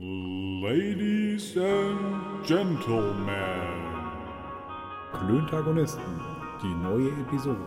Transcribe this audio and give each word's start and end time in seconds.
Ladies 0.00 1.56
and 1.56 2.46
Gentlemen. 2.46 3.26
Klöntagonisten, 5.12 6.20
die 6.62 6.72
neue 6.72 7.08
Episode. 7.22 7.66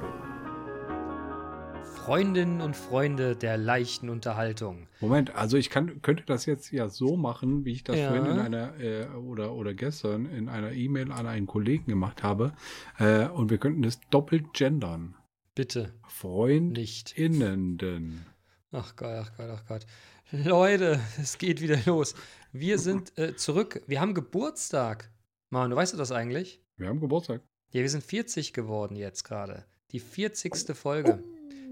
Freundinnen 1.97 2.61
und 2.61 2.77
Freunde 2.77 3.35
der 3.35 3.57
leichten 3.57 4.09
Unterhaltung. 4.09 4.87
Moment, 5.01 5.35
also 5.35 5.57
ich 5.57 5.69
kann, 5.69 6.01
könnte 6.01 6.23
das 6.25 6.45
jetzt 6.45 6.71
ja 6.71 6.87
so 6.87 7.17
machen, 7.17 7.65
wie 7.65 7.73
ich 7.73 7.83
das 7.83 7.97
Ja. 7.97 8.07
vorhin 8.07 8.25
in 8.27 8.39
einer 8.39 8.79
äh, 8.79 9.07
oder, 9.07 9.53
oder 9.53 9.73
gestern 9.73 10.25
in 10.25 10.47
einer 10.47 10.71
E-Mail 10.71 11.11
an 11.11 11.27
einen 11.27 11.47
Kollegen 11.47 11.87
gemacht 11.87 12.23
habe. 12.23 12.53
Äh, 12.97 13.27
und 13.27 13.49
wir 13.49 13.57
könnten 13.57 13.83
es 13.83 13.99
doppelt 14.09 14.53
gendern. 14.53 15.15
Bitte 15.53 15.95
Freundinnenden. 16.07 18.07
nicht. 18.09 18.25
Ach 18.71 18.95
Gott, 18.95 19.09
ach 19.21 19.31
Gott, 19.35 19.49
ach 19.53 19.65
Gott. 19.67 19.85
Leute, 20.31 20.99
es 21.21 21.37
geht 21.37 21.59
wieder 21.59 21.77
los. 21.85 22.15
Wir 22.53 22.79
sind 22.79 23.17
äh, 23.17 23.35
zurück. 23.35 23.81
Wir 23.87 23.99
haben 23.99 24.13
Geburtstag. 24.13 25.11
Mann, 25.49 25.69
du 25.69 25.75
weißt 25.75 25.93
du 25.93 25.97
das 25.97 26.13
eigentlich? 26.13 26.61
Wir 26.77 26.87
haben 26.87 27.01
Geburtstag. 27.01 27.41
Ja, 27.71 27.81
wir 27.81 27.89
sind 27.89 28.03
40 28.03 28.53
geworden 28.53 28.95
jetzt 28.95 29.23
gerade. 29.23 29.65
Die 29.91 29.99
40. 29.99 30.73
Folge. 30.73 31.21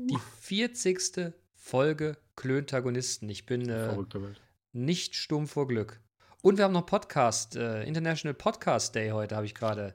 Die 0.09 0.17
40. 0.41 1.33
Folge 1.53 2.17
Klöntagonisten. 2.35 3.29
Ich 3.29 3.45
bin 3.45 3.69
äh, 3.69 3.95
nicht 4.73 5.15
stumm 5.15 5.47
vor 5.47 5.67
Glück. 5.67 6.01
Und 6.41 6.57
wir 6.57 6.65
haben 6.65 6.73
noch 6.73 6.85
Podcast, 6.85 7.55
äh, 7.55 7.83
International 7.83 8.33
Podcast 8.33 8.93
Day 8.93 9.11
heute, 9.11 9.37
habe 9.37 9.45
ich 9.45 9.55
gerade 9.55 9.93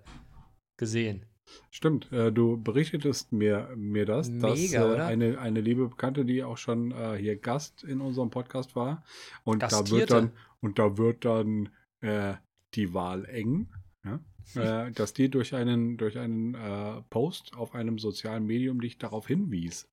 gesehen. 0.78 1.26
Stimmt, 1.70 2.10
äh, 2.12 2.32
du 2.32 2.56
berichtetest 2.56 3.32
mir, 3.32 3.70
mir 3.76 4.06
das, 4.06 4.30
dass 4.38 4.58
Mega, 4.58 4.82
äh, 4.82 4.92
oder? 4.92 5.06
eine, 5.06 5.38
eine 5.38 5.60
liebe 5.60 5.88
Bekannte, 5.88 6.24
die 6.24 6.42
auch 6.45 6.58
schon 6.58 6.92
äh, 6.92 7.16
hier 7.16 7.36
Gast 7.36 7.84
in 7.84 8.00
unserem 8.00 8.30
Podcast 8.30 8.76
war, 8.76 9.04
und 9.45 9.62
da 9.62 9.70
wird 9.70 9.80
Gastierte. 9.80 10.14
dann, 10.14 10.32
und 10.60 10.78
da 10.78 10.96
wird 10.98 11.24
dann 11.24 11.70
äh, 12.00 12.34
die 12.74 12.95
Wahl 12.95 13.24
eng, 13.26 13.68
ja? 14.04 14.20
äh, 14.87 14.92
dass 14.92 15.14
die 15.14 15.30
durch 15.30 15.54
einen, 15.54 15.96
durch 15.96 16.18
einen 16.18 16.54
äh, 16.54 17.02
Post 17.10 17.54
auf 17.54 17.74
einem 17.74 17.98
sozialen 17.98 18.46
Medium 18.46 18.80
dich 18.80 18.98
darauf 18.98 19.26
hinwies. 19.26 19.88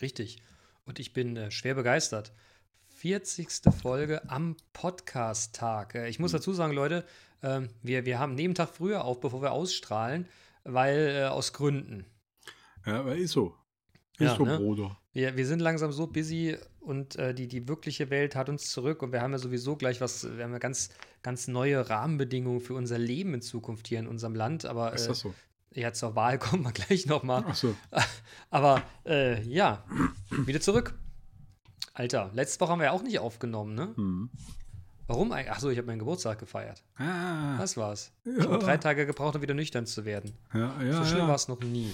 Richtig. 0.00 0.42
Und 0.84 0.98
ich 0.98 1.12
bin 1.12 1.36
äh, 1.36 1.50
schwer 1.50 1.74
begeistert. 1.74 2.32
40. 2.96 3.48
Folge 3.80 4.28
am 4.30 4.56
Podcast-Tag. 4.72 5.94
Äh, 5.94 6.08
ich 6.08 6.18
muss 6.18 6.32
dazu 6.32 6.52
sagen, 6.52 6.72
Leute, 6.72 7.04
ähm, 7.42 7.68
wir, 7.82 8.06
wir 8.06 8.18
haben 8.18 8.34
neben 8.34 8.54
Tag 8.54 8.70
früher 8.70 9.04
auf, 9.04 9.20
bevor 9.20 9.42
wir 9.42 9.52
ausstrahlen, 9.52 10.26
weil 10.66 11.16
äh, 11.16 11.24
aus 11.24 11.52
Gründen. 11.52 12.06
Ja, 12.84 13.00
aber 13.00 13.16
ist 13.16 13.32
so. 13.32 13.54
Ist 14.14 14.20
Ja, 14.20 14.36
so, 14.36 14.44
ne? 14.44 14.58
Bruder. 14.58 14.98
Wir, 15.12 15.36
wir 15.36 15.46
sind 15.46 15.60
langsam 15.60 15.92
so 15.92 16.06
busy 16.06 16.56
und 16.80 17.16
äh, 17.16 17.34
die, 17.34 17.48
die 17.48 17.68
wirkliche 17.68 18.10
Welt 18.10 18.36
hat 18.36 18.48
uns 18.48 18.70
zurück 18.70 19.02
und 19.02 19.12
wir 19.12 19.22
haben 19.22 19.32
ja 19.32 19.38
sowieso 19.38 19.76
gleich 19.76 20.00
was, 20.00 20.24
wir 20.36 20.44
haben 20.44 20.52
ja 20.52 20.58
ganz, 20.58 20.90
ganz 21.22 21.48
neue 21.48 21.88
Rahmenbedingungen 21.88 22.60
für 22.60 22.74
unser 22.74 22.98
Leben 22.98 23.34
in 23.34 23.42
Zukunft 23.42 23.88
hier 23.88 23.98
in 23.98 24.06
unserem 24.06 24.34
Land. 24.34 24.66
Aber 24.66 24.92
Ist 24.92 25.06
äh, 25.06 25.08
das 25.08 25.20
so? 25.20 25.34
ja, 25.72 25.92
zur 25.92 26.14
Wahl 26.16 26.38
kommen 26.40 26.64
wir 26.64 26.72
gleich 26.72 27.06
nochmal. 27.06 27.44
Ach 27.46 27.54
so. 27.54 27.74
Aber 28.50 28.82
äh, 29.04 29.42
ja, 29.42 29.84
wieder 30.30 30.60
zurück. 30.60 30.94
Alter, 31.94 32.30
letzte 32.34 32.60
Woche 32.60 32.72
haben 32.72 32.80
wir 32.80 32.86
ja 32.86 32.92
auch 32.92 33.02
nicht 33.02 33.18
aufgenommen, 33.18 33.74
ne? 33.74 33.94
Hm. 33.96 34.30
Warum 35.06 35.30
eigentlich? 35.32 35.50
Achso, 35.52 35.70
ich 35.70 35.78
habe 35.78 35.86
meinen 35.86 36.00
Geburtstag 36.00 36.38
gefeiert. 36.38 36.82
Ah, 36.96 37.56
Das 37.58 37.76
war's. 37.76 38.12
Ja. 38.24 38.32
Ich 38.38 38.44
habe 38.44 38.58
drei 38.58 38.76
Tage 38.76 39.06
gebraucht, 39.06 39.36
um 39.36 39.42
wieder 39.42 39.54
nüchtern 39.54 39.86
zu 39.86 40.04
werden. 40.04 40.32
ja, 40.52 40.82
ja, 40.82 40.92
so 40.92 41.04
schlimm 41.04 41.20
ja. 41.20 41.28
war 41.28 41.36
es 41.36 41.48
noch 41.48 41.60
nie. 41.60 41.92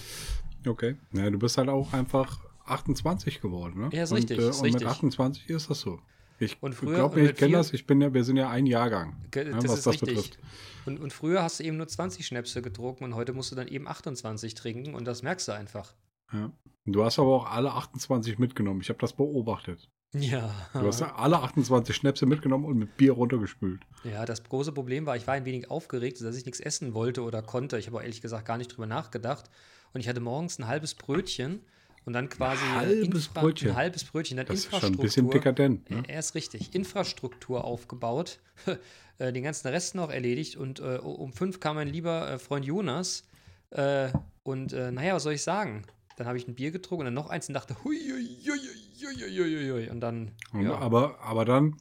Okay. 0.66 0.96
Ja, 1.12 1.28
du 1.28 1.38
bist 1.38 1.58
halt 1.58 1.68
auch 1.68 1.92
einfach 1.92 2.38
28 2.64 3.40
geworden, 3.40 3.80
ne? 3.80 3.90
Ja, 3.92 4.04
ist 4.04 4.12
und, 4.12 4.18
richtig, 4.18 4.38
Äh, 4.38 4.48
ist 4.48 4.58
und 4.58 4.64
richtig. 4.66 4.82
mit 4.82 4.90
28 4.90 5.50
ist 5.50 5.68
das 5.68 5.80
so. 5.80 5.98
Ich 6.38 6.58
glaube 6.60 7.20
mir, 7.20 7.30
ich 7.30 7.36
kenne 7.36 7.52
das. 7.52 7.72
Ich 7.72 7.86
bin 7.86 8.00
ja, 8.00 8.12
wir 8.12 8.24
sind 8.24 8.36
ja 8.36 8.50
ein 8.50 8.66
Jahrgang, 8.66 9.16
ne, 9.34 9.44
das 9.44 9.64
was 9.64 9.72
ist 9.78 9.86
das 9.86 9.92
richtig. 9.94 10.08
betrifft. 10.08 10.38
Und, 10.86 10.98
und 11.00 11.12
früher 11.12 11.42
hast 11.42 11.60
du 11.60 11.64
eben 11.64 11.76
nur 11.76 11.86
20 11.86 12.26
Schnäpse 12.26 12.62
getrunken 12.62 13.04
und 13.04 13.14
heute 13.14 13.32
musst 13.32 13.52
du 13.52 13.56
dann 13.56 13.68
eben 13.68 13.86
28 13.86 14.54
trinken 14.54 14.94
und 14.94 15.04
das 15.04 15.22
merkst 15.22 15.46
du 15.46 15.52
einfach. 15.52 15.94
Ja. 16.32 16.50
Du 16.84 17.04
hast 17.04 17.20
aber 17.20 17.28
auch 17.28 17.46
alle 17.50 17.72
28 17.72 18.38
mitgenommen. 18.40 18.80
Ich 18.80 18.88
habe 18.88 18.98
das 18.98 19.12
beobachtet. 19.12 19.88
Ja. 20.14 20.54
Du 20.74 20.80
hast 20.86 21.00
alle 21.02 21.38
28 21.38 21.96
Schnäpse 21.96 22.26
mitgenommen 22.26 22.66
und 22.66 22.76
mit 22.76 22.96
Bier 22.98 23.12
runtergespült. 23.12 23.80
Ja, 24.04 24.26
das 24.26 24.44
große 24.44 24.72
Problem 24.72 25.06
war, 25.06 25.16
ich 25.16 25.26
war 25.26 25.34
ein 25.34 25.44
wenig 25.46 25.70
aufgeregt, 25.70 26.20
dass 26.20 26.36
ich 26.36 26.44
nichts 26.44 26.60
essen 26.60 26.92
wollte 26.92 27.22
oder 27.22 27.40
konnte. 27.40 27.78
Ich 27.78 27.86
habe 27.86 27.96
auch 27.96 28.02
ehrlich 28.02 28.20
gesagt 28.20 28.44
gar 28.46 28.58
nicht 28.58 28.68
drüber 28.68 28.86
nachgedacht. 28.86 29.46
Und 29.94 30.00
ich 30.00 30.08
hatte 30.08 30.20
morgens 30.20 30.58
ein 30.58 30.66
halbes 30.66 30.94
Brötchen 30.94 31.60
und 32.04 32.12
dann 32.12 32.28
quasi 32.28 32.62
Ein 32.64 32.74
halbes 32.76 33.26
Infra- 33.28 33.40
Brötchen? 33.40 33.70
ein 33.70 33.76
halbes 33.76 34.04
Brötchen, 34.04 34.36
dann 34.36 34.46
Das 34.46 34.56
ist 34.56 34.64
schon 34.64 34.72
ein 34.72 34.76
Infrastruktur. 34.92 35.04
bisschen 35.04 35.30
dekadent. 35.30 35.90
Ne? 35.90 36.02
Er 36.08 36.18
ist 36.18 36.34
richtig. 36.34 36.74
Infrastruktur 36.74 37.64
aufgebaut, 37.64 38.38
äh, 39.18 39.32
den 39.32 39.44
ganzen 39.44 39.68
Rest 39.68 39.94
noch 39.94 40.10
erledigt 40.10 40.56
und 40.56 40.80
äh, 40.80 40.98
um 40.98 41.32
fünf 41.32 41.58
kam 41.60 41.76
mein 41.76 41.88
lieber 41.88 42.28
äh, 42.32 42.38
Freund 42.38 42.64
Jonas 42.66 43.24
äh, 43.70 44.08
und 44.42 44.72
äh, 44.74 44.90
naja, 44.92 45.14
was 45.14 45.22
soll 45.22 45.34
ich 45.34 45.42
sagen? 45.42 45.84
Dann 46.16 46.26
habe 46.26 46.36
ich 46.36 46.46
ein 46.48 46.54
Bier 46.54 46.70
getrunken 46.70 47.00
und 47.02 47.04
dann 47.06 47.14
noch 47.14 47.30
eins 47.30 47.48
und 47.48 47.54
dachte, 47.54 47.76
hui, 47.84 47.96
hui, 47.96 48.26
hui, 48.44 48.58
hui, 48.58 48.91
hui. 49.04 49.90
und 49.90 50.00
dann, 50.00 50.32
ja, 50.54 50.76
aber, 50.78 51.20
aber 51.20 51.44
dann, 51.44 51.76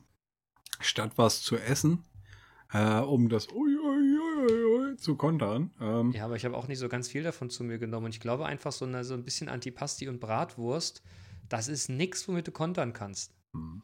statt 0.80 1.14
was 1.18 1.42
zu 1.42 1.58
essen, 1.58 2.04
äh, 2.74 3.00
um 3.00 3.30
das 3.30 3.50
Ui, 3.52 3.78
ui, 3.78 4.20
ui, 4.20 4.64
ui, 4.66 4.98
zu 4.98 5.16
kontern, 5.16 5.72
ähm, 5.80 6.12
ja, 6.12 6.26
aber 6.26 6.36
ich 6.36 6.46
habe 6.46 6.56
auch 6.56 6.68
nicht 6.68 6.80
so 6.80 6.90
ganz 6.90 7.08
viel 7.08 7.24
davon 7.24 7.50
zu 7.50 7.64
mir 7.64 7.78
genommen 7.78 8.06
und 8.08 8.16
ich 8.16 8.22
glaube 8.22 8.46
einfach 8.46 8.72
so, 8.72 8.86
eine, 8.86 9.04
so 9.04 9.14
ein 9.14 9.24
bisschen 9.24 9.50
Antipasti 9.50 10.08
und 10.08 10.20
Bratwurst, 10.20 11.02
das 11.50 11.68
ist 11.68 11.90
nichts, 11.90 12.28
womit 12.28 12.48
du 12.48 12.52
kontern 12.52 12.94
kannst. 12.94 13.34
hm, 13.54 13.84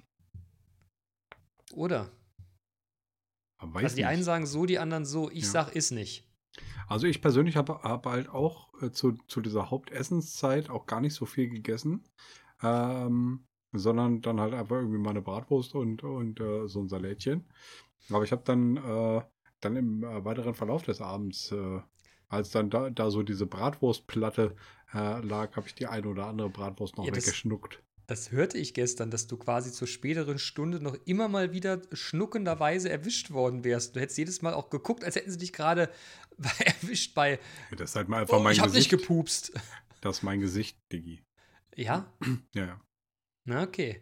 Oder? 1.74 2.12
also 3.60 3.96
die 3.96 4.04
nicht. 4.04 4.06
einen 4.10 4.24
sagen 4.24 4.46
so, 4.46 4.66
die 4.66 4.80
anderen 4.80 5.06
so, 5.06 5.30
ich 5.30 5.44
Ja. 5.44 5.50
sag 5.50 5.76
ist 5.76 5.92
nicht. 5.92 6.28
Also 6.88 7.08
ich 7.08 7.22
persönlich 7.22 7.58
habe 7.58 7.82
hab 7.84 8.06
halt 8.06 8.30
auch 8.30 8.74
äh, 8.82 8.92
zu, 8.92 9.14
zu 9.28 9.42
dieser 9.42 9.70
Hauptessenszeit 9.70 10.70
auch 10.70 10.86
gar 10.86 11.02
nicht 11.02 11.14
so 11.14 11.26
viel 11.26 11.50
gegessen, 11.50 12.04
ähm, 12.64 13.46
sondern 13.74 14.22
dann 14.22 14.40
halt 14.40 14.54
einfach 14.54 14.78
irgendwie 14.78 14.98
mal 14.98 15.12
eine 15.12 15.22
Bratwurst 15.22 15.76
und, 15.76 16.04
und 16.04 16.40
äh, 16.40 16.68
so 16.68 16.82
ein 16.82 16.90
Salätchen. 16.90 17.46
Aber 18.10 18.24
ich 18.24 18.32
habe 18.32 18.44
dann, 18.46 18.78
äh, 18.78 19.22
dann 19.60 19.76
im 19.76 20.04
äh, 20.04 20.24
weiteren 20.24 20.54
Verlauf 20.56 20.84
des 20.84 21.02
Abends, 21.02 21.52
äh, 21.52 21.80
als 22.30 22.52
dann 22.52 22.70
da, 22.70 22.90
da 22.90 23.12
so 23.12 23.24
diese 23.24 23.46
Bratwurstplatte 23.46 24.56
äh, 24.94 25.20
lag, 25.22 25.56
habe 25.56 25.68
ich 25.68 25.76
die 25.76 25.88
eine 25.88 26.08
oder 26.08 26.26
andere 26.28 26.50
Bratwurst 26.50 26.98
noch 26.98 27.06
Ja, 27.06 27.12
das- 27.12 27.26
weggeschnuckt. 27.26 27.84
Das 28.10 28.32
hörte 28.32 28.58
ich 28.58 28.74
gestern, 28.74 29.12
dass 29.12 29.28
du 29.28 29.36
quasi 29.36 29.70
zur 29.74 29.86
späteren 29.86 30.40
Stunde 30.40 30.80
noch 30.82 30.96
immer 31.04 31.28
mal 31.28 31.52
wieder 31.52 31.82
schnuckenderweise 31.92 32.90
erwischt 32.90 33.32
worden 33.32 33.66
wärst. 33.66 33.98
Du 33.98 34.00
hättest 34.00 34.18
jedes 34.18 34.42
Mal 34.42 34.54
auch 34.54 34.70
geguckt, 34.70 35.04
als 35.04 35.18
hätten 35.18 35.30
sie 35.30 35.38
dich 35.38 35.52
gerade 35.52 35.90
erwischt 36.66 37.14
bei 37.16 37.38
Das 37.76 37.90
ist 37.90 37.96
halt 37.98 38.08
mal 38.08 38.22
einfach 38.22 38.38
oh, 38.38 38.40
mein 38.42 38.54
Ich 38.54 38.62
hab 38.62 38.68
nicht 38.68 38.90
Gesicht. 38.90 38.92
gepupst. 39.08 39.52
das 40.00 40.20
ist 40.20 40.24
mein 40.24 40.40
Gesicht, 40.40 40.78
Diggi. 40.94 41.22
Ja? 41.78 42.12
Ja, 42.54 42.66
ja. 42.66 42.82
Na, 43.46 43.64
okay. 43.64 44.02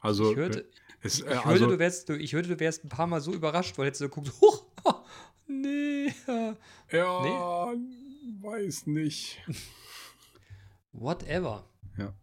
Also, 0.00 0.32
ich 0.32 0.36
hörte, 0.36 0.60
äh, 0.60 0.70
es, 1.00 1.20
ich, 1.20 1.26
äh, 1.26 1.28
hörte 1.28 1.48
also 1.48 1.66
du 1.68 1.78
wärst, 1.78 2.08
du, 2.08 2.18
ich 2.18 2.32
hörte, 2.32 2.48
du 2.48 2.60
wärst 2.60 2.84
ein 2.84 2.88
paar 2.88 3.06
Mal 3.06 3.20
so 3.20 3.32
überrascht, 3.32 3.78
weil 3.78 3.86
hättest 3.86 4.02
du 4.02 4.08
geguckt, 4.08 4.32
huch, 4.40 4.66
nee. 5.46 6.12
ja, 6.90 7.72
weiß 8.40 8.86
nicht. 8.88 9.40
Whatever. 10.92 11.70
Ja. 11.96 12.14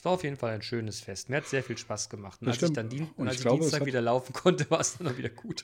Es 0.00 0.04
war 0.06 0.12
auf 0.12 0.24
jeden 0.24 0.36
Fall 0.38 0.52
ein 0.54 0.62
schönes 0.62 0.98
Fest. 1.02 1.28
Mir 1.28 1.36
hat 1.36 1.46
sehr 1.46 1.62
viel 1.62 1.76
Spaß 1.76 2.08
gemacht. 2.08 2.40
Und 2.40 2.46
Das 2.46 2.56
als 2.56 2.70
ich 2.70 2.74
dann 2.74 2.88
Dien 2.88 3.10
Und 3.18 3.28
als 3.28 3.36
ich 3.36 3.42
glaube, 3.42 3.58
Dienstag 3.60 3.80
hat- 3.82 3.86
wieder 3.86 4.00
laufen 4.00 4.32
konnte, 4.42 4.70
war 4.70 4.80
es 4.80 4.96
dann 4.96 5.08
auch 5.08 5.18
wieder 5.18 5.28
gut. 5.28 5.62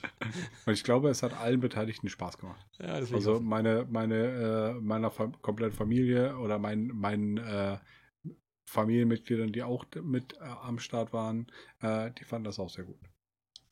Und 0.67 0.73
ich 0.73 0.83
glaube, 0.83 1.09
es 1.09 1.23
hat 1.23 1.33
allen 1.33 1.59
Beteiligten 1.59 2.07
Spaß 2.07 2.37
gemacht. 2.37 2.63
Ja, 2.79 2.89
Also 2.93 3.39
meine, 3.39 3.87
meine, 3.89 4.75
äh, 4.77 4.79
meiner 4.79 5.09
kompletten 5.09 5.75
Familie 5.75 6.37
oder 6.37 6.59
mein, 6.59 6.85
meinen 6.93 7.37
äh, 7.37 7.79
Familienmitgliedern, 8.69 9.51
die 9.51 9.63
auch 9.63 9.85
mit 10.03 10.33
äh, 10.33 10.43
am 10.43 10.77
Start 10.77 11.13
waren, 11.13 11.47
äh, 11.81 12.11
die 12.11 12.23
fanden 12.23 12.43
das 12.45 12.59
auch 12.59 12.69
sehr 12.69 12.83
gut. 12.83 12.99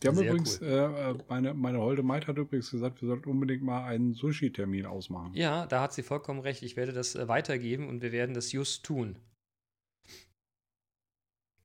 Die 0.02 0.08
haben 0.08 0.16
Sehr 0.16 0.26
übrigens, 0.30 0.62
äh, 0.64 0.66
äh, 1.12 1.16
meine, 1.30 1.54
meine 1.54 1.78
Holde 1.80 2.02
Maid 2.02 2.26
hat 2.26 2.40
übrigens 2.40 2.72
gesagt, 2.72 3.04
wir 3.04 3.08
sollten 3.08 3.30
unbedingt 3.30 3.62
mal 3.62 3.86
einen 3.86 4.16
Sushi-Termin 4.16 4.88
ausmachen. 4.88 5.36
Ja, 5.36 5.68
da 5.68 5.82
hat 5.82 5.94
sie 5.94 6.02
vollkommen 6.02 6.40
recht. 6.40 6.64
Ich 6.64 6.76
werde 6.76 6.92
das 6.92 7.14
äh, 7.14 7.28
weitergeben 7.28 7.88
und 7.88 8.02
wir 8.02 8.12
werden 8.12 8.34
das 8.34 8.52
just 8.52 8.84
tun. 8.84 9.20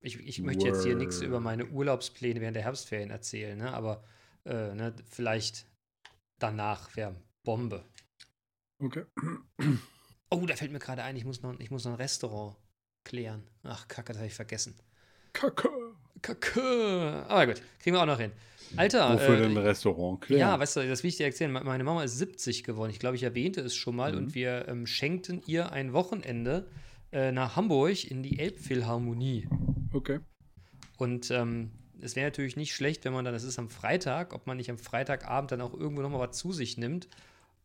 Ich, 0.03 0.19
ich 0.19 0.41
möchte 0.41 0.67
jetzt 0.67 0.83
hier 0.85 0.97
nichts 0.97 1.21
über 1.21 1.41
meine 1.41 1.67
Urlaubspläne 1.67 2.41
während 2.41 2.57
der 2.57 2.63
Herbstferien 2.65 3.11
erzählen, 3.11 3.59
ne? 3.59 3.73
aber 3.73 4.03
äh, 4.47 4.75
ne, 4.75 4.95
vielleicht 5.11 5.67
danach 6.39 6.97
wäre 6.97 7.15
Bombe. 7.45 7.85
Okay. 8.79 9.05
Oh, 10.31 10.47
da 10.47 10.57
fällt 10.57 10.73
mir 10.73 10.79
gerade 10.79 11.03
ein, 11.03 11.17
ich 11.17 11.25
muss, 11.25 11.43
noch, 11.43 11.59
ich 11.61 11.71
muss 11.71 11.85
noch 11.85 11.93
ein 11.93 11.97
Restaurant 11.97 12.57
klären. 13.05 13.43
Ach, 13.63 13.87
Kacke, 13.89 14.13
das 14.13 14.19
habe 14.19 14.29
ich 14.29 14.35
vergessen. 14.35 14.75
Kacke. 15.33 15.69
Kacke. 16.23 17.25
Aber 17.29 17.47
gut, 17.47 17.63
kriegen 17.79 17.97
wir 17.97 18.03
auch 18.03 18.07
noch 18.07 18.21
hin. 18.21 18.33
Alter, 18.77 19.15
Wofür 19.15 19.37
äh, 19.37 19.43
denn 19.43 19.51
ein 19.53 19.57
Restaurant 19.57 20.21
klären? 20.21 20.41
Ja, 20.41 20.59
weißt 20.59 20.77
du, 20.77 20.89
das 20.89 21.03
will 21.03 21.09
ich 21.09 21.17
dir 21.17 21.27
erzählen. 21.27 21.51
Me- 21.51 21.65
Meine 21.65 21.83
Mama 21.83 22.05
ist 22.05 22.19
70 22.19 22.63
geworden. 22.63 22.91
Ich 22.91 23.01
glaube, 23.01 23.17
ich 23.17 23.23
erwähnte 23.23 23.61
es 23.63 23.75
schon 23.75 23.97
mal. 23.97 24.13
Mhm. 24.13 24.19
Und 24.19 24.35
wir 24.35 24.69
ähm, 24.69 24.87
schenkten 24.87 25.43
ihr 25.47 25.73
ein 25.73 25.93
Wochenende 25.93 26.69
äh, 27.13 27.33
nach 27.33 27.57
Hamburg 27.57 28.05
in 28.11 28.23
die 28.23 28.39
Elbphilharmonie. 28.39 29.49
Okay. 29.93 30.21
Und 30.97 31.31
ähm, 31.31 31.71
es 32.01 32.17
wäre 32.17 32.27
natürlich 32.27 32.57
nicht 32.57 32.75
schlecht, 32.75 33.05
wenn 33.05 33.13
man 33.13 33.25
dann, 33.25 33.35
das 33.35 33.45
ist 33.45 33.59
am 33.59 33.69
Freitag, 33.69 34.35
ob 34.35 34.47
man 34.47 34.57
nicht 34.57 34.71
am 34.71 34.79
Freitagabend 34.79 35.53
dann 35.53 35.61
auch 35.61 35.75
irgendwo 35.75 36.03
nochmal 36.03 36.29
was 36.29 36.37
zu 36.37 36.53
sich 36.53 36.79
nimmt. 36.79 37.09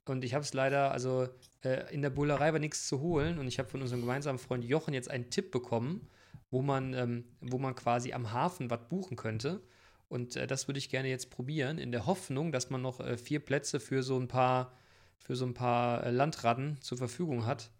Und 0.05 0.23
ich 0.23 0.33
habe 0.33 0.43
es 0.43 0.53
leider, 0.53 0.91
also 0.91 1.27
äh, 1.63 1.91
in 1.93 2.01
der 2.01 2.11
Bullerei 2.11 2.53
war 2.53 2.59
nichts 2.59 2.87
zu 2.87 3.01
holen 3.01 3.39
und 3.39 3.47
ich 3.47 3.57
habe 3.57 3.69
von 3.69 3.81
unserem 3.81 4.01
gemeinsamen 4.01 4.39
Freund 4.39 4.63
Jochen 4.63 4.93
jetzt 4.93 5.09
einen 5.09 5.29
Tipp 5.29 5.51
bekommen, 5.51 6.07
wo 6.51 6.61
man, 6.61 6.93
ähm, 6.93 7.25
wo 7.41 7.57
man 7.57 7.75
quasi 7.75 8.13
am 8.13 8.31
Hafen 8.31 8.69
was 8.69 8.87
buchen 8.87 9.17
könnte. 9.17 9.61
Und 10.07 10.35
äh, 10.35 10.45
das 10.47 10.67
würde 10.67 10.77
ich 10.77 10.89
gerne 10.89 11.09
jetzt 11.09 11.31
probieren, 11.31 11.79
in 11.79 11.91
der 11.91 12.05
Hoffnung, 12.05 12.51
dass 12.51 12.69
man 12.69 12.81
noch 12.81 12.99
äh, 12.99 13.17
vier 13.17 13.39
Plätze 13.39 13.79
für 13.79 14.03
so 14.03 14.17
ein 14.19 14.27
paar, 14.27 14.73
für 15.17 15.35
so 15.35 15.45
ein 15.45 15.55
paar 15.55 16.03
äh, 16.03 16.11
Landradden 16.11 16.79
zur 16.81 16.97
Verfügung 16.99 17.45
hat. 17.45 17.71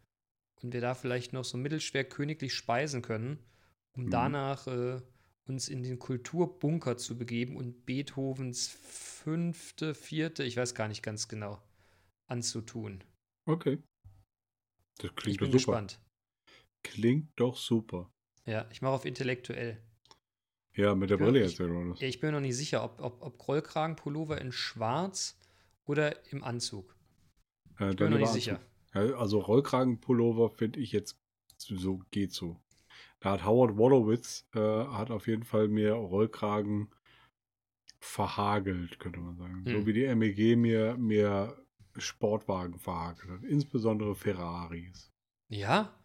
Und 0.62 0.74
wir 0.74 0.82
da 0.82 0.96
vielleicht 0.96 1.34
noch 1.34 1.44
so 1.46 1.58
mittelschwer 1.58 2.04
königlich 2.04 2.54
speisen 2.54 3.02
können, 3.02 3.40
um 3.96 4.06
Mhm. 4.06 4.10
danach 4.10 4.68
äh, 4.68 5.02
uns 5.46 5.68
in 5.70 5.84
den 5.84 6.00
Kulturbunker 6.00 6.98
zu 6.98 7.18
begeben 7.18 7.56
und 7.56 7.86
Beethovens 7.86 8.68
fünfte, 8.68 9.94
vierte, 9.94 10.44
ich 10.44 10.58
weiß 10.58 10.74
gar 10.76 10.88
nicht 10.88 11.04
ganz 11.04 11.28
genau, 11.28 11.62
anzutun. 12.28 13.04
Okay. 13.46 13.82
Das 14.98 15.12
Ich 15.12 15.16
klingt 15.16 15.40
bin 15.40 15.52
doch 15.52 15.60
super. 15.60 15.82
gespannt. 15.82 16.00
Klingt 16.84 17.32
doch 17.40 17.58
super. 17.58 18.12
Ja, 18.46 18.68
ich 18.72 18.82
mache 18.82 18.94
auf 18.94 19.06
intellektuell. 19.06 19.82
Ja, 20.76 20.94
mit 20.96 21.10
der 21.10 21.18
Brille 21.18 21.40
ich- 21.44 21.52
jetzt, 21.52 21.60
was? 21.60 22.00
Ja, 22.00 22.08
ich 22.08 22.20
bin 22.20 22.30
mir 22.30 22.34
noch 22.34 22.42
nicht 22.42 22.56
sicher, 22.58 22.84
ob, 22.84 23.00
ob, 23.02 23.22
ob 23.22 23.48
Rollkragenpullover 23.48 24.40
in 24.42 24.52
schwarz 24.52 25.40
oder 25.86 26.26
im 26.32 26.44
Anzug. 26.44 26.96
Äh, 27.80 27.92
Ich 27.92 27.96
bin 27.98 28.06
mir 28.06 28.12
noch 28.12 28.18
nicht 28.20 28.28
Anzug. 28.28 28.34
sicher. 28.34 28.54
Ja, 28.54 28.66
also 29.00 29.40
Rollkragenpullover 29.40 30.50
finde 30.50 30.80
ich 30.80 30.92
jetzt 30.92 31.18
so, 31.58 32.02
geht 32.12 32.32
so. 32.34 32.60
Da 33.20 33.32
hat 33.32 33.46
Howard 33.46 33.78
Wolowitz, 33.78 34.48
äh, 34.54 34.60
hat 34.60 35.10
auf 35.12 35.28
jeden 35.28 35.44
Fall 35.44 35.68
mir 35.68 35.94
Rollkragen 35.94 36.90
verhagelt, 38.00 39.00
könnte 39.00 39.20
man 39.20 39.36
sagen. 39.36 39.64
So 39.66 39.74
Hm. 39.78 39.86
wie 39.86 39.94
die 39.94 40.16
MEG 40.16 40.56
mir, 40.58 40.96
mir 40.98 41.58
Sportwagen 41.98 42.78
verhagelt 42.78 43.30
hat. 43.32 43.44
Insbesondere 43.44 44.16
Ferraris. 44.16 45.12
Ja? 45.48 45.98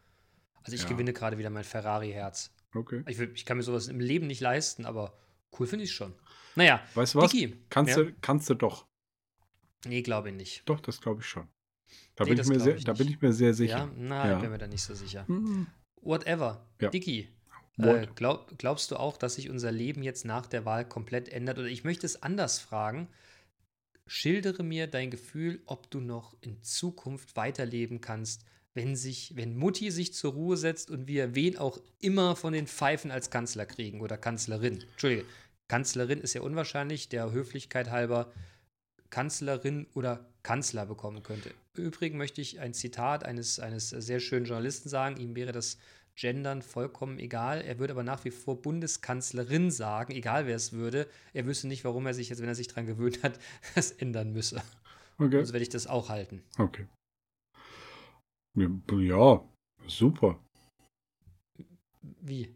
Also 0.62 0.74
ich 0.74 0.82
Ja. 0.82 0.88
gewinne 0.88 1.12
gerade 1.12 1.36
wieder 1.38 1.50
mein 1.50 1.64
Ferrari-Herz. 1.64 2.54
Okay. 2.74 3.02
Ich, 3.08 3.18
will- 3.18 3.32
ich 3.34 3.44
kann 3.44 3.56
mir 3.56 3.62
sowas 3.64 3.88
im 3.88 4.00
Leben 4.00 4.26
nicht 4.26 4.40
leisten, 4.40 4.84
aber 4.86 5.18
cool 5.58 5.66
finde 5.66 5.84
ich 5.84 5.92
schon. 5.92 6.14
Naja, 6.54 6.80
Weißt 6.94 7.14
du 7.14 7.18
was? 7.18 7.30
Dicky. 7.32 7.56
Kannst, 7.68 7.96
ja? 7.96 8.04
du, 8.04 8.12
kannst 8.20 8.48
du 8.48 8.54
doch. 8.54 8.86
Nee, 9.84 10.02
glaube 10.02 10.28
ich 10.30 10.34
nicht. 10.36 10.68
Doch, 10.68 10.80
das 10.80 11.00
glaube 11.00 11.20
ich 11.20 11.26
schon. 11.26 11.48
Da, 12.16 12.24
Nee, 12.24 12.30
bin, 12.30 12.40
ich 12.40 12.46
mir 12.48 12.60
sehr, 12.60 12.76
ich 12.76 12.84
da 12.84 12.92
bin 12.92 13.08
ich 13.08 13.20
mir 13.20 13.32
sehr 13.32 13.48
Ja? 13.48 13.54
sicher. 13.54 13.90
Na, 13.96 14.26
Ja. 14.28 14.36
ich 14.36 14.42
bin 14.42 14.50
mir 14.50 14.58
da 14.58 14.66
nicht 14.66 14.82
so 14.82 14.94
sicher. 14.94 15.26
Hm. 15.26 15.66
Whatever. 16.02 16.66
Ja. 16.80 16.90
Dicky, 16.90 17.28
äh, 17.78 18.06
glaub, 18.14 18.56
glaubst 18.58 18.90
du 18.90 18.96
auch, 18.96 19.16
dass 19.16 19.34
sich 19.36 19.48
unser 19.50 19.72
Leben 19.72 20.02
jetzt 20.02 20.24
nach 20.24 20.46
der 20.46 20.64
Wahl 20.64 20.86
komplett 20.88 21.28
ändert? 21.28 21.58
Oder 21.58 21.68
ich 21.68 21.84
möchte 21.84 22.06
es 22.06 22.22
anders 22.22 22.58
fragen. 22.58 23.08
Schildere 24.06 24.62
mir 24.64 24.86
dein 24.86 25.10
Gefühl, 25.10 25.62
ob 25.66 25.90
du 25.90 26.00
noch 26.00 26.34
in 26.40 26.62
Zukunft 26.62 27.36
weiterleben 27.36 28.00
kannst, 28.00 28.44
wenn 28.74 28.96
sich, 28.96 29.36
wenn 29.36 29.56
Mutti 29.56 29.90
sich 29.90 30.14
zur 30.14 30.32
Ruhe 30.32 30.56
setzt 30.56 30.90
und 30.90 31.06
wir 31.06 31.34
wen 31.34 31.56
auch 31.58 31.78
immer 32.00 32.34
von 32.36 32.52
den 32.52 32.66
Pfeifen 32.66 33.10
als 33.10 33.30
Kanzler 33.30 33.66
kriegen 33.66 34.00
oder 34.00 34.16
Kanzlerin. 34.18 34.80
Entschuldige, 34.92 35.24
Kanzlerin 35.68 36.20
ist 36.20 36.34
ja 36.34 36.40
unwahrscheinlich, 36.40 37.08
der 37.08 37.30
Höflichkeit 37.30 37.90
halber 37.90 38.32
Kanzlerin 39.10 39.86
oder 39.94 40.26
Kanzler 40.42 40.86
bekommen 40.86 41.22
könnte. 41.22 41.50
Im 41.76 41.84
Übrigen 41.84 42.18
möchte 42.18 42.40
ich 42.40 42.60
ein 42.60 42.74
Zitat 42.74 43.24
eines, 43.24 43.60
eines 43.60 43.90
sehr 43.90 44.20
schönen 44.20 44.46
Journalisten 44.46 44.88
sagen. 44.88 45.16
Ihm 45.16 45.36
wäre 45.36 45.52
das 45.52 45.78
Gendern 46.16 46.62
vollkommen 46.62 47.18
egal. 47.18 47.62
Er 47.62 47.78
würde 47.78 47.92
aber 47.92 48.02
nach 48.02 48.24
wie 48.24 48.30
vor 48.30 48.60
Bundeskanzlerin 48.60 49.70
sagen, 49.70 50.12
egal 50.12 50.46
wer 50.46 50.56
es 50.56 50.72
würde. 50.72 51.08
Er 51.32 51.46
wüsste 51.46 51.68
nicht, 51.68 51.84
warum 51.84 52.06
er 52.06 52.14
sich 52.14 52.28
jetzt, 52.28 52.40
wenn 52.40 52.48
er 52.48 52.54
sich 52.54 52.68
daran 52.68 52.86
gewöhnt 52.86 53.22
hat, 53.22 53.38
das 53.74 53.92
ändern 53.92 54.32
müsse. 54.32 54.62
Okay. 55.18 55.38
Also 55.38 55.52
werde 55.52 55.62
ich 55.62 55.68
das 55.68 55.86
auch 55.86 56.08
halten. 56.08 56.42
okay. 56.58 56.86
Ja, 58.56 59.44
super. 59.86 60.40
Wie? 62.20 62.54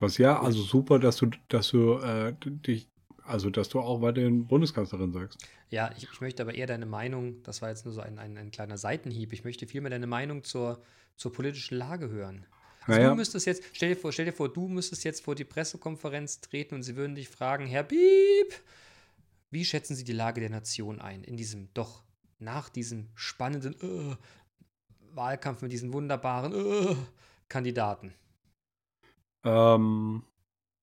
Was 0.00 0.18
ja, 0.18 0.40
also 0.40 0.62
super, 0.62 0.98
dass 0.98 1.16
du, 1.16 1.30
dass 1.48 1.70
du 1.70 1.94
äh, 1.98 2.34
dich, 2.40 2.88
also 3.22 3.48
dass 3.48 3.70
du 3.70 3.80
auch 3.80 4.02
weiterhin 4.02 4.46
Bundeskanzlerin 4.46 5.12
sagst. 5.12 5.48
Ja, 5.74 5.90
ich, 5.96 6.04
ich 6.04 6.20
möchte 6.20 6.40
aber 6.40 6.54
eher 6.54 6.68
deine 6.68 6.86
Meinung, 6.86 7.42
das 7.42 7.60
war 7.60 7.68
jetzt 7.68 7.84
nur 7.84 7.92
so 7.92 8.00
ein, 8.00 8.20
ein, 8.20 8.38
ein 8.38 8.52
kleiner 8.52 8.78
Seitenhieb, 8.78 9.32
ich 9.32 9.42
möchte 9.42 9.66
vielmehr 9.66 9.90
deine 9.90 10.06
Meinung 10.06 10.44
zur, 10.44 10.80
zur 11.16 11.32
politischen 11.32 11.76
Lage 11.76 12.10
hören. 12.10 12.46
Also 12.82 13.00
Naja. 13.00 13.10
du 13.10 13.16
müsstest 13.16 13.44
jetzt, 13.44 13.64
stell 13.72 13.88
dir 13.88 13.96
vor, 13.96 14.12
stell 14.12 14.26
dir 14.26 14.32
vor, 14.32 14.52
du 14.52 14.68
müsstest 14.68 15.02
jetzt 15.02 15.24
vor 15.24 15.34
die 15.34 15.42
Pressekonferenz 15.42 16.40
treten 16.40 16.76
und 16.76 16.84
sie 16.84 16.94
würden 16.94 17.16
dich 17.16 17.28
fragen, 17.28 17.66
Herr 17.66 17.82
Piep, 17.82 18.54
wie 19.50 19.64
schätzen 19.64 19.96
Sie 19.96 20.04
die 20.04 20.12
Lage 20.12 20.40
der 20.40 20.50
Nation 20.50 21.00
ein 21.00 21.24
in 21.24 21.36
diesem 21.36 21.74
doch 21.74 22.04
nach 22.38 22.68
diesem 22.68 23.08
spannenden 23.16 23.74
äh, 23.82 24.16
Wahlkampf 25.12 25.62
mit 25.62 25.72
diesen 25.72 25.92
wunderbaren 25.92 26.52
äh, 26.52 26.94
Kandidaten? 27.48 28.14
Ähm, 29.42 30.22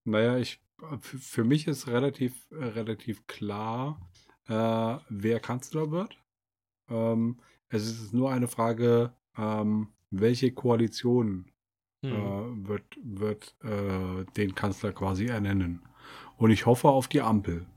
naja, 0.04 0.36
ich, 0.36 0.60
für, 1.00 1.18
für 1.18 1.44
mich 1.46 1.70
ist 1.70 1.88
relativ, 1.88 2.46
äh, 2.52 2.56
relativ 2.56 3.26
klar, 3.28 3.98
äh, 4.52 5.00
wer 5.10 5.40
Kanzler 5.40 5.92
wird. 5.92 6.18
Ähm, 6.90 7.40
es 7.70 7.84
ist 7.88 8.14
nur 8.14 8.32
eine 8.32 8.48
Frage, 8.48 9.16
ähm, 9.38 9.94
welche 10.10 10.52
Koalition 10.52 11.52
Hm. 12.04 12.12
äh, 12.12 12.68
wird, 12.68 12.98
wird 13.04 13.56
äh, 13.64 14.26
den 14.36 14.56
Kanzler 14.56 14.92
quasi 14.92 15.26
ernennen. 15.28 15.86
Und 16.38 16.50
ich 16.50 16.66
hoffe 16.66 16.90
auf 16.90 17.08
die 17.08 17.22
Ampel. 17.22 17.68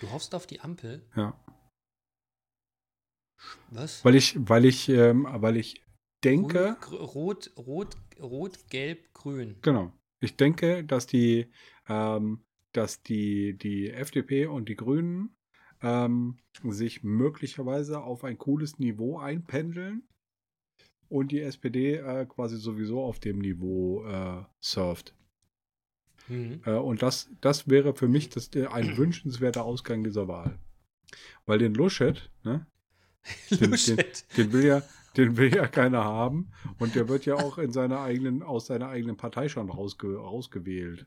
Du 0.00 0.10
hoffst 0.12 0.34
auf 0.34 0.46
die 0.46 0.60
Ampel? 0.60 1.04
Ja. 1.16 1.36
Was? 3.70 4.04
Weil 4.04 4.14
ich, 4.14 4.36
weil 4.38 4.64
ich, 4.64 4.88
ähm, 4.88 5.26
weil 5.28 5.56
ich 5.56 5.84
denke, 6.24 6.76
rot, 6.92 7.50
rot, 7.56 7.96
rot, 8.20 8.68
gelb, 8.70 9.12
grün. 9.14 9.56
genau, 9.62 9.92
ich 10.20 10.36
denke, 10.36 10.84
dass 10.84 11.06
die, 11.06 11.52
ähm, 11.88 12.44
dass 12.72 13.02
die, 13.02 13.56
die 13.58 13.90
FDP 13.90 14.46
und 14.46 14.68
die 14.68 14.76
Grünen 14.76 15.36
ähm, 15.82 16.38
sich 16.64 17.02
möglicherweise 17.02 18.00
auf 18.00 18.24
ein 18.24 18.38
cooles 18.38 18.78
Niveau 18.78 19.18
einpendeln 19.18 20.02
und 21.08 21.32
die 21.32 21.40
SPD 21.40 21.96
äh, 21.96 22.26
quasi 22.26 22.56
sowieso 22.56 23.02
auf 23.02 23.18
dem 23.20 23.38
Niveau 23.38 24.04
äh, 24.04 24.44
surft. 24.60 25.14
Mhm. 26.28 26.60
Äh, 26.64 26.72
und 26.72 27.02
das, 27.02 27.30
das 27.40 27.68
wäre 27.68 27.94
für 27.94 28.08
mich 28.08 28.28
das, 28.28 28.50
der, 28.50 28.72
ein 28.72 28.96
wünschenswerter 28.96 29.64
Ausgang 29.64 30.04
dieser 30.04 30.28
Wahl. 30.28 30.58
Weil 31.46 31.58
den 31.58 31.74
Luschet, 31.74 32.30
ne, 32.44 32.66
den, 33.50 33.70
den, 33.70 34.04
den 34.36 34.52
will 34.52 34.64
ja, 34.64 34.82
den 35.16 35.36
will 35.36 35.54
ja 35.54 35.66
keiner 35.66 36.04
haben. 36.04 36.52
Und 36.78 36.94
der 36.94 37.08
wird 37.08 37.26
ja 37.26 37.34
auch 37.34 37.58
in 37.58 37.72
seiner 37.72 38.00
eigenen, 38.00 38.42
aus 38.42 38.66
seiner 38.66 38.88
eigenen 38.88 39.16
Partei 39.16 39.48
schon 39.48 39.70
rausge, 39.70 40.16
rausgewählt. 40.16 41.06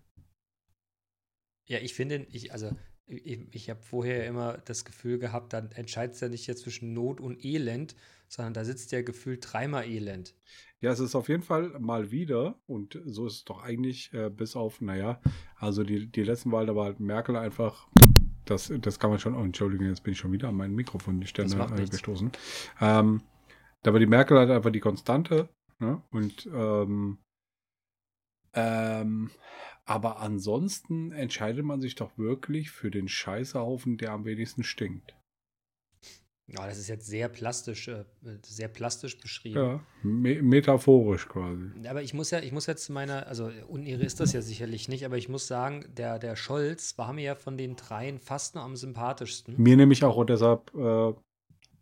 Ja, 1.68 1.80
ich 1.80 1.94
finde, 1.94 2.28
ich, 2.30 2.51
also 2.51 2.75
ich, 3.12 3.48
ich 3.51 3.70
habe 3.70 3.82
vorher 3.82 4.25
immer 4.25 4.58
das 4.65 4.86
Gefühl 4.86 5.20
gehabt, 5.20 5.53
dann 5.53 5.72
entscheidet 5.72 6.15
es 6.15 6.22
ja 6.22 6.30
nicht 6.30 6.48
jetzt 6.48 6.63
zwischen 6.63 6.94
Not 6.94 7.20
und 7.20 7.44
Elend, 7.44 7.96
sondern 8.27 8.53
da 8.53 8.63
sitzt 8.63 8.91
ja 8.91 9.01
gefühlt 9.01 9.46
dreimal 9.51 9.86
Elend. 9.86 10.34
Ja, 10.80 10.91
es 10.91 11.00
ist 11.00 11.15
auf 11.15 11.30
jeden 11.30 11.44
Fall 11.44 11.77
mal 11.80 12.10
wieder, 12.12 12.60
und 12.65 13.00
so 13.06 13.27
ist 13.27 13.34
es 13.34 13.46
doch 13.46 13.62
eigentlich, 13.62 14.12
äh, 14.13 14.30
bis 14.30 14.56
auf, 14.56 14.82
naja, 14.82 15.22
also 15.58 15.84
die, 15.84 16.08
die 16.08 16.24
letzten 16.24 16.51
Wahlen, 16.51 16.68
da 16.68 16.75
war 16.75 16.86
halt 16.86 17.00
Merkel 17.00 17.36
einfach, 17.36 17.88
das, 18.46 18.74
das 18.80 18.98
kann 18.98 19.12
man 19.12 19.20
schon, 19.20 19.36
oh, 19.36 19.44
Entschuldigung, 19.44 19.88
jetzt 19.88 20.03
bin 20.03 20.13
ich 20.13 20.20
schon 20.20 20.32
wieder 20.32 20.50
an 20.50 20.56
meinen 20.56 20.74
Mikrofonständer 20.74 21.58
Das 21.58 21.70
macht 21.70 21.80
äh, 21.80 21.86
gestoßen. 21.86 22.32
Ähm, 22.80 23.22
da 23.84 23.94
war 23.94 24.00
die 24.00 24.08
Merkel 24.08 24.38
halt 24.38 24.50
einfach 24.50 24.72
die 24.72 24.80
Konstante, 24.80 25.50
ne? 25.80 26.01
Und 26.12 26.50
ähm, 26.53 27.20
ähm, 28.53 29.32
aber 29.86 30.20
ansonsten 30.20 31.12
entscheidet 31.12 31.66
man 31.66 31.82
sich 31.82 31.96
doch 31.96 32.18
wirklich 32.18 32.72
für 32.72 32.92
den 32.92 33.08
Scheißhaufen, 33.08 33.98
der 33.98 34.12
am 34.12 34.26
wenigsten 34.26 34.64
stinkt. 34.64 35.16
Ja, 36.48 36.68
das 36.68 36.78
ist 36.78 36.90
jetzt 36.90 37.08
sehr 37.08 37.30
plastisch, 37.30 37.88
äh, 37.88 38.04
sehr 38.46 38.68
plastisch 38.68 39.18
beschrieben. 39.18 39.56
Ja, 39.56 39.86
me 40.04 40.42
metaphorisch 40.42 41.30
quasi. 41.30 41.72
Aber 41.88 42.02
ich 42.02 42.14
muss 42.14 42.30
ja, 42.32 42.40
ich 42.40 42.52
muss 42.52 42.66
jetzt 42.66 42.86
zu 42.86 42.92
meiner, 42.92 43.26
also 43.28 43.50
Unehre 43.68 44.04
ist 44.04 44.20
das 44.20 44.34
ja 44.34 44.42
sicherlich 44.42 44.90
nicht, 44.90 45.06
aber 45.06 45.18
ich 45.18 45.30
muss 45.30 45.48
sagen, 45.48 45.86
der, 45.96 46.20
der 46.20 46.36
Scholz 46.36 46.98
war 46.98 47.14
mir 47.14 47.24
ja 47.24 47.36
von 47.36 47.58
den 47.58 47.78
dreien 47.78 48.20
fast 48.20 48.56
noch 48.56 48.64
am 48.64 48.76
sympathischsten. 48.76 49.56
Mir 49.58 49.78
nämlich 49.78 50.04
auch 50.04 50.18
und 50.18 50.30
deshalb, 50.30 50.74
äh, 50.76 51.14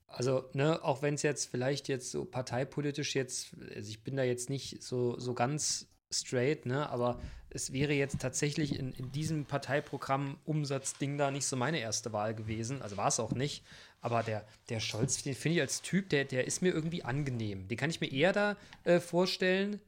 Also, 0.05 0.43
ne, 0.53 0.83
auch 0.83 1.01
wenn 1.01 1.15
es 1.15 1.23
jetzt 1.23 1.49
vielleicht 1.49 1.87
jetzt 1.87 2.11
so 2.11 2.25
parteipolitisch 2.25 3.15
jetzt, 3.15 3.55
also 3.75 3.89
ich 3.89 4.03
bin 4.03 4.17
da 4.17 4.23
jetzt 4.23 4.51
nicht 4.51 4.83
so, 4.83 5.17
so 5.17 5.33
ganz 5.33 5.89
straight, 6.11 6.65
ne, 6.65 6.89
aber 6.89 7.19
es 7.49 7.73
wäre 7.73 7.93
jetzt 7.93 8.19
tatsächlich 8.19 8.77
in, 8.77 8.93
in 8.93 9.11
diesem 9.11 9.45
Parteiprogramm 9.45 10.37
Umsatzding 10.45 11.17
da 11.17 11.31
nicht 11.31 11.45
so 11.45 11.55
meine 11.55 11.79
erste 11.79 12.13
Wahl 12.13 12.35
gewesen. 12.35 12.81
Also 12.81 12.97
war 12.97 13.07
es 13.07 13.19
auch 13.19 13.31
nicht. 13.31 13.63
Aber 14.01 14.23
der, 14.23 14.45
der 14.69 14.79
Scholz, 14.79 15.23
den 15.23 15.35
finde 15.35 15.55
ich 15.55 15.61
als 15.61 15.81
Typ, 15.81 16.09
der, 16.09 16.25
der 16.25 16.45
ist 16.45 16.61
mir 16.61 16.73
irgendwie 16.73 17.03
angenehm. 17.03 17.67
Den 17.67 17.77
kann 17.77 17.89
ich 17.89 18.01
mir 18.01 18.11
eher 18.11 18.33
da 18.33 18.55
äh, 18.83 18.99
vorstellen 18.99 19.79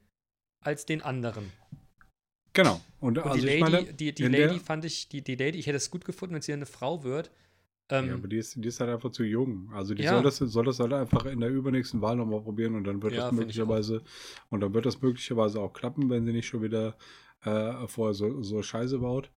als 0.63 0.86
den 0.86 1.01
anderen. 1.01 1.51
Genau. 2.54 2.82
Und, 3.00 3.18
Und 3.18 3.25
also 3.25 3.40
die 3.40 3.46
Lady, 3.46 3.60
meine, 3.60 3.84
die, 3.94 4.13
die 4.13 4.28
Lady 4.28 4.60
fand 4.60 4.84
ich, 4.84 5.08
die, 5.08 5.22
die 5.22 5.36
Lady, 5.36 5.60
ich 5.60 5.68
hätte 5.68 5.78
es 5.78 5.90
gut 5.92 6.04
gefunden, 6.04 6.36
wenn 6.36 6.42
sie 6.42 6.54
eine 6.54 6.66
Frau 6.66 7.04
wird. 7.04 7.32
Ähm, 7.91 8.07
Ja, 8.07 8.13
aber 8.15 8.27
die 8.27 8.38
ist, 8.38 8.55
die 8.63 8.67
ist 8.67 8.79
halt 8.79 8.89
einfach 8.89 9.12
zu 9.12 9.24
jung. 9.24 9.69
Also 9.74 9.93
die 9.93 10.03
Ja. 10.03 10.10
soll, 10.12 10.24
das, 10.24 10.38
soll 10.38 10.65
das 10.65 10.79
halt 10.79 10.93
einfach 10.93 11.25
in 11.25 11.39
der 11.39 11.50
übernächsten 11.50 12.01
Wahl 12.01 12.15
nochmal 12.15 12.41
probieren 12.41 12.75
und 12.75 12.86
dann 12.86 13.01
wird 13.03 13.13
Ja, 13.13 13.19
das 13.29 13.31
möglicherweise 13.33 14.01
und 14.50 14.62
dann 14.62 14.74
wird 14.74 14.86
das 14.86 15.01
möglicherweise 15.01 15.60
auch 15.62 15.74
klappen, 15.74 16.10
wenn 16.10 16.25
sie 16.25 16.31
nicht 16.33 16.48
schon 16.48 16.62
wieder 16.63 16.95
äh, 17.43 17.88
vorher 17.88 18.13
so, 18.13 18.41
so 18.41 18.62
Scheiße 18.63 19.00
baut. 19.00 19.31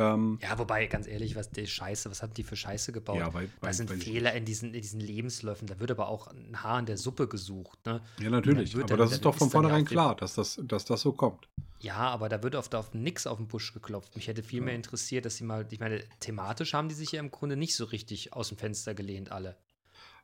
Ähm, 0.00 0.38
ja, 0.40 0.58
wobei, 0.58 0.86
ganz 0.86 1.06
ehrlich, 1.06 1.36
was 1.36 1.50
die 1.50 1.66
Scheiße, 1.66 2.10
was 2.10 2.22
haben 2.22 2.32
die 2.32 2.42
für 2.42 2.56
Scheiße 2.56 2.90
gebaut? 2.90 3.18
ja, 3.18 3.28
bei, 3.28 3.48
bei, 3.60 3.68
da 3.68 3.72
sind 3.74 3.90
Fehler 3.90 4.32
in 4.32 4.46
diesen, 4.46 4.72
in 4.72 4.80
diesen 4.80 5.00
Lebensläufen. 5.00 5.66
Da 5.66 5.78
wird 5.78 5.90
aber 5.90 6.08
auch 6.08 6.28
ein 6.28 6.62
Haar 6.62 6.78
in 6.78 6.86
der 6.86 6.96
Suppe 6.96 7.28
gesucht. 7.28 7.78
Ne? 7.84 8.00
ja, 8.20 8.30
natürlich. 8.30 8.74
Aber 8.74 8.86
dann- 8.86 8.98
das 8.98 9.12
ist 9.12 9.24
doch 9.24 9.34
von 9.34 9.50
vornherein 9.50 9.84
klar, 9.84 10.16
dass 10.16 10.34
das, 10.34 10.58
dass 10.64 10.86
das 10.86 11.02
so 11.02 11.12
kommt. 11.12 11.48
Ja, 11.80 11.96
aber 11.96 12.28
da 12.28 12.42
wird 12.42 12.54
oft 12.54 12.74
auf 12.74 12.94
nix 12.94 13.26
auf 13.26 13.38
den 13.38 13.48
Busch 13.48 13.72
geklopft. 13.72 14.16
Mich 14.16 14.28
hätte 14.28 14.42
viel 14.42 14.60
mehr 14.60 14.74
interessiert, 14.74 15.24
dass 15.24 15.36
sie 15.36 15.44
mal, 15.44 15.66
ich 15.70 15.80
meine, 15.80 16.02
thematisch 16.20 16.72
haben 16.74 16.88
die 16.88 16.94
sich 16.94 17.12
ja 17.12 17.20
im 17.20 17.30
Grunde 17.30 17.56
nicht 17.56 17.74
so 17.74 17.84
richtig 17.84 18.32
aus 18.32 18.48
dem 18.48 18.58
Fenster 18.58 18.94
gelehnt, 18.94 19.32
alle. 19.32 19.56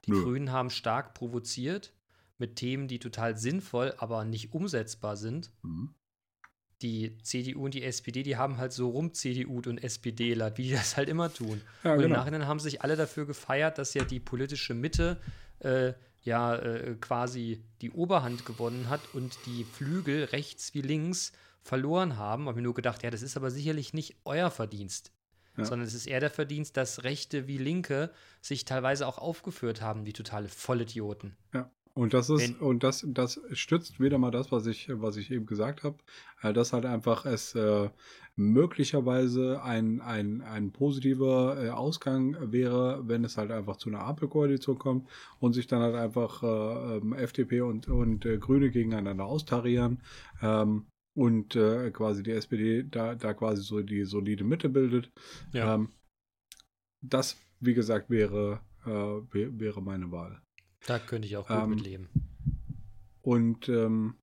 Die 0.05 0.11
Nö. 0.13 0.23
Grünen 0.23 0.53
haben 0.53 0.71
stark 0.71 1.15
provoziert 1.15 1.93
mit 2.39 2.57
Themen, 2.57 2.89
die 2.89 2.99
total 2.99 3.37
sinnvoll, 3.39 3.95
aber 3.99 4.25
nicht 4.25 4.53
umsetzbar 4.53 5.17
sind. 5.17 5.51
Mhm. 5.63 5.95
Die 6.83 7.17
CDU 7.23 7.65
und 7.65 7.75
die 7.75 7.83
SPD, 7.83 8.23
die 8.23 8.37
haben 8.37 8.59
halt 8.59 8.73
so 8.73 8.91
rum 8.91 9.15
CDU 9.15 9.63
und 9.67 9.83
SPD, 9.83 10.37
wie 10.57 10.63
die 10.63 10.73
das 10.73 10.97
halt 10.97 11.09
immer 11.09 11.33
tun. 11.33 11.63
Ja, 11.83 11.93
und 11.93 12.01
im 12.01 12.03
genau. 12.05 12.17
Nachhinein 12.17 12.47
haben 12.47 12.61
sich 12.61 12.83
alle 12.83 12.97
dafür 12.97 13.27
gefeiert, 13.27 13.79
dass 13.79 13.95
ja 13.95 14.05
die 14.05 14.21
politische 14.21 14.75
Mitte 14.75 15.19
äh, 15.61 15.95
ja 16.23 16.57
äh, 16.57 16.97
quasi 17.01 17.63
die 17.81 17.91
Oberhand 17.91 18.45
gewonnen 18.45 18.91
hat 18.91 19.01
und 19.15 19.39
die 19.47 19.65
Flügel 19.65 20.25
rechts 20.25 20.75
wie 20.75 20.83
links 20.83 21.33
verloren 21.63 22.17
haben. 22.17 22.47
Hab 22.47 22.57
mir 22.57 22.63
nur 22.63 22.75
gedacht, 22.75 23.03
ja, 23.03 23.11
das 23.11 23.23
ist 23.23 23.37
aber 23.37 23.51
sicherlich 23.51 23.95
nicht 23.95 24.17
euer 24.25 24.51
Verdienst. 24.51 25.13
Ja. 25.57 25.65
Sondern 25.65 25.89
es 25.89 25.95
ist 25.95 26.07
eher 26.07 26.21
der 26.21 26.31
Verdienst, 26.31 26.77
dass 26.77 27.05
Rechte 27.05 27.47
wie 27.47 27.57
Linke 27.57 28.11
sich 28.43 28.67
teilweise 28.67 29.07
auch 29.07 29.17
aufgeführt 29.17 29.81
haben, 29.81 30.05
wie 30.05 30.13
totale 30.13 30.49
Vollidioten. 30.49 31.37
Ja. 31.55 31.71
Und 31.97 32.13
das 32.13 32.29
ist, 32.29 32.61
Wenn- 32.61 32.67
und 32.69 32.83
das, 32.83 33.07
das 33.09 33.41
stützt 33.53 34.01
wieder 34.01 34.19
mal 34.19 34.31
das, 34.31 34.53
was 34.53 34.67
ich, 34.67 34.91
was 34.93 35.17
ich 35.17 35.31
eben 35.31 35.47
gesagt 35.47 35.83
habe, 35.83 35.97
äh, 36.43 36.53
dass 36.53 36.75
halt 36.75 36.85
einfach 36.85 37.25
es 37.25 37.55
äh, 37.55 37.89
möglicherweise 38.37 39.63
ein, 39.63 40.03
ein, 40.03 40.43
ein 40.43 40.73
positiver 40.73 41.57
äh, 41.59 41.71
Ausgang 41.71 42.37
wäre, 42.53 43.09
wenn 43.09 43.25
es 43.25 43.39
halt 43.39 43.51
einfach 43.51 43.79
zu 43.79 43.89
einer 43.89 44.05
Ampelkoalition 44.05 44.79
kommt 44.79 45.09
und 45.41 45.55
sich 45.55 45.69
dann 45.69 45.81
halt 45.81 45.95
einfach 45.95 46.43
äh, 46.43 46.97
ähm, 46.99 47.15
FDP 47.15 47.63
und, 47.63 47.89
und 47.89 48.27
äh, 48.27 48.37
Grüne 48.37 48.71
gegeneinander 48.71 49.25
austarieren 49.25 50.03
ähm, 50.43 50.85
und 51.17 51.57
äh, 51.57 51.91
quasi 51.93 52.23
die 52.23 52.33
SPD 52.33 52.83
da, 52.85 53.15
da 53.15 53.33
quasi 53.33 53.63
so 53.63 53.81
die 53.81 54.05
solide 54.05 54.45
Mitte 54.45 54.69
bildet. 54.69 55.11
Ja. 55.55 55.77
Ähm, 55.77 55.89
das, 57.01 57.39
wie 57.61 57.73
gesagt, 57.73 58.11
wäre, 58.11 58.61
wär- 58.85 59.59
wäre 59.59 59.81
meine 59.83 60.11
Wahl. 60.13 60.43
Da 60.87 60.99
könnte 60.99 61.27
ich 61.27 61.37
auch 61.37 61.49
gut 61.49 61.57
Ähm, 61.57 61.71
mit 61.71 61.81
leben. 61.83 62.09
Und 63.23 63.69
ähm, 63.69 64.17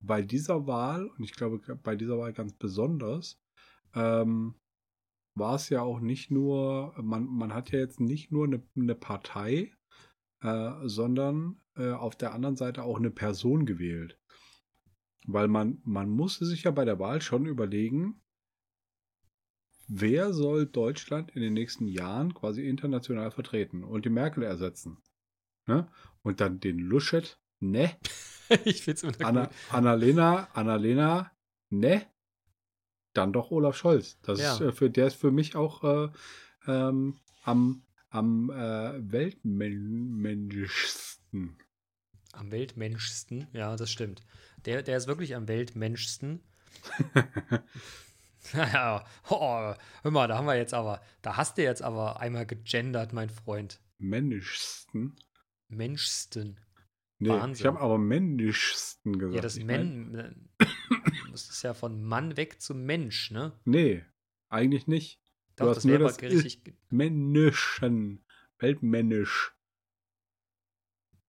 bei 0.00 0.22
dieser 0.22 0.66
Wahl, 0.66 1.06
und 1.06 1.24
ich 1.24 1.32
glaube 1.32 1.58
bei 1.76 1.96
dieser 1.96 2.18
Wahl 2.18 2.32
ganz 2.32 2.52
besonders, 2.52 3.40
ähm, 3.94 4.54
war 5.34 5.54
es 5.54 5.68
ja 5.70 5.82
auch 5.82 6.00
nicht 6.00 6.30
nur, 6.30 6.94
man, 7.02 7.26
man 7.26 7.54
hat 7.54 7.70
ja 7.70 7.78
jetzt 7.78 8.00
nicht 8.00 8.30
nur 8.30 8.44
eine, 8.44 8.62
eine 8.76 8.94
Partei, 8.94 9.72
äh, 10.42 10.72
sondern 10.84 11.60
äh, 11.76 11.92
auf 11.92 12.16
der 12.16 12.34
anderen 12.34 12.56
Seite 12.56 12.82
auch 12.82 12.98
eine 12.98 13.10
Person 13.10 13.64
gewählt. 13.64 14.18
Weil 15.26 15.48
man, 15.48 15.80
man 15.84 16.10
musste 16.10 16.44
sich 16.44 16.64
ja 16.64 16.70
bei 16.70 16.84
der 16.84 16.98
Wahl 16.98 17.20
schon 17.20 17.46
überlegen, 17.46 18.22
wer 19.86 20.32
soll 20.32 20.66
Deutschland 20.66 21.30
in 21.34 21.42
den 21.42 21.52
nächsten 21.52 21.86
Jahren 21.86 22.34
quasi 22.34 22.66
international 22.66 23.30
vertreten 23.30 23.84
und 23.84 24.04
die 24.04 24.10
Merkel 24.10 24.42
ersetzen. 24.42 24.98
Ne? 25.66 25.88
Und 26.22 26.40
dann 26.40 26.60
den 26.60 26.78
Luschet, 26.78 27.38
ne? 27.60 27.96
ich 28.64 28.82
finde 28.82 28.96
es 28.96 29.02
immer 29.02 29.14
Anna, 29.26 29.44
gut. 29.46 29.54
Annalena, 29.70 30.48
Annalena, 30.54 31.30
ne? 31.70 32.06
Dann 33.12 33.32
doch 33.32 33.50
Olaf 33.50 33.76
Scholz. 33.76 34.18
Das 34.22 34.40
Ja. 34.40 34.54
ist, 34.54 34.60
äh, 34.60 34.72
für, 34.72 34.90
der 34.90 35.06
ist 35.08 35.16
für 35.16 35.30
mich 35.30 35.56
auch 35.56 35.84
äh, 35.84 36.08
ähm, 36.66 37.18
am, 37.44 37.82
am 38.10 38.50
äh, 38.50 39.12
weltmenschsten. 39.12 41.58
Am 42.32 42.50
weltmenschsten, 42.52 43.48
ja, 43.52 43.74
das 43.76 43.90
stimmt. 43.90 44.20
Der, 44.64 44.82
der 44.82 44.96
ist 44.96 45.08
wirklich 45.08 45.34
am 45.34 45.48
weltmenschsten. 45.48 46.40
Naja, 48.52 49.04
oh, 49.30 49.74
hör 50.02 50.10
mal, 50.10 50.28
da 50.28 50.38
haben 50.38 50.46
wir 50.46 50.56
jetzt 50.56 50.74
aber, 50.74 51.00
da 51.22 51.36
hast 51.36 51.58
du 51.58 51.62
jetzt 51.62 51.82
aber 51.82 52.20
einmal 52.20 52.46
gegendert, 52.46 53.12
mein 53.12 53.30
Freund. 53.30 53.80
Menschsten. 53.98 55.16
Menschsten. 55.70 56.58
Nee, 57.18 57.28
Wahnsinn. 57.28 57.62
ich 57.62 57.66
habe 57.66 57.80
aber 57.80 57.98
menschsten 57.98 59.18
gesagt. 59.18 59.34
Ja, 59.34 59.40
das 59.42 59.56
Ich 59.56 59.64
mein- 59.64 60.10
Men, 60.10 60.48
das 61.30 61.48
ist 61.50 61.62
ja 61.62 61.74
von 61.74 62.02
Mann 62.02 62.36
weg 62.36 62.60
zu 62.60 62.74
Mensch, 62.74 63.30
ne? 63.30 63.52
Nee, 63.64 64.04
eigentlich 64.48 64.86
nicht. 64.86 65.20
Du 65.56 65.64
Doch, 65.64 65.70
hast 65.70 65.76
das 65.78 65.84
nur 65.84 65.98
das 65.98 66.20
richtig. 66.22 66.76
Menschen. 66.88 68.24
Weltmännisch. 68.58 69.54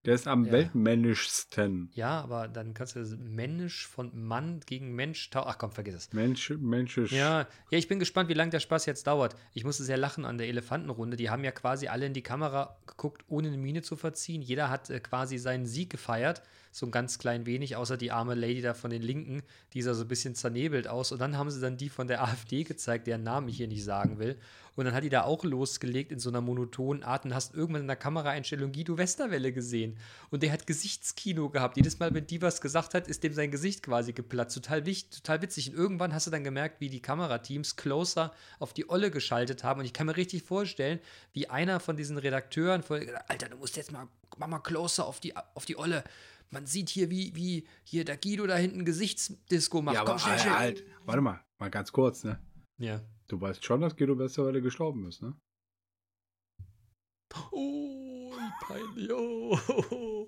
Der 0.06 0.16
ist 0.16 0.28
am 0.28 0.46
Ja. 0.46 0.52
weltmännischsten. 0.54 1.90
Ja, 1.94 2.22
aber 2.22 2.48
dann 2.48 2.74
kannst 2.74 2.96
du 2.96 3.00
das 3.00 3.16
Mensch 3.18 3.86
von 3.88 4.12
Mann 4.28 4.60
gegen 4.66 4.94
Mensch 4.96 5.30
tau- 5.30 5.44
Ach 5.46 5.58
komm, 5.58 5.72
vergiss 5.72 5.94
es. 5.96 6.14
Mensch, 6.14 6.50
menschisch. 6.50 7.12
Ja, 7.12 7.42
ja, 7.70 7.78
ich 7.78 7.88
bin 7.88 8.00
gespannt, 8.00 8.28
wie 8.30 8.34
lange 8.34 8.52
der 8.52 8.60
Spaß 8.60 8.86
jetzt 8.88 9.06
dauert. 9.08 9.36
Ich 9.54 9.64
musste 9.64 9.84
sehr 9.84 9.98
lachen 9.98 10.26
an 10.26 10.38
der 10.40 10.48
Elefantenrunde. 10.48 11.18
Die 11.18 11.30
haben 11.30 11.44
ja 11.44 11.52
quasi 11.52 11.88
alle 11.88 12.06
in 12.08 12.14
die 12.14 12.24
Kamera 12.24 12.78
geguckt, 12.88 13.24
ohne 13.28 13.50
eine 13.50 13.58
Miene 13.58 13.82
zu 13.84 13.96
verziehen. 13.96 14.42
Jeder 14.42 14.70
hat 14.70 14.90
äh, 14.90 15.00
quasi 15.00 15.38
seinen 15.38 15.66
Sieg 15.68 15.90
gefeiert. 15.92 16.42
So 16.72 16.86
ein 16.86 16.92
ganz 16.92 17.20
klein 17.20 17.46
wenig, 17.46 17.76
außer 17.76 17.98
die 17.98 18.12
arme 18.12 18.34
Lady 18.34 18.62
da 18.62 18.74
von 18.74 18.92
den 18.92 19.02
Linken. 19.02 19.44
Die 19.74 19.82
sah 19.82 19.94
so 19.94 20.04
ein 20.04 20.08
bisschen 20.08 20.36
zernebelt 20.36 20.88
aus. 20.88 21.12
Und 21.12 21.20
dann 21.20 21.38
haben 21.38 21.52
sie 21.52 21.60
dann 21.60 21.78
die 21.78 21.90
von 21.90 22.08
der 22.08 22.24
AfD 22.24 22.64
gezeigt, 22.64 23.08
deren 23.08 23.24
Namen 23.24 23.50
ich 23.50 23.58
hier 23.58 23.68
nicht 23.68 23.84
sagen 23.84 24.20
will. 24.20 24.38
Und 24.76 24.86
dann 24.86 24.94
hat 24.94 25.04
die 25.04 25.10
da 25.10 25.24
auch 25.24 25.44
losgelegt 25.44 26.12
in 26.12 26.20
so 26.20 26.30
einer 26.30 26.40
monotonen 26.40 27.04
Art 27.04 27.26
und 27.26 27.36
hast 27.36 27.54
irgendwann 27.54 27.82
in 27.82 27.88
der 27.88 27.98
Kameraeinstellung 27.98 28.72
Guido 28.72 28.98
Westerwelle 28.98 29.52
gesehen. 29.52 29.98
Und 30.30 30.44
der 30.44 30.52
hat 30.52 30.66
Gesichtskino 30.66 31.50
gehabt. 31.50 31.76
Jedes 31.76 32.00
Mal, 32.00 32.14
wenn 32.14 32.26
die 32.26 32.42
was 32.42 32.62
gesagt 32.62 32.94
hat, 32.94 33.08
ist 33.08 33.24
dem 33.24 33.34
sein 33.34 33.52
Gesicht 33.52 33.84
quasi 33.84 34.14
geplatzt. 34.14 34.56
Total, 34.56 34.82
total 34.82 35.42
witzig. 35.42 35.70
Und 35.70 35.76
irgendwann 35.76 36.14
hast 36.14 36.28
du 36.28 36.32
dann 36.32 36.46
gemerkt, 36.46 36.80
wie 36.80 36.90
die 36.90 37.02
Kamerateams 37.02 37.76
closer 37.76 38.34
auf 38.60 38.74
die 38.74 38.90
Olle 38.90 39.12
geschaltet 39.12 39.66
haben. 39.66 39.82
Und 39.82 39.86
ich 39.86 39.94
kann 39.94 40.08
mir 40.08 40.16
richtig 40.16 40.44
vorstellen, 40.44 41.00
wie 41.34 41.50
einer 41.50 41.82
von 41.82 41.98
diesen 41.98 42.18
Redakteuren, 42.18 42.84
Alter, 43.28 43.50
du 43.50 43.58
musst 43.58 43.76
jetzt 43.76 43.92
mal, 43.92 44.08
mach 44.38 44.48
mal 44.48 44.60
closer 44.60 45.06
auf 45.06 45.20
die, 45.20 45.36
auf 45.36 45.66
die 45.66 45.78
Olle. 45.78 46.04
Man 46.54 46.66
sieht 46.66 46.90
hier, 46.90 47.10
wie, 47.10 47.34
wie 47.36 47.66
hier 47.84 48.04
der 48.06 48.18
Guido 48.18 48.46
da 48.46 48.56
hinten 48.58 48.84
Gesichtsdisco 48.86 49.82
macht. 49.82 49.96
Ja, 49.96 50.02
aber 50.02 50.12
Komm, 50.12 50.20
schnell, 50.20 50.32
halt, 50.34 50.42
schnell. 50.42 50.54
halt, 50.56 50.84
warte 51.06 51.22
mal, 51.22 51.40
mal 51.60 51.70
ganz 51.72 51.92
kurz, 51.94 52.24
ne? 52.26 52.40
Ja. 52.78 53.02
Du 53.28 53.40
weißt 53.40 53.64
schon, 53.64 53.80
dass 53.82 53.96
Guido 53.96 54.20
Westerwelle 54.20 54.62
gestorben 54.62 55.08
ist, 55.08 55.22
ne? 55.22 55.34
Oh, 57.52 58.32
wie 58.34 58.66
peinlich. 58.66 59.12
Oh, 59.14 59.58
oh, 59.92 60.28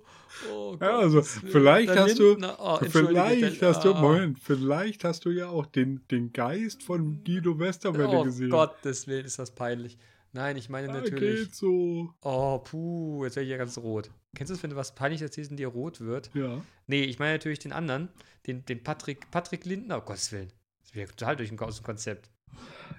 oh 0.50 0.77
Ja, 0.80 1.00
also 1.00 1.22
vielleicht 1.22 1.89
hast 1.89 2.18
du, 2.20 2.38
oh, 2.58 2.77
vielleicht 2.89 3.62
der- 3.62 3.70
hast 3.70 3.84
du, 3.84 3.94
ah. 3.94 4.01
Moment, 4.01 4.39
vielleicht 4.39 5.03
hast 5.03 5.25
du 5.25 5.32
ja 5.32 5.50
auch 5.50 5.65
den, 5.65 6.08
den 6.10 6.32
Geist 6.32 6.84
von 6.84 7.22
Guido 7.25 7.60
Westerwelle 7.60 8.20
Oh 8.20 8.24
gesehen. 8.24 8.50
Gottes 8.50 9.08
Willen, 9.08 9.25
ist 9.25 9.39
das 9.39 9.51
peinlich. 9.53 9.98
Nein, 10.34 10.58
ich 10.58 10.68
meine 10.68 10.88
natürlich. 10.88 11.46
Geht 11.46 11.56
so. 11.56 12.12
Oh, 12.22 12.58
puh, 12.60 13.24
jetzt 13.24 13.36
werde 13.36 13.46
ich 13.46 13.52
ja 13.52 13.58
ganz 13.58 13.78
rot. 13.78 14.10
Kennst 14.36 14.50
du 14.50 14.56
das, 14.56 14.63
wenn 14.63 14.72
du 14.72 14.75
was 14.75 14.96
peinlich 14.96 15.22
erzählst 15.22 15.52
und 15.52 15.58
dir 15.58 15.68
rot 15.68 16.02
wird? 16.02 16.32
Ja. 16.34 16.62
Nee, 16.88 17.04
ich 17.04 17.20
meine 17.20 17.34
natürlich 17.34 17.60
den 17.60 17.72
anderen, 17.72 18.10
den, 18.48 18.66
den 18.66 18.84
Patrick, 18.84 19.30
Patrick 19.30 19.63
Lindner, 19.66 20.00
oh 20.00 20.02
Gottes 20.02 20.32
Willen. 20.32 20.52
Das 20.82 20.96
wäre 20.96 21.10
total 21.12 21.36
durch 21.36 21.50
dem 21.50 21.58
Konzept. 21.58 22.32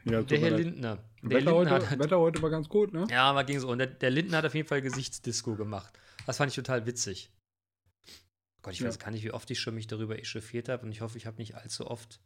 ja 0.04 0.22
Der 0.22 0.38
Herr. 0.38 0.50
Lindner. 0.52 0.98
Der 1.22 1.30
Wetter, 1.30 1.36
Lindner 1.38 1.52
heute, 1.54 1.90
hat, 1.90 1.98
Wetter 1.98 2.18
heute 2.20 2.40
war 2.42 2.50
ganz 2.50 2.68
gut, 2.68 2.92
ne? 2.92 3.06
ja, 3.10 3.24
aber 3.24 3.42
ging 3.42 3.58
so. 3.58 3.68
Und 3.68 3.78
der, 3.78 3.88
der 3.88 4.10
Lindner 4.10 4.38
hat 4.38 4.44
auf 4.46 4.54
jeden 4.54 4.68
Fall 4.68 4.80
Gesichtsdisco 4.80 5.56
gemacht. 5.56 5.92
Das 6.26 6.36
fand 6.36 6.50
ich 6.50 6.56
total 6.56 6.86
witzig. 6.86 7.30
Gott, 8.62 8.74
ich 8.74 8.80
Ja. 8.80 8.86
weiß 8.88 8.98
gar 9.00 9.10
nicht, 9.10 9.24
wie 9.24 9.32
oft 9.32 9.50
ich 9.50 9.58
schon 9.58 9.74
mich 9.74 9.88
darüber 9.88 10.18
echauffiert 10.18 10.68
habe 10.68 10.86
und 10.86 10.92
ich 10.92 11.00
hoffe, 11.00 11.18
ich 11.18 11.26
habe 11.26 11.36
nicht 11.38 11.56
allzu 11.56 11.86
oft. 11.88 12.20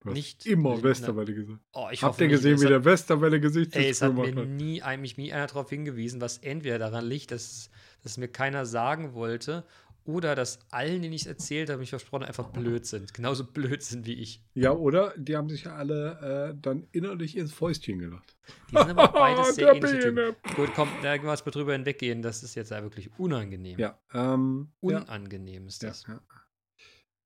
Du 0.00 0.10
nicht 0.10 0.46
immer. 0.46 0.82
Westerwelle 0.82 1.34
gesagt. 1.34 1.60
Oh, 1.72 1.88
ich 1.90 2.02
Habt 2.02 2.20
ihr 2.20 2.28
gesehen, 2.28 2.54
es 2.54 2.62
wie 2.62 2.68
der 2.68 2.84
Westerwelle 2.84 3.40
Ey, 3.72 3.88
es 3.90 4.02
hat 4.02 4.14
mir 4.14 4.34
hat? 4.34 4.48
nie, 4.48 4.82
mich 4.98 5.16
nie 5.16 5.32
einer 5.32 5.46
darauf 5.46 5.68
hingewiesen, 5.70 6.20
was 6.20 6.38
entweder 6.38 6.78
daran 6.78 7.06
liegt, 7.06 7.30
dass, 7.30 7.70
dass 8.02 8.16
mir 8.18 8.28
keiner 8.28 8.66
sagen 8.66 9.14
wollte 9.14 9.64
oder 10.06 10.34
dass 10.36 10.60
allen, 10.70 11.02
denen 11.02 11.14
ich 11.14 11.22
es 11.22 11.26
erzählt 11.26 11.68
habe, 11.68 11.80
mich 11.80 11.90
versprochen, 11.90 12.22
einfach 12.22 12.48
blöd 12.50 12.86
sind. 12.86 13.12
Genauso 13.12 13.44
blöd 13.44 13.82
sind 13.82 14.06
wie 14.06 14.14
ich. 14.14 14.44
Ja, 14.54 14.70
oder? 14.70 15.12
Die 15.16 15.36
haben 15.36 15.48
sich 15.48 15.64
ja 15.64 15.74
alle 15.74 16.52
äh, 16.54 16.58
dann 16.60 16.86
innerlich 16.92 17.36
ins 17.36 17.52
Fäustchen 17.52 17.98
gelacht. 17.98 18.36
Die 18.70 18.76
sind 18.76 18.90
aber 18.90 19.08
beides 19.12 19.56
sehr 19.56 19.74
ähnliche 19.74 19.98
Typen. 19.98 20.36
Gut, 20.54 20.70
komm, 20.74 20.88
da 21.02 21.16
können 21.16 21.24
wir 21.24 21.36
mal 21.44 21.50
drüber 21.50 21.72
hinweggehen. 21.72 22.22
Das 22.22 22.42
ist 22.42 22.54
jetzt 22.54 22.70
ja 22.70 22.82
wirklich 22.82 23.10
unangenehm. 23.18 23.78
Ja, 23.78 23.98
ähm, 24.14 24.72
ja, 24.82 25.00
Unangenehm 25.00 25.66
ist 25.66 25.82
ja, 25.82 25.88
das. 25.88 26.06
ja. 26.06 26.20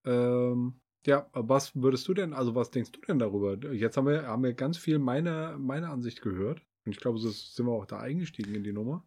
Ähm, 0.07 0.81
Ja, 1.07 1.29
was 1.33 1.75
würdest 1.75 2.07
du 2.09 2.15
denn, 2.15 2.35
also 2.35 2.55
was 2.55 2.71
denkst 2.71 2.93
du 2.93 3.01
denn 3.01 3.19
darüber? 3.19 3.57
Jetzt 3.73 3.97
haben 3.97 4.07
wir, 4.07 4.27
haben 4.27 4.43
wir 4.43 4.53
ganz 4.53 4.77
viel 4.77 4.99
meine, 4.99 5.57
meine 5.59 5.89
Ansicht 5.89 6.21
gehört. 6.21 6.63
Und 6.85 6.93
ich 6.93 6.99
glaube, 6.99 7.19
so 7.19 7.31
sind 7.31 7.67
wir 7.67 7.73
auch 7.73 7.87
da 7.87 7.99
eingestiegen 8.01 8.55
in 8.55 8.65
die 8.65 8.73
Nummer. 8.73 9.07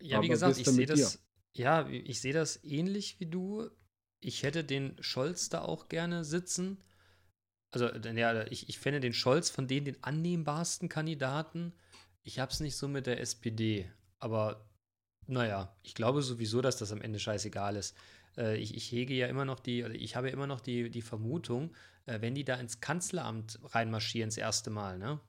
Ja, 0.00 0.16
Aber 0.18 0.24
wie 0.24 0.28
gesagt, 0.28 0.58
ich 0.58 0.66
sehe 0.66 0.86
dir? 0.86 0.94
das, 0.94 1.22
ja, 1.54 1.86
ich 1.88 2.20
sehe 2.20 2.32
das 2.32 2.62
ähnlich 2.64 3.20
wie 3.20 3.26
du. 3.26 3.68
Ich 4.20 4.42
hätte 4.42 4.64
den 4.64 4.96
Scholz 5.02 5.48
da 5.48 5.62
auch 5.62 5.88
gerne 5.88 6.24
sitzen. 6.24 6.82
Also, 7.72 7.86
ja, 7.88 8.46
ich, 8.48 8.68
ich 8.68 8.78
fände 8.78 9.00
den 9.00 9.12
Scholz 9.12 9.50
von 9.50 9.66
denen 9.66 9.84
den 9.86 10.02
annehmbarsten 10.02 10.88
Kandidaten. 10.88 11.74
Ich 12.22 12.38
hab's 12.38 12.60
nicht 12.60 12.76
so 12.76 12.88
mit 12.88 13.06
der 13.06 13.20
SPD. 13.20 13.90
Aber 14.18 14.68
naja, 15.26 15.76
ich 15.82 15.94
glaube 15.94 16.22
sowieso, 16.22 16.60
dass 16.60 16.76
das 16.76 16.92
am 16.92 17.00
Ende 17.00 17.18
scheißegal 17.18 17.76
ist. 17.76 17.96
Äh, 18.36 18.56
ich, 18.58 18.74
ich 18.74 18.90
hege 18.90 19.14
ja 19.14 19.26
immer 19.26 19.44
noch 19.44 19.60
die, 19.60 19.84
oder 19.84 19.94
ich 19.94 20.16
habe 20.16 20.28
ja 20.28 20.32
immer 20.32 20.46
noch 20.46 20.60
die, 20.60 20.90
die 20.90 21.02
Vermutung, 21.02 21.74
äh, 22.06 22.20
wenn 22.20 22.34
die 22.34 22.44
da 22.44 22.56
ins 22.56 22.80
Kanzleramt 22.80 23.58
reinmarschieren, 23.62 24.30
das 24.30 24.36
erste 24.36 24.70
Mal, 24.70 24.98
ne? 24.98 25.20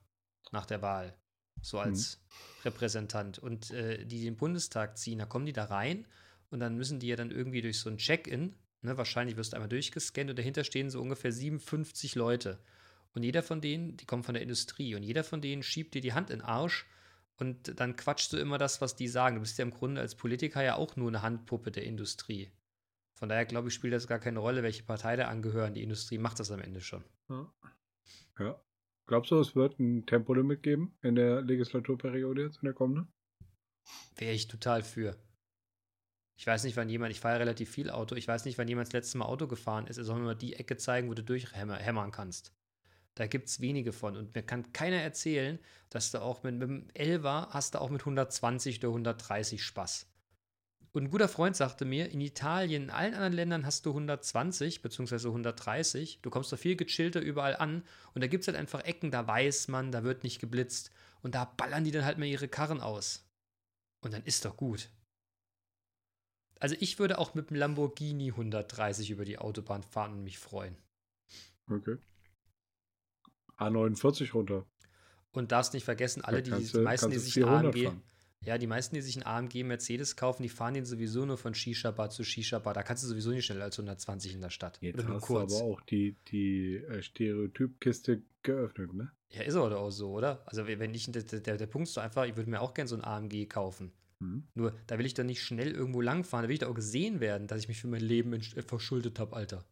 Nach 0.52 0.66
der 0.66 0.82
Wahl. 0.82 1.16
So 1.62 1.78
als 1.78 2.22
Repräsentant. 2.64 3.38
Und 3.38 3.70
äh, 3.70 4.04
die 4.04 4.22
den 4.22 4.36
Bundestag 4.36 4.98
ziehen, 4.98 5.18
da 5.18 5.26
kommen 5.26 5.46
die 5.46 5.52
da 5.52 5.64
rein 5.64 6.06
und 6.50 6.60
dann 6.60 6.76
müssen 6.76 7.00
die 7.00 7.08
ja 7.08 7.16
dann 7.16 7.30
irgendwie 7.30 7.62
durch 7.62 7.78
so 7.80 7.88
ein 7.88 7.96
Check-in, 7.96 8.54
ne? 8.82 8.96
Wahrscheinlich 8.96 9.36
wirst 9.36 9.52
du 9.52 9.56
einmal 9.56 9.68
durchgescannt 9.68 10.30
und 10.30 10.38
dahinter 10.38 10.64
stehen 10.64 10.90
so 10.90 11.00
ungefähr 11.00 11.32
57 11.32 12.14
Leute. 12.14 12.58
Und 13.14 13.22
jeder 13.22 13.42
von 13.42 13.60
denen, 13.60 13.96
die 13.96 14.06
kommen 14.06 14.24
von 14.24 14.34
der 14.34 14.42
Industrie, 14.42 14.94
und 14.94 15.04
jeder 15.04 15.22
von 15.22 15.40
denen 15.40 15.62
schiebt 15.62 15.94
dir 15.94 16.00
die 16.00 16.14
Hand 16.14 16.30
in 16.30 16.40
den 16.40 16.44
Arsch 16.44 16.84
und 17.36 17.78
dann 17.80 17.96
quatschst 17.96 18.32
du 18.32 18.36
immer 18.36 18.58
das, 18.58 18.80
was 18.80 18.96
die 18.96 19.08
sagen. 19.08 19.36
Du 19.36 19.40
bist 19.40 19.58
ja 19.58 19.64
im 19.64 19.70
Grunde 19.70 20.00
als 20.00 20.14
Politiker 20.14 20.62
ja 20.62 20.76
auch 20.76 20.96
nur 20.96 21.08
eine 21.08 21.22
Handpuppe 21.22 21.70
der 21.70 21.84
Industrie. 21.84 22.50
Von 23.14 23.28
daher 23.28 23.46
glaube 23.46 23.68
ich, 23.68 23.74
spielt 23.74 23.94
das 23.94 24.06
gar 24.06 24.18
keine 24.18 24.40
Rolle, 24.40 24.62
welche 24.62 24.82
Partei 24.82 25.16
da 25.16 25.28
angehören. 25.28 25.74
Die 25.74 25.82
Industrie 25.82 26.18
macht 26.18 26.40
das 26.40 26.50
am 26.50 26.60
Ende 26.60 26.80
schon. 26.80 27.04
Ja. 27.28 27.52
ja. 28.40 28.60
Glaubst 29.06 29.30
du, 29.30 29.38
es 29.38 29.54
wird 29.54 29.78
ein 29.78 30.06
Tempolimit 30.06 30.62
geben 30.62 30.96
in 31.02 31.14
der 31.14 31.42
Legislaturperiode 31.42 32.42
jetzt, 32.42 32.56
in 32.56 32.66
der 32.66 32.74
kommenden? 32.74 33.12
Wäre 34.16 34.32
ich 34.32 34.48
total 34.48 34.82
für. 34.82 35.16
Ich 36.36 36.46
weiß 36.46 36.64
nicht, 36.64 36.76
wann 36.76 36.88
jemand, 36.88 37.12
ich 37.12 37.20
fahre 37.20 37.38
relativ 37.38 37.70
viel 37.70 37.90
Auto, 37.90 38.16
ich 38.16 38.26
weiß 38.26 38.44
nicht, 38.44 38.58
wann 38.58 38.66
jemand 38.66 38.88
das 38.88 38.92
letzte 38.92 39.18
Mal 39.18 39.26
Auto 39.26 39.46
gefahren 39.46 39.86
ist. 39.86 39.98
Er 39.98 40.04
soll 40.04 40.18
mir 40.18 40.24
mal 40.24 40.34
die 40.34 40.54
Ecke 40.54 40.76
zeigen, 40.76 41.08
wo 41.08 41.14
du 41.14 41.22
durchhämmern 41.22 42.10
kannst. 42.10 42.52
Da 43.14 43.28
gibt 43.28 43.48
es 43.48 43.60
wenige 43.60 43.92
von. 43.92 44.16
Und 44.16 44.34
mir 44.34 44.42
kann 44.42 44.72
keiner 44.72 44.96
erzählen, 44.96 45.60
dass 45.90 46.10
du 46.10 46.20
auch 46.20 46.42
mit, 46.42 46.56
mit 46.56 46.68
dem 46.68 46.88
Elva 46.94 47.48
hast 47.50 47.74
du 47.74 47.80
auch 47.80 47.90
mit 47.90 48.02
120 48.02 48.78
oder 48.78 48.88
130 48.88 49.62
Spaß. 49.62 50.10
Und 50.94 51.04
ein 51.04 51.10
guter 51.10 51.28
Freund 51.28 51.56
sagte 51.56 51.84
mir, 51.84 52.12
in 52.12 52.20
Italien, 52.20 52.84
in 52.84 52.90
allen 52.90 53.14
anderen 53.14 53.32
Ländern 53.32 53.66
hast 53.66 53.84
du 53.84 53.90
120 53.90 54.80
bzw. 54.80 55.26
130. 55.26 56.20
Du 56.22 56.30
kommst 56.30 56.52
da 56.52 56.56
viel 56.56 56.76
gechillter 56.76 57.20
überall 57.20 57.56
an. 57.56 57.82
Und 58.14 58.22
da 58.22 58.28
gibt 58.28 58.42
es 58.42 58.48
halt 58.48 58.56
einfach 58.56 58.84
Ecken, 58.84 59.10
da 59.10 59.26
weiß 59.26 59.66
man, 59.66 59.90
da 59.90 60.04
wird 60.04 60.22
nicht 60.22 60.38
geblitzt. 60.38 60.92
Und 61.22 61.34
da 61.34 61.46
ballern 61.46 61.82
die 61.82 61.90
dann 61.90 62.04
halt 62.04 62.18
mal 62.18 62.26
ihre 62.26 62.46
Karren 62.46 62.80
aus. 62.80 63.28
Und 64.04 64.14
dann 64.14 64.22
ist 64.22 64.44
doch 64.44 64.56
gut. 64.56 64.88
Also 66.60 66.76
ich 66.78 67.00
würde 67.00 67.18
auch 67.18 67.34
mit 67.34 67.50
dem 67.50 67.56
Lamborghini 67.56 68.28
130 68.30 69.10
über 69.10 69.24
die 69.24 69.38
Autobahn 69.38 69.82
fahren 69.82 70.12
und 70.12 70.22
mich 70.22 70.38
freuen. 70.38 70.76
Okay. 71.68 71.96
A49 73.58 74.32
runter. 74.32 74.64
Und 75.32 75.50
darfst 75.50 75.74
nicht 75.74 75.84
vergessen, 75.84 76.22
alle, 76.22 76.40
Da 76.40 76.56
die, 76.56 76.64
die 76.64 76.78
meisten, 76.78 77.10
die 77.10 77.18
sich 77.18 77.36
einen 77.36 77.72
400 77.72 77.74
AMG, 77.74 77.84
fahren. 77.84 78.02
Ja, 78.46 78.58
die 78.58 78.66
meisten, 78.66 78.94
die 78.94 79.02
sich 79.02 79.16
einen 79.16 79.26
AMG 79.26 79.64
Mercedes 79.64 80.16
kaufen, 80.16 80.42
die 80.42 80.48
fahren 80.48 80.74
den 80.74 80.84
sowieso 80.84 81.24
nur 81.24 81.38
von 81.38 81.54
Shisha-Bar 81.54 82.10
zu 82.10 82.24
Shisha-Bar. 82.24 82.74
Da 82.74 82.82
kannst 82.82 83.02
du 83.02 83.08
sowieso 83.08 83.30
nicht 83.30 83.46
schneller 83.46 83.64
als 83.64 83.78
120 83.78 84.34
in 84.34 84.40
der 84.40 84.50
Stadt. 84.50 84.78
Jetzt 84.80 84.98
Oder 84.98 85.04
nur 85.08 85.16
hast 85.16 85.28
du 85.28 85.34
kurz. 85.34 85.54
aber 85.54 85.64
auch 85.64 85.80
die, 85.82 86.16
die 86.28 86.76
äh, 86.76 87.02
Stereotypkiste 87.02 88.22
geöffnet, 88.42 88.92
ne? 88.94 89.10
Ja, 89.30 89.42
ist 89.42 89.54
aber 89.56 89.76
auch 89.78 89.90
so, 89.90 90.12
oder? 90.12 90.42
Also 90.46 90.66
wenn 90.66 90.94
ich, 90.94 91.10
der, 91.10 91.22
der, 91.22 91.56
der 91.56 91.66
Punkt 91.66 91.88
ist 91.88 91.96
doch 91.96 92.02
einfach, 92.02 92.24
ich 92.26 92.36
würde 92.36 92.50
mir 92.50 92.60
auch 92.60 92.74
gerne 92.74 92.88
so 92.88 92.96
ein 92.96 93.04
AMG 93.04 93.46
kaufen. 93.48 93.92
Mhm. 94.20 94.46
Nur, 94.54 94.74
da 94.86 94.98
will 94.98 95.06
ich 95.06 95.14
doch 95.14 95.24
nicht 95.24 95.42
schnell 95.42 95.72
irgendwo 95.72 96.00
langfahren. 96.00 96.44
Da 96.44 96.48
will 96.48 96.54
ich 96.54 96.60
doch 96.60 96.68
auch 96.68 96.74
gesehen 96.74 97.20
werden, 97.20 97.46
dass 97.46 97.60
ich 97.60 97.68
mich 97.68 97.80
für 97.80 97.88
mein 97.88 98.00
Leben 98.00 98.32
äh, 98.32 98.62
verschuldet 98.62 99.18
habe, 99.18 99.34
Alter. 99.34 99.64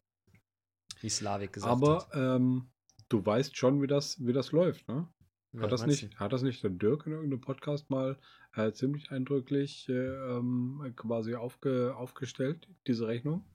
Wie 1.01 1.09
Slavik 1.09 1.53
gesagt 1.53 1.71
Aber 1.71 2.07
hat. 2.07 2.09
ähm, 2.13 2.69
du 3.09 3.25
weißt 3.25 3.55
schon, 3.57 3.81
wie 3.81 3.87
das, 3.87 4.25
wie 4.25 4.33
das 4.33 4.51
läuft, 4.51 4.87
ne? 4.87 5.07
Ja, 5.53 5.61
Hat 5.61 5.71
das, 5.71 5.81
meinst 5.81 6.01
nicht, 6.03 6.19
hat 6.19 6.33
das 6.33 6.41
nicht 6.41 6.63
der 6.63 6.71
Dirk 6.71 7.05
in 7.05 7.13
irgendeinem 7.13 7.41
Podcast 7.41 7.89
mal 7.91 8.17
äh, 8.55 8.71
ziemlich 8.71 9.11
eindrücklich 9.11 9.89
äh, 9.89 9.93
ähm, 9.93 10.93
quasi 10.95 11.35
aufge, 11.35 11.95
aufgestellt, 11.95 12.67
diese 12.87 13.07
Rechnung? 13.07 13.45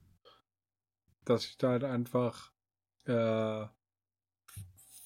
Dass 1.24 1.44
ich 1.44 1.58
da 1.58 1.70
halt 1.70 1.84
einfach 1.84 2.52
äh, 3.04 3.66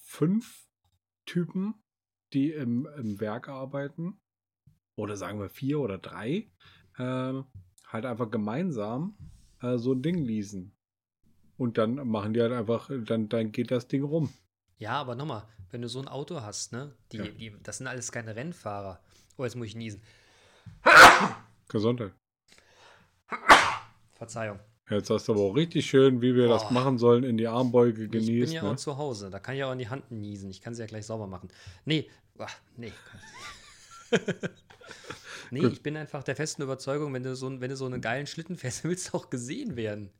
fünf 0.02 0.68
Typen, 1.26 1.74
die 2.33 2.52
im, 2.52 2.87
im 2.96 3.20
Werk 3.20 3.48
arbeiten, 3.48 4.20
oder 4.96 5.16
sagen 5.16 5.40
wir 5.40 5.48
vier 5.48 5.81
oder 5.81 5.98
drei, 5.98 6.50
äh, 6.98 7.42
halt 7.87 8.07
einfach 8.07 8.31
gemeinsam 8.31 9.16
äh, 9.61 9.78
so 9.78 9.92
ein 9.92 10.02
Ding 10.02 10.24
leasen. 10.24 10.76
Und 11.57 11.78
dann 11.78 11.94
machen 12.09 12.35
die 12.35 12.40
halt 12.40 12.52
einfach, 12.52 12.90
dann, 13.05 13.28
dann 13.28 13.52
geht 13.52 13.70
das 13.70 13.88
Ding 13.88 14.02
rum. 14.02 14.33
Ja, 14.78 15.00
aber 15.00 15.14
nochmal, 15.14 15.46
wenn 15.70 15.83
du 15.83 15.88
so 15.88 16.00
ein 16.00 16.09
Auto 16.09 16.40
hast, 16.40 16.72
ne? 16.72 16.96
Die, 17.12 17.18
Ja. 17.18 17.24
die, 17.28 17.57
das 17.62 17.78
sind 17.78 17.87
alles 17.87 18.11
keine 18.11 18.35
Rennfahrer. 18.35 19.00
Oh, 19.37 19.45
jetzt 19.45 19.57
muss 19.57 19.68
ich 19.68 19.77
niesen. 19.77 20.03
Gesundheit. 21.68 22.12
Verzeihung. 24.12 24.59
Jetzt 24.90 25.11
hast 25.11 25.27
du 25.29 25.33
aber 25.33 25.42
auch 25.42 25.57
richtig 25.57 25.87
schön, 25.87 26.21
wie 26.21 26.35
wir 26.35 26.49
das 26.49 26.64
Oh. 26.68 26.73
machen 26.73 26.99
sollen, 26.99 27.25
in 27.25 27.37
die 27.37 27.47
Armbeuge 27.47 28.05
Ich 28.05 28.11
bin 28.11 28.23
ja 28.25 28.62
ne? 28.62 28.71
auch 28.71 28.77
zu 28.77 28.97
Hause. 28.99 29.31
Da 29.31 29.38
kann 29.38 29.57
ich 29.57 29.64
auch 29.64 29.73
in 29.73 29.79
die 29.79 29.88
Hand 29.88 30.11
niesen. 30.11 30.51
Ich 30.51 30.61
kann 30.61 30.75
sie 30.75 30.83
ja 30.83 30.87
gleich 30.87 31.07
sauber 31.07 31.27
machen. 31.27 31.49
Nee, 31.85 32.11
ach, 32.38 32.55
nee. 32.77 32.92
nee, 35.51 35.61
Gut. 35.61 35.73
ich 35.73 35.83
bin 35.83 35.97
einfach 35.97 36.23
der 36.23 36.37
festen 36.37 36.62
Überzeugung, 36.62 37.14
wenn 37.14 37.23
du 37.23 37.35
so, 37.35 37.61
wenn 37.61 37.71
du 37.71 37.77
so 37.77 37.87
einen 37.87 38.01
geilen 38.01 38.27
Schlitten 38.27 38.57
fährst, 38.57 38.85
willst 38.85 39.12
du 39.12 39.18
auch 39.18 39.31
gesehen 39.31 39.77
werden. 39.77 40.11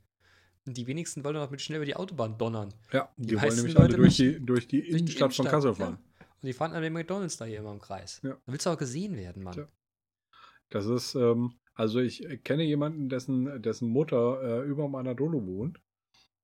Und 0.65 0.77
die 0.77 0.87
wenigsten 0.87 1.25
wollen 1.25 1.35
doch 1.35 1.51
mit 1.51 1.61
schnell 1.61 1.79
über 1.79 1.87
die 1.87 1.97
Autobahn 1.97 2.39
donnern. 2.39 2.73
Ja, 2.93 3.09
die, 3.17 3.35
wollen 3.35 3.43
meisten 3.43 3.61
nämlich 3.63 3.79
alle 3.79 3.97
durch 3.97 4.17
die, 4.17 4.41
durch 4.41 4.69
die 4.69 4.81
die 4.83 4.91
Innenstadt 4.91 5.35
von 5.35 5.47
Kassel 5.47 5.75
fahren. 5.75 5.99
Ja. 6.01 6.12
Und 6.43 6.47
die 6.49 6.53
fahren 6.53 6.73
an 6.73 6.83
den 6.83 6.93
McDonalds 6.93 7.37
da 7.37 7.45
hier 7.45 7.61
immer 7.61 7.73
im 7.73 7.81
Kreis. 7.81 8.21
Ja. 8.23 8.31
Da 8.35 8.41
willst 8.53 8.67
du 8.67 8.71
auch 8.71 8.79
gesehen 8.79 9.17
werden, 9.17 9.43
Mann. 9.45 9.55
Tja. 9.55 9.69
Das 10.71 10.87
ist, 10.87 11.15
ähm, 11.15 11.55
also 11.75 12.01
ich 12.01 12.27
kenne 12.45 12.65
jemanden, 12.65 13.09
dessen, 13.09 13.63
dessen 13.63 13.89
Mutter 13.89 14.43
äh, 14.43 14.67
über 14.67 14.89
meiner 14.89 15.15
Dolo 15.15 15.47
wohnt. 15.47 15.81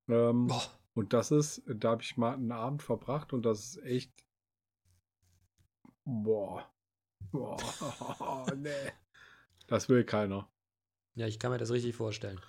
Ähm, 0.09 0.51
Und 0.95 1.13
das 1.13 1.31
ist, 1.31 1.63
da 1.67 1.91
habe 1.91 2.03
ich 2.03 2.17
mal 2.17 2.35
einen 2.35 2.51
Abend 2.53 2.83
verbracht 2.83 3.33
und 3.33 3.43
das 3.45 3.61
ist 3.77 3.83
echt. 3.85 4.13
Boah. 6.05 6.69
Boah. 7.33 8.47
nee. 8.57 8.71
Das 9.67 9.89
will 9.89 10.05
keiner. 10.05 10.51
ja, 11.15 11.27
ich 11.27 11.39
kann 11.39 11.51
mir 11.53 11.59
das 11.59 11.71
richtig 11.71 11.95
vorstellen. 11.95 12.41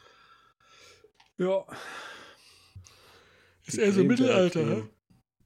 Ja. 1.38 1.66
Ist 3.66 3.78
eher 3.78 3.92
so 3.94 4.04
Mittelalter, 4.04 4.66
der, 4.66 4.76
hä? 4.76 4.90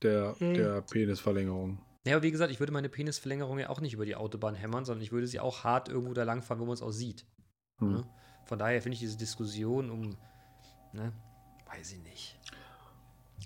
Der, 0.02 0.36
Hm. 0.40 0.54
der 0.54 0.82
Penisverlängerung. 0.82 1.84
Ja, 2.06 2.16
aber 2.16 2.24
wie 2.24 2.32
gesagt, 2.32 2.52
ich 2.52 2.60
würde 2.60 2.74
meine 2.74 2.90
Penisverlängerung 2.90 3.60
ja 3.60 3.70
auch 3.70 3.80
nicht 3.80 3.94
über 3.94 4.06
die 4.06 4.16
Autobahn 4.16 4.56
hämmern, 4.56 4.84
sondern 4.84 5.04
ich 5.04 5.12
würde 5.12 5.28
sie 5.28 5.40
auch 5.40 5.64
hart 5.64 5.88
irgendwo 5.88 6.14
da 6.14 6.24
langfahren, 6.24 6.60
wo 6.60 6.66
man 6.66 6.74
es 6.74 6.82
auch 6.82 6.92
sieht. 6.92 7.26
Hm. 7.80 7.94
Ne? 7.94 8.04
Von 8.46 8.60
daher 8.60 8.82
finde 8.82 8.96
ich 8.96 9.00
diese 9.00 9.18
Diskussion 9.18 9.90
um, 9.90 10.18
ne, 10.92 11.14
weiß 11.66 11.94
ich 11.94 12.04
nicht. 12.04 12.38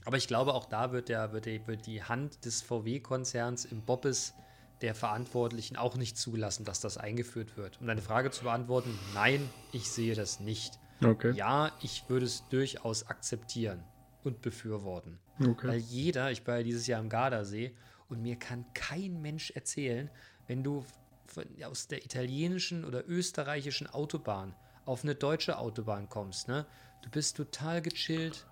Aber 0.06 0.17
ich 0.17 0.28
glaube, 0.28 0.54
auch 0.54 0.65
da 0.65 0.91
wird, 0.91 1.10
der, 1.10 1.34
wird, 1.34 1.46
die, 1.46 1.65
wird 1.67 1.86
die 1.86 2.02
Hand 2.02 2.46
des 2.46 2.62
VW-Konzerns 2.62 3.65
im 3.65 3.82
Bobbes 3.82 4.34
der 4.82 4.96
Verantwortlichen 4.96 5.76
auch 5.76 5.96
nicht 5.96 6.17
zulassen, 6.17 6.65
dass 6.65 6.80
das 6.80 6.98
eingeführt 6.98 7.58
wird. 7.58 7.80
Um 7.82 7.88
deine 7.88 8.02
Frage 8.02 8.32
zu 8.32 8.43
beantworten, 8.43 8.98
nein, 9.13 9.48
ich 9.72 9.89
sehe 9.89 10.15
das 10.15 10.39
nicht. 10.39 10.80
Okay. 11.04 11.34
Ja, 11.34 11.72
ich 11.82 12.06
würde 12.08 12.26
es 12.26 12.48
durchaus 12.50 13.08
akzeptieren 13.08 13.84
und 14.24 14.41
befürworten. 14.41 15.20
okay. 15.39 15.67
Weil 15.67 15.80
jeder, 15.80 16.32
ich 16.32 16.46
war 16.48 16.58
ja 16.58 16.63
dieses 16.63 16.88
Jahr 16.88 17.00
am 17.00 17.10
Gardasee 17.10 17.76
und 18.10 18.22
mir 18.22 18.38
kann 18.38 18.65
kein 18.74 19.22
Mensch 19.22 19.52
erzählen, 19.52 20.10
wenn 20.48 20.63
du 20.63 20.86
aus 21.63 21.88
der 21.88 22.06
italienischen 22.06 22.86
oder 22.86 23.08
österreichischen 23.08 23.88
Autobahn 23.88 24.56
auf 24.86 25.04
eine 25.04 25.15
deutsche 25.15 25.58
Autobahn 25.58 26.08
kommst, 26.08 26.48
ne? 26.48 26.65
Du 27.04 27.10
bist 27.10 27.38
total 27.38 27.82
gechillt, 27.82 28.46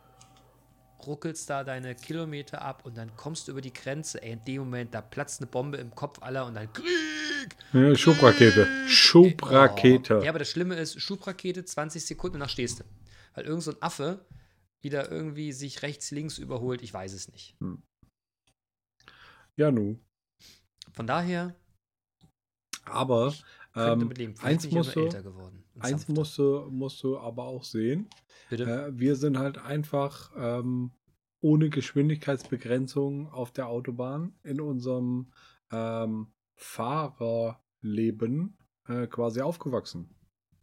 ruckelst 1.05 1.49
da 1.49 1.63
deine 1.63 1.95
Kilometer 1.95 2.61
ab 2.61 2.85
und 2.85 2.97
dann 2.97 3.15
kommst 3.15 3.47
du 3.47 3.51
über 3.51 3.61
die 3.61 3.73
Grenze. 3.73 4.21
Ey, 4.21 4.33
in 4.33 4.43
dem 4.45 4.59
Moment, 4.59 4.93
da 4.93 5.01
platzt 5.01 5.41
eine 5.41 5.47
Bombe 5.47 5.77
im 5.77 5.93
Kopf 5.95 6.21
aller 6.21 6.45
und 6.45 6.55
dann 6.55 6.71
Krieg! 6.71 7.55
Ja, 7.73 7.95
Schubrakete. 7.95 8.67
Schubrakete. 8.87 10.19
Oh. 10.19 10.23
Ja, 10.23 10.29
aber 10.29 10.39
das 10.39 10.49
Schlimme 10.49 10.75
ist, 10.75 10.99
Schubrakete, 10.99 11.63
20 11.63 12.05
Sekunden, 12.05 12.39
danach 12.39 12.49
stehst 12.49 12.79
du. 12.79 12.83
Weil 13.33 13.45
irgend 13.45 13.63
so 13.63 13.71
ein 13.71 13.81
Affe 13.81 14.25
wieder 14.81 15.11
irgendwie 15.11 15.51
sich 15.51 15.81
rechts, 15.81 16.11
links 16.11 16.37
überholt, 16.37 16.81
ich 16.81 16.93
weiß 16.93 17.13
es 17.13 17.31
nicht. 17.31 17.55
Ja, 19.57 19.71
nu. 19.71 19.99
Von 20.93 21.07
daher, 21.07 21.55
Aber 22.85 23.33
Ähm, 23.77 24.09
eins 24.41 24.69
musst 24.71 24.95
du- 24.95 25.01
älter 25.01 25.21
geworden. 25.23 25.65
und 25.73 25.83
eins 25.83 26.07
musst 26.07 26.37
du, 26.37 26.67
musst 26.69 27.03
du 27.03 27.17
aber 27.17 27.43
auch 27.43 27.63
sehen. 27.65 28.07
Bitte? 28.49 28.63
Äh, 28.63 28.97
wir 28.97 29.15
sind 29.17 29.37
halt 29.37 29.57
einfach 29.57 30.31
ähm, 30.37 30.91
ohne 31.41 31.69
Geschwindigkeitsbegrenzung 31.69 33.29
auf 33.31 33.51
der 33.51 33.67
Autobahn 33.67 34.33
in 34.43 34.61
unserem 34.61 35.33
ähm, 35.71 36.27
Fahrerleben 36.55 38.57
äh, 38.87 39.07
quasi 39.07 39.41
aufgewachsen. 39.41 40.09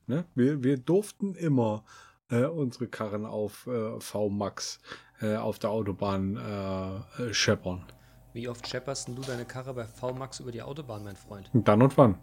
Ne? 0.07 0.25
Wir, 0.35 0.63
wir 0.65 0.79
durften 0.79 1.35
immer 1.35 1.85
äh, 2.31 2.45
unsere 2.47 2.89
Karren 2.89 3.27
auf 3.27 3.67
äh, 3.67 4.01
V-Max 4.01 4.81
äh, 5.21 5.37
auf 5.37 5.59
der 5.59 5.69
Autobahn 5.71 6.37
äh, 6.37 7.25
äh, 7.25 7.35
scheppern. 7.35 7.85
Wie 8.33 8.49
oft 8.49 8.67
schepperst 8.67 9.09
du 9.09 9.21
deine 9.21 9.45
Karre 9.45 9.75
bei 9.75 9.87
VMAX 9.87 10.41
über 10.41 10.53
die 10.53 10.63
Autobahn, 10.63 11.05
mein 11.05 11.17
Freund? 11.17 11.51
Und 11.53 11.69
dann 11.69 11.83
und 11.83 11.97
wann? 11.99 12.19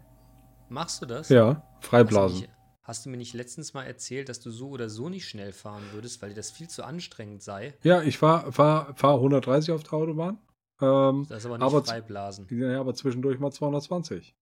Machst 0.68 1.00
du 1.02 1.06
das? 1.06 1.28
Ja, 1.28 1.62
Hast 1.76 1.82
du, 1.82 1.86
Freiblasen. 1.88 2.40
nicht, 2.40 2.50
hast 2.82 3.06
du 3.06 3.10
mir 3.10 3.16
nicht 3.16 3.34
letztens 3.34 3.74
mal 3.74 3.84
erzählt, 3.84 4.28
dass 4.28 4.40
du 4.40 4.50
so 4.50 4.70
oder 4.70 4.88
so 4.88 5.08
nicht 5.08 5.28
schnell 5.28 5.52
fahren 5.52 5.82
würdest, 5.92 6.20
weil 6.22 6.30
dir 6.30 6.34
das 6.36 6.50
viel 6.50 6.68
zu 6.68 6.82
anstrengend 6.84 7.42
sei? 7.42 7.74
Ja, 7.82 8.02
ich 8.02 8.18
fahre 8.18 8.52
fahr, 8.52 8.94
fahr 8.96 9.14
130 9.14 9.72
auf 9.72 9.82
der 9.84 9.92
Autobahn. 9.94 10.38
Ähm, 10.80 11.26
Das 11.28 11.38
ist 11.38 11.46
aber 11.46 11.58
nicht 11.58 11.66
Aber 11.66 11.84
Freiblasen. 11.84 12.46
ja, 12.50 12.80
aber 12.80 12.94
zwischendurch 12.94 13.38
mal 13.38 13.52
220. 13.52 14.34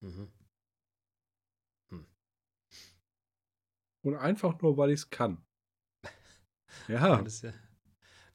Mhm. 0.00 0.28
Und 4.02 4.14
einfach 4.14 4.60
nur, 4.62 4.76
weil 4.76 4.90
ich 4.90 5.00
es 5.00 5.10
kann. 5.10 5.44
Ja, 6.88 7.20
Ja, 7.20 7.24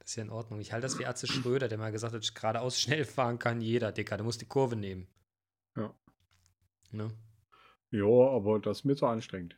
das, 0.02 0.10
ist 0.10 0.16
ja, 0.16 0.22
ja 0.22 0.26
in 0.28 0.32
Ordnung. 0.32 0.60
Ich 0.60 0.72
halte 0.72 0.82
das 0.86 0.98
wie 0.98 1.06
Atze 1.06 1.26
Schröder, 1.26 1.68
der 1.68 1.78
mal 1.78 1.92
gesagt 1.92 2.14
hat, 2.14 2.34
geradeaus 2.34 2.80
schnell 2.80 3.04
fahren 3.04 3.38
kann 3.38 3.60
jeder, 3.60 3.92
Dicker. 3.92 4.16
Du 4.16 4.24
musst 4.24 4.40
die 4.40 4.46
Kurve 4.46 4.76
nehmen. 4.76 5.06
Ja. 5.76 5.94
Ne? 6.90 7.10
ja, 7.90 8.04
aber 8.06 8.58
das 8.58 8.78
ist 8.80 8.84
mir 8.84 8.96
zu 8.96 9.06
anstrengend. 9.06 9.56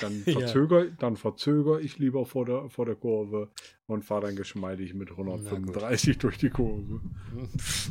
Dann 0.00 0.22
Ja. 0.26 0.40
verzögere 0.40 0.90
dann 0.92 1.16
verzöger 1.16 1.78
ich 1.80 1.98
lieber 1.98 2.26
vor 2.26 2.44
der, 2.44 2.68
vor 2.70 2.86
der 2.86 2.96
Kurve 2.96 3.52
und 3.86 4.04
fahre 4.04 4.22
dann 4.26 4.36
geschmeidig 4.36 4.94
mit 4.94 5.10
135 5.10 6.18
durch 6.18 6.38
die 6.38 6.50
Kurve. 6.50 7.00
Ich 7.36 7.90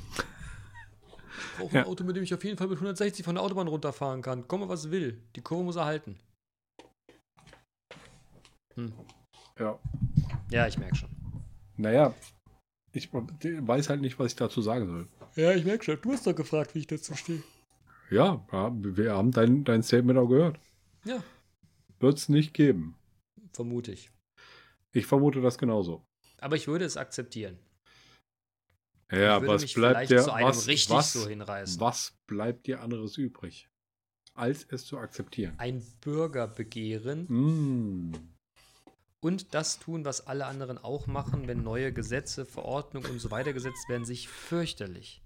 brauche 1.57 1.75
Ja. 1.75 1.81
ein 1.83 1.87
Auto, 1.87 2.03
mit 2.03 2.15
dem 2.15 2.23
ich 2.23 2.33
auf 2.33 2.43
jeden 2.43 2.57
Fall 2.57 2.67
mit 2.67 2.77
160 2.77 3.23
von 3.23 3.35
der 3.35 3.43
Autobahn 3.43 3.67
runterfahren 3.67 4.21
kann. 4.21 4.47
Komme, 4.47 4.67
was 4.67 4.91
will. 4.91 5.21
Die 5.35 5.41
Kurve 5.41 5.63
muss 5.63 5.75
er 5.77 5.85
halten. 5.85 6.19
Hm. 8.75 8.91
Ja. 9.59 9.79
Ja, 10.49 10.67
ich 10.67 10.77
merke 10.77 10.95
schon. 10.95 11.09
Naja, 11.77 12.13
ich 12.91 13.11
weiß 13.13 13.89
halt 13.89 14.01
nicht, 14.01 14.19
was 14.19 14.27
ich 14.33 14.35
dazu 14.35 14.61
sagen 14.61 14.87
soll. 14.87 15.07
Ja, 15.35 15.53
ich 15.53 15.65
merke 15.65 15.83
schon. 15.83 15.99
Du 16.01 16.11
hast 16.11 16.27
doch 16.27 16.35
gefragt, 16.35 16.75
wie 16.75 16.79
ich 16.79 16.87
dazu 16.87 17.15
stehe. 17.15 17.41
Ja, 18.11 18.45
wir 18.51 19.13
haben 19.13 19.31
dein, 19.31 19.63
dein 19.63 19.81
Statement 19.81 20.19
auch 20.19 20.27
gehört. 20.27 20.59
Ja, 21.05 21.23
Wird 21.99 22.17
es 22.17 22.29
nicht 22.29 22.53
geben. 22.53 22.95
vermute 23.53 23.91
ich. 23.91 24.11
Ich 24.91 25.05
vermute 25.07 25.41
das 25.41 25.57
genauso. 25.57 26.05
Aber 26.39 26.55
ich 26.55 26.67
würde 26.67 26.85
es 26.85 26.97
akzeptieren. 26.97 27.57
Ja, 29.11 29.37
ich 29.37 29.41
würde 29.41 29.53
was 29.55 29.61
mich 29.63 29.73
bleibt 29.73 29.95
vielleicht 30.07 30.11
dir, 30.11 30.21
zu 30.23 30.31
einem 30.33 30.47
was, 30.49 30.67
richtig 30.67 30.95
was, 30.95 31.13
so 31.13 31.27
hinreißen. 31.27 31.79
was 31.79 32.13
bleibt 32.27 32.67
dir 32.67 32.81
anderes 32.81 33.17
übrig, 33.17 33.69
als 34.35 34.65
es 34.69 34.85
zu 34.85 34.97
akzeptieren? 34.97 35.53
Ein 35.57 35.83
Bürgerbegehren 36.01 37.25
Mm. 37.27 38.11
Und 39.23 39.53
das 39.53 39.79
tun, 39.79 40.03
was 40.03 40.27
alle 40.27 40.45
anderen 40.45 40.77
auch 40.77 41.07
machen, 41.07 41.47
wenn 41.47 41.63
neue 41.63 41.93
Gesetze, 41.93 42.45
Verordnungen 42.45 43.09
und 43.09 43.19
so 43.19 43.31
weiter 43.31 43.53
gesetzt 43.53 43.87
werden, 43.87 44.03
sich 44.03 44.27
fürchterlich, 44.27 45.21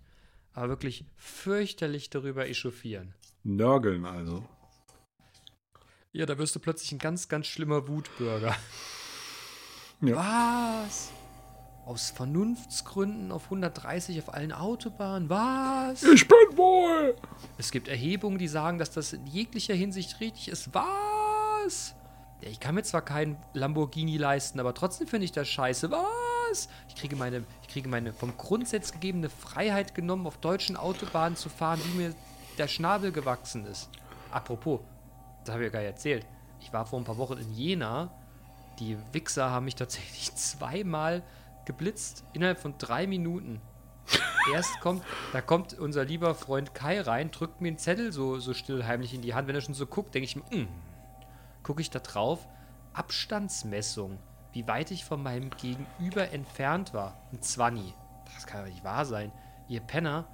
aber 0.53 0.69
wirklich 0.69 1.03
fürchterlich 1.15 2.12
darüber 2.12 2.47
echauffieren. 2.47 3.15
Nörgeln 3.43 4.05
also. 4.05 4.47
Ja, 6.13 6.27
da 6.27 6.38
wirst 6.38 6.55
du 6.55 6.60
plötzlich 6.60 6.91
ein 6.91 6.99
ganz, 6.99 7.27
ganz 7.27 7.47
schlimmer 7.47 7.88
Wutbürger. 7.88 8.55
Ja. 10.01 10.83
Was? 10.86 11.12
Aus 11.86 12.12
Vernunftsgründen 12.12 13.31
auf 13.31 13.45
130 13.45 14.19
auf 14.19 14.31
allen 14.31 14.51
Autobahnen? 14.51 15.27
Was? 15.27 16.03
Ich 16.03 16.27
bin 16.27 16.55
wohl! 16.55 17.15
Es 17.57 17.71
gibt 17.71 17.88
Erhebungen, 17.88 18.38
die 18.38 18.47
sagen, 18.47 18.77
dass 18.77 18.91
das 18.91 19.13
in 19.13 19.25
jeglicher 19.25 19.73
Hinsicht 19.73 20.19
richtig 20.19 20.49
ist. 20.49 20.69
Was? 20.73 21.95
Ich 22.41 22.60
kann 22.60 22.76
mir 22.76 22.84
zwar 22.84 23.02
keinen 23.02 23.38
Lamborghini 23.54 24.17
leisten, 24.17 24.60
aber 24.60 24.73
trotzdem 24.73 25.08
finde 25.08 25.26
ich 25.26 25.32
das 25.32 25.47
scheiße. 25.47 25.91
Was? 25.91 26.69
Ich 26.88 26.95
kriege 26.95 27.15
meine, 27.15 27.43
ich 27.63 27.67
kriege 27.67 27.89
meine 27.89 28.13
vom 28.13 28.38
Grundsatz 28.38 28.91
gegebene 28.91 29.30
Freiheit 29.30 29.95
genommen, 29.95 30.28
auf 30.28 30.38
deutschen 30.38 30.78
Autobahnen 30.78 31.36
zu 31.36 31.50
fahren, 31.50 31.82
wie 31.86 31.97
mir 31.97 32.15
der 32.58 32.67
Schnabel 32.67 33.12
gewachsen 33.12 33.65
ist. 33.65 33.89
Apropos, 34.32 34.82
das 35.43 35.54
habe 35.54 35.63
ich 35.63 35.67
ja 35.67 35.73
gar 35.73 35.80
nicht 35.80 35.91
erzählt. 35.91 36.26
Ich 36.60 36.73
war 36.73 36.86
vor 36.86 37.00
ein 37.00 37.06
paar 37.06 37.17
Wochen 37.17 37.38
in 37.38 37.54
Jena. 37.54 38.12
Die 38.80 38.97
Wichser 39.12 39.50
haben 39.50 39.65
mich 39.65 39.76
tatsächlich 39.76 40.34
zweimal 40.36 41.23
geblitzt 41.65 42.23
innerhalb 42.34 42.60
von 42.60 42.76
drei 42.78 43.08
Minuten. 43.08 43.62
Erst 44.54 44.80
kommt, 44.80 45.04
da 45.34 45.41
kommt 45.41 45.73
unser 45.73 46.06
lieber 46.06 46.34
Freund 46.34 46.73
Kai 46.73 47.02
rein, 47.02 47.32
drückt 47.32 47.60
mir 47.60 47.67
einen 47.67 47.78
Zettel 47.78 48.13
so, 48.13 48.39
so 48.39 48.54
still 48.54 48.86
heimlich 48.86 49.13
in 49.13 49.21
die 49.21 49.34
Hand. 49.34 49.47
Wenn 49.47 49.56
er 49.56 49.62
schon 49.62 49.73
so 49.73 49.86
guckt, 49.86 50.15
denke 50.15 50.26
ich 50.26 50.36
mir, 50.38 50.43
mm. 50.43 50.67
Gucke 51.67 51.82
ich 51.82 51.89
da 51.89 51.99
drauf, 51.99 52.47
Abstandsmessung, 52.93 54.17
wie 54.53 54.65
weit 54.69 54.89
ich 54.89 55.03
von 55.03 55.21
meinem 55.21 55.49
Gegenüber 55.49 56.32
entfernt 56.32 56.93
war. 56.93 57.19
Ein 57.34 57.41
Zwanni. 57.41 57.93
Das 58.34 58.47
kann 58.47 58.63
doch 58.63 58.71
nicht 58.71 58.86
wahr 58.86 59.06
sein. 59.06 59.34
Ihr 59.67 59.82
Penner, 59.82 60.30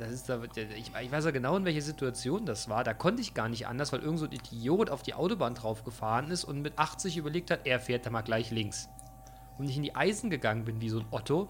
das 0.00 0.10
ist 0.10 0.28
da, 0.28 0.42
ich, 0.42 0.92
ich 1.00 1.12
weiß 1.12 1.24
ja 1.26 1.30
genau, 1.30 1.56
in 1.56 1.64
welcher 1.64 1.82
Situation 1.82 2.44
das 2.44 2.68
war. 2.68 2.82
Da 2.82 2.92
konnte 2.92 3.22
ich 3.22 3.34
gar 3.34 3.48
nicht 3.48 3.68
anders, 3.68 3.92
weil 3.92 4.00
irgend 4.00 4.18
so 4.18 4.26
ein 4.26 4.32
Idiot 4.32 4.90
auf 4.90 5.04
die 5.04 5.14
Autobahn 5.14 5.54
drauf 5.54 5.84
gefahren 5.84 6.32
ist 6.32 6.42
und 6.42 6.60
mit 6.60 6.76
80 6.76 7.16
überlegt 7.16 7.52
hat, 7.52 7.60
er 7.64 7.78
fährt 7.78 8.04
da 8.04 8.10
mal 8.10 8.22
gleich 8.22 8.50
links. 8.50 8.88
Und 9.58 9.68
ich 9.68 9.76
in 9.76 9.84
die 9.84 9.94
Eisen 9.94 10.28
gegangen 10.28 10.64
bin 10.64 10.80
wie 10.80 10.88
so 10.88 10.98
ein 10.98 11.06
Otto. 11.12 11.48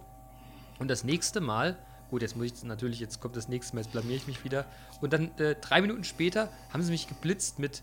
Und 0.78 0.88
das 0.88 1.02
nächste 1.02 1.40
Mal, 1.40 1.78
gut, 2.10 2.20
jetzt 2.20 2.36
muss 2.36 2.46
ich 2.46 2.62
natürlich, 2.62 3.00
jetzt 3.00 3.20
kommt 3.20 3.36
das 3.36 3.48
nächste 3.48 3.74
Mal, 3.74 3.82
jetzt 3.82 3.92
blamier 3.92 4.16
ich 4.16 4.26
mich 4.26 4.44
wieder. 4.44 4.66
Und 5.00 5.14
dann 5.14 5.30
äh, 5.38 5.54
drei 5.54 5.80
Minuten 5.80 6.04
später 6.04 6.50
haben 6.74 6.82
sie 6.82 6.90
mich 6.90 7.08
geblitzt 7.08 7.58
mit 7.58 7.82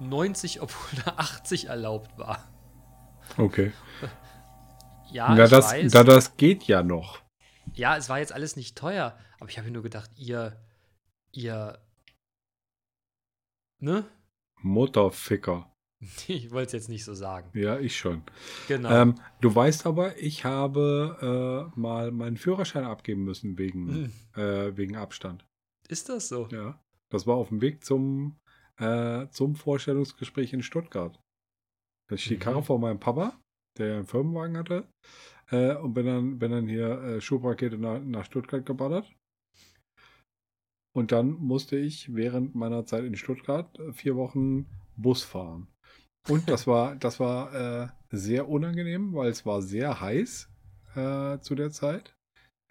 90, 0.00 0.60
obwohl 0.62 1.02
da 1.04 1.14
80 1.16 1.66
erlaubt 1.66 2.16
war. 2.18 2.48
Okay. 3.36 3.72
Ja, 5.10 5.34
Na, 5.34 5.46
das, 5.46 5.72
weiß. 5.72 5.90
da, 5.90 6.04
das 6.04 6.36
geht 6.36 6.64
ja 6.64 6.82
noch. 6.82 7.22
Ja, 7.72 7.96
es 7.96 8.10
war 8.10 8.18
jetzt 8.18 8.30
alles 8.32 8.56
nicht 8.56 8.76
teuer, 8.76 9.18
aber 9.40 9.48
ich 9.48 9.56
habe 9.56 9.66
mir 9.68 9.72
nur 9.72 9.82
gedacht, 9.82 10.10
ihr, 10.18 10.62
ihr, 11.32 11.78
ne? 13.80 14.04
Mutterficker. 14.60 15.72
Ich 16.28 16.50
wollte 16.50 16.66
es 16.66 16.72
jetzt 16.74 16.88
nicht 16.90 17.04
so 17.06 17.14
sagen. 17.14 17.50
Ja, 17.58 17.78
ich 17.78 17.96
schon. 17.96 18.22
Genau. 18.68 18.90
Ähm, 18.90 19.14
du 19.40 19.52
weißt 19.54 19.86
aber, 19.86 20.16
ich 20.18 20.44
habe 20.44 21.70
äh, 21.74 21.80
mal 21.80 22.12
meinen 22.12 22.36
Führerschein 22.36 22.84
abgeben 22.84 23.24
müssen 23.24 23.56
wegen, 23.58 24.12
Hm, 24.34 24.42
äh, 24.42 24.76
wegen 24.76 24.94
Abstand. 24.96 25.46
Ist 25.88 26.08
das 26.10 26.28
so? 26.28 26.46
Ja. 26.52 26.78
Das 27.08 27.26
war 27.26 27.36
auf 27.36 27.48
dem 27.48 27.62
Weg 27.62 27.82
zum, 27.82 28.38
äh, 28.78 29.28
zum 29.30 29.54
Vorstellungsgespräch 29.54 30.52
in 30.52 30.62
Stuttgart. 30.62 31.18
Da 32.08 32.16
die 32.16 32.36
Mhm. 32.36 32.40
Karre 32.40 32.62
vor 32.62 32.78
meinem 32.78 33.00
Papa, 33.00 33.38
der 33.78 33.86
ja 33.88 33.96
einen 33.96 34.06
Firmenwagen 34.06 34.56
hatte. 34.56 34.88
Äh, 35.50 35.76
und 35.76 35.94
bin 35.94 36.06
dann, 36.06 36.38
bin 36.38 36.50
dann 36.50 36.68
hier 36.68 37.00
äh, 37.02 37.20
Schubrakete 37.20 37.78
nach, 37.78 38.00
nach 38.00 38.24
Stuttgart 38.24 38.64
geballert. 38.64 39.12
Und 40.94 41.12
dann 41.12 41.32
musste 41.32 41.76
ich 41.76 42.14
während 42.14 42.54
meiner 42.54 42.84
Zeit 42.84 43.04
in 43.04 43.16
Stuttgart 43.16 43.78
äh, 43.78 43.92
vier 43.92 44.16
Wochen 44.16 44.66
Bus 44.96 45.22
fahren. 45.22 45.68
Und 46.28 46.48
das 46.48 46.66
war, 46.66 46.96
das 46.96 47.20
war 47.20 47.54
äh, 47.54 47.88
sehr 48.10 48.48
unangenehm, 48.48 49.14
weil 49.14 49.30
es 49.30 49.46
war 49.46 49.62
sehr 49.62 50.00
heiß 50.00 50.50
äh, 50.94 51.38
zu 51.40 51.54
der 51.54 51.70
Zeit, 51.70 52.14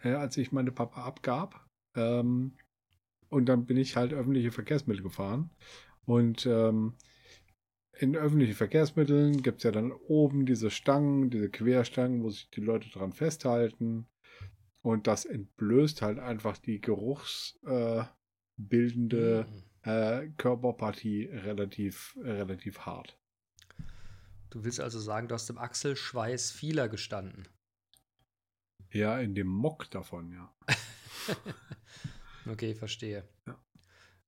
äh, 0.04 0.14
als 0.14 0.38
ich 0.38 0.52
meine 0.52 0.72
Papa 0.72 1.04
abgab. 1.04 1.66
Ähm, 1.96 2.54
und 3.30 3.48
dann 3.48 3.66
bin 3.66 3.78
ich 3.78 3.96
halt 3.96 4.14
öffentliche 4.14 4.52
Verkehrsmittel 4.52 5.04
gefahren. 5.04 5.50
Und 6.08 6.46
ähm, 6.46 6.96
in 8.00 8.16
öffentlichen 8.16 8.54
Verkehrsmitteln 8.56 9.42
gibt 9.42 9.58
es 9.58 9.64
ja 9.64 9.72
dann 9.72 9.92
oben 9.92 10.46
diese 10.46 10.72
Stangen, 10.72 11.30
diese 11.30 11.50
Querstangen, 11.50 12.24
wo 12.24 12.30
sich 12.30 12.50
die 12.52 12.62
Leute 12.62 12.90
dran 12.90 13.12
festhalten. 13.12 14.08
Und 14.82 15.06
das 15.08 15.26
entblößt 15.26 16.02
halt 16.02 16.18
einfach 16.20 16.58
die 16.58 16.80
geruchsbildende 16.80 18.00
äh, 18.00 18.06
bildende, 18.56 19.48
Hm. 19.84 19.92
äh, 19.92 20.28
Körperpartie 20.38 21.26
relativ, 21.26 22.16
relativ 22.22 22.80
hart. 22.80 23.20
Du 24.50 24.64
willst 24.64 24.80
also 24.80 25.00
sagen, 25.00 25.28
du 25.28 25.36
hast 25.36 25.50
im 25.50 25.58
Achselschweiß 25.58 26.52
vieler 26.52 26.88
gestanden. 26.88 27.50
Ja, 28.94 29.20
in 29.20 29.36
dem 29.36 29.48
Mock 29.48 29.92
davon, 29.92 30.32
ja. 30.32 30.56
Okay, 32.50 32.76
verstehe. 32.76 33.28
Ja. 33.46 33.60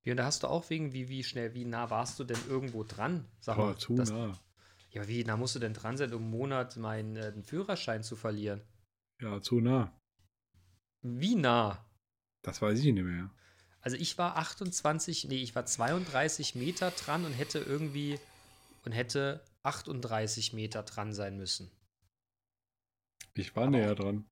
Wie, 0.03 0.11
und 0.11 0.17
da 0.17 0.25
hast 0.25 0.43
du 0.43 0.47
auch 0.47 0.69
wegen, 0.69 0.93
wie, 0.93 1.09
wie 1.09 1.23
schnell, 1.23 1.53
wie 1.53 1.65
nah 1.65 1.89
warst 1.89 2.19
du 2.19 2.23
denn 2.23 2.39
irgendwo 2.47 2.83
dran? 2.83 3.25
Sag 3.39 3.57
mal, 3.57 3.77
zu 3.77 3.95
das- 3.95 4.09
nah. 4.11 4.39
Ja, 4.91 5.07
wie 5.07 5.23
nah 5.23 5.37
musst 5.37 5.55
du 5.55 5.59
denn 5.59 5.73
dran 5.73 5.97
sein, 5.97 6.13
um 6.13 6.23
einen 6.23 6.31
Monat 6.31 6.77
meinen 6.77 7.15
äh, 7.15 7.43
Führerschein 7.43 8.01
zu 8.03 8.15
verlieren? 8.15 8.61
Ja, 9.19 9.39
zu 9.41 9.59
nah. 9.59 9.95
Wie 11.01 11.35
nah? 11.35 11.85
Das 12.41 12.61
weiß 12.61 12.79
ich 12.79 12.91
nicht 12.93 13.03
mehr. 13.03 13.29
Also 13.81 13.97
ich 13.97 14.17
war 14.17 14.37
28, 14.37 15.25
nee, 15.25 15.37
ich 15.37 15.55
war 15.55 15.65
32 15.65 16.55
Meter 16.55 16.91
dran 16.91 17.23
und 17.25 17.33
hätte 17.33 17.59
irgendwie 17.59 18.19
und 18.83 18.91
hätte 18.93 19.43
38 19.63 20.53
Meter 20.53 20.83
dran 20.83 21.13
sein 21.13 21.37
müssen. 21.37 21.71
Ich 23.35 23.55
war 23.55 23.69
näher 23.69 23.95
dran. 23.95 24.25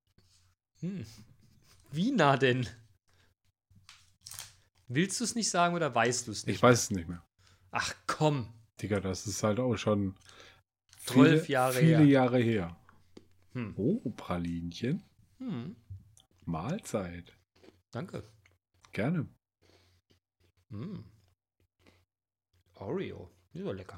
Hm. 0.79 1.05
Wie 1.91 2.11
nah 2.11 2.35
denn? 2.37 2.67
Willst 4.87 5.19
du 5.19 5.23
es 5.25 5.35
nicht 5.35 5.49
sagen 5.49 5.75
oder 5.75 5.93
weißt 5.93 6.27
du 6.27 6.31
es 6.31 6.45
nicht? 6.45 6.55
Ich 6.55 6.63
weiß 6.63 6.83
es 6.83 6.91
nicht 6.91 7.07
mehr. 7.09 7.23
Ach 7.71 7.93
komm, 8.07 8.53
Digga, 8.81 8.99
das 8.99 9.27
ist 9.27 9.43
halt 9.43 9.59
auch 9.59 9.75
schon 9.75 10.15
Zwölf 10.99 11.43
viele, 11.45 11.53
Jahre 11.53 11.73
viele 11.73 11.97
her. 11.97 12.05
Jahre 12.05 12.39
her. 12.39 12.77
Hm. 13.53 13.73
Oh, 13.77 14.09
Pralinchen. 14.15 15.03
Hm. 15.39 15.75
Mahlzeit. 16.45 17.33
danke. 17.91 18.23
Gerne. 18.93 19.27
Hm. 20.69 21.03
Oreo, 22.75 23.29
ist 23.53 23.61
aber 23.61 23.73
lecker. 23.73 23.97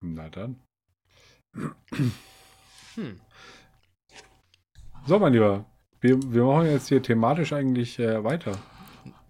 Na 0.00 0.28
dann. 0.28 0.60
Hm. 2.94 3.20
So, 5.06 5.18
mein 5.18 5.32
Lieber. 5.32 5.64
Wir, 6.00 6.20
wir 6.32 6.44
machen 6.44 6.66
jetzt 6.66 6.88
hier 6.88 7.02
thematisch 7.02 7.52
eigentlich 7.52 7.98
äh, 7.98 8.22
weiter. 8.24 8.58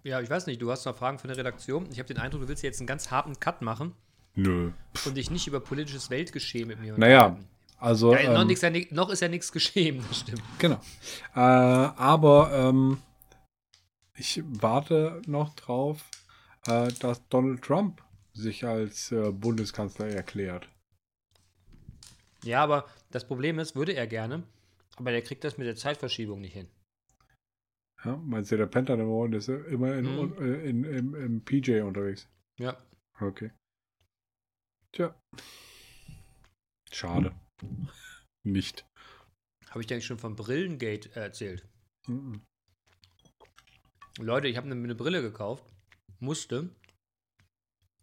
Ja, 0.04 0.20
ich 0.20 0.28
weiß 0.28 0.46
nicht, 0.46 0.60
du 0.60 0.70
hast 0.70 0.84
noch 0.84 0.96
Fragen 0.96 1.18
von 1.18 1.28
der 1.28 1.36
Redaktion. 1.36 1.88
Ich 1.92 1.98
habe 1.98 2.08
den 2.08 2.18
Eindruck, 2.18 2.42
du 2.42 2.48
willst 2.48 2.62
jetzt 2.62 2.80
einen 2.80 2.86
ganz 2.86 3.10
harten 3.10 3.38
Cut 3.38 3.62
machen 3.62 3.94
Nö. 4.34 4.72
und 5.04 5.16
dich 5.16 5.30
nicht 5.30 5.46
über 5.46 5.60
politisches 5.60 6.10
Weltgeschehen 6.10 6.66
mit 6.68 6.80
mir 6.80 6.96
Naja, 6.98 7.26
unterhalten. 7.26 7.48
also. 7.78 8.12
Ja, 8.14 8.32
noch, 8.32 8.50
ähm, 8.50 8.74
ja 8.74 8.84
noch 8.90 9.10
ist 9.10 9.20
ja 9.20 9.28
nichts 9.28 9.52
geschehen, 9.52 10.04
das 10.08 10.20
stimmt. 10.20 10.42
Genau. 10.58 10.80
Äh, 11.34 11.38
aber 11.38 12.50
ähm, 12.52 12.98
ich 14.14 14.42
warte 14.44 15.22
noch 15.26 15.54
drauf, 15.54 16.04
äh, 16.66 16.88
dass 17.00 17.26
Donald 17.28 17.62
Trump 17.62 18.02
sich 18.32 18.64
als 18.66 19.12
äh, 19.12 19.30
Bundeskanzler 19.30 20.08
erklärt. 20.08 20.68
Ja, 22.44 22.62
aber 22.62 22.86
das 23.12 23.24
Problem 23.24 23.60
ist, 23.60 23.76
würde 23.76 23.92
er 23.92 24.08
gerne, 24.08 24.42
aber 24.96 25.12
der 25.12 25.22
kriegt 25.22 25.44
das 25.44 25.58
mit 25.58 25.66
der 25.68 25.76
Zeitverschiebung 25.76 26.40
nicht 26.40 26.54
hin. 26.54 26.66
Ja, 28.04 28.16
meinst 28.16 28.50
du, 28.50 28.56
der 28.56 28.66
Pentagon 28.66 29.32
im 29.32 29.32
ist 29.32 29.48
immer 29.48 29.94
in, 29.94 30.04
Mhm. 30.16 30.34
äh, 30.42 30.68
in, 30.68 30.84
im, 30.84 31.14
im 31.14 31.44
PJ 31.44 31.80
unterwegs? 31.80 32.28
Ja. 32.58 32.76
Okay. 33.20 33.50
Tja. 34.92 35.14
Schade. 36.90 37.32
Nicht. 38.42 38.84
Habe 39.70 39.80
ich 39.80 39.86
dir 39.86 39.94
eigentlich 39.94 40.06
schon 40.06 40.18
vom 40.18 40.36
Brillengate 40.36 41.14
erzählt? 41.14 41.66
Mhm. 42.08 42.42
Leute, 44.18 44.48
ich 44.48 44.56
habe 44.56 44.66
eine, 44.70 44.74
eine 44.74 44.94
Brille 44.94 45.22
gekauft, 45.22 45.64
musste 46.18 46.68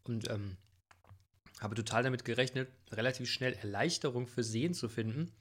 und 0.06 0.30
ähm, 0.30 0.58
habe 1.60 1.76
total 1.76 2.04
damit 2.04 2.26
gerechnet, 2.26 2.72
relativ 2.92 3.30
schnell 3.30 3.54
Erleichterung 3.54 4.26
für 4.28 4.44
Sehen 4.44 4.74
zu 4.74 4.90
finden. 4.90 5.32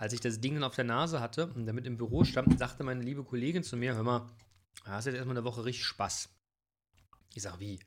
Als 0.00 0.14
ich 0.14 0.20
das 0.20 0.40
Ding 0.40 0.54
dann 0.54 0.64
auf 0.64 0.74
der 0.74 0.84
Nase 0.84 1.20
hatte 1.20 1.48
und 1.48 1.66
damit 1.66 1.84
im 1.84 1.98
Büro 1.98 2.24
stand, 2.24 2.58
sagte 2.58 2.84
meine 2.84 3.02
liebe 3.02 3.22
Kollegin 3.22 3.62
zu 3.62 3.76
mir, 3.76 3.94
hör 3.94 4.02
mal, 4.02 4.30
da 4.86 4.92
hast 4.92 5.04
du 5.04 5.10
jetzt 5.10 5.18
erstmal 5.18 5.36
eine 5.36 5.44
Woche 5.44 5.62
richtig 5.66 5.84
Spaß. 5.84 6.30
Ich 7.34 7.42
sag, 7.42 7.60
wie? 7.60 7.78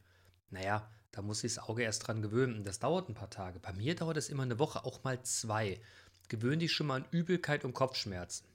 Naja, 0.51 0.87
da 1.11 1.23
muss 1.23 1.39
sich 1.39 1.55
das 1.55 1.63
Auge 1.67 1.81
erst 1.81 2.05
dran 2.05 2.21
gewöhnen 2.21 2.55
und 2.55 2.65
das 2.67 2.77
dauert 2.77 3.09
ein 3.09 3.15
paar 3.15 3.31
Tage. 3.31 3.59
Bei 3.59 3.73
mir 3.73 3.95
dauert 3.95 4.17
es 4.17 4.29
immer 4.29 4.43
eine 4.43 4.59
Woche, 4.59 4.85
auch 4.85 5.03
mal 5.03 5.23
zwei. 5.23 5.81
Gewöhn 6.29 6.59
dich 6.59 6.71
schon 6.71 6.85
mal 6.85 7.01
an 7.01 7.07
Übelkeit 7.09 7.65
und 7.65 7.73
Kopfschmerzen. 7.73 8.47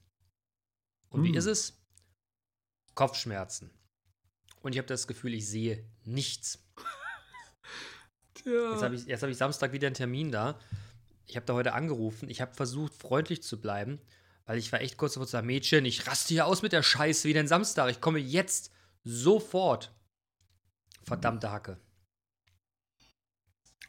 Und 1.09 1.25
wie 1.25 1.31
Hm. 1.31 1.35
ist 1.35 1.47
es? 1.47 1.83
Kopfschmerzen. 2.95 3.73
Und 4.63 4.71
ich 4.71 4.79
habe 4.79 4.87
das 4.87 5.09
Gefühl, 5.09 5.35
ich 5.35 5.49
sehe 5.49 5.85
nichts. 6.05 6.65
Jetzt 8.45 8.83
habe 8.83 8.95
ich, 8.95 9.05
jetzt 9.05 9.23
hab 9.23 9.29
ich 9.29 9.37
Samstag 9.37 9.73
wieder 9.73 9.89
einen 9.89 9.97
Termin 9.97 10.31
da. 10.31 10.61
Ich 11.29 11.37
habe 11.37 11.47
da 11.47 11.53
heute 11.55 11.75
angerufen. 11.75 12.29
Ich 12.31 12.41
habe 12.41 12.55
versucht, 12.55 12.95
freundlich 12.95 13.43
zu 13.43 13.61
bleiben, 13.61 14.01
weil 14.47 14.59
ich 14.59 14.73
war 14.73 14.81
echt 14.81 14.97
kurz 14.97 15.13
davor 15.15 15.27
zu 15.27 15.33
sagen, 15.33 15.47
Mädchen, 15.47 15.85
ich 15.85 16.07
raste 16.07 16.33
hier 16.33 16.47
aus 16.47 16.63
mit 16.63 16.73
der 16.73 16.83
Scheiße 16.83 17.29
wie 17.29 17.35
den 17.35 17.47
Samstag. 17.47 17.91
Ich 17.91 18.01
komme 18.01 18.19
jetzt 18.19 18.73
sofort. 19.05 19.95
Verdammte 21.03 21.51
Hacke. 21.51 21.79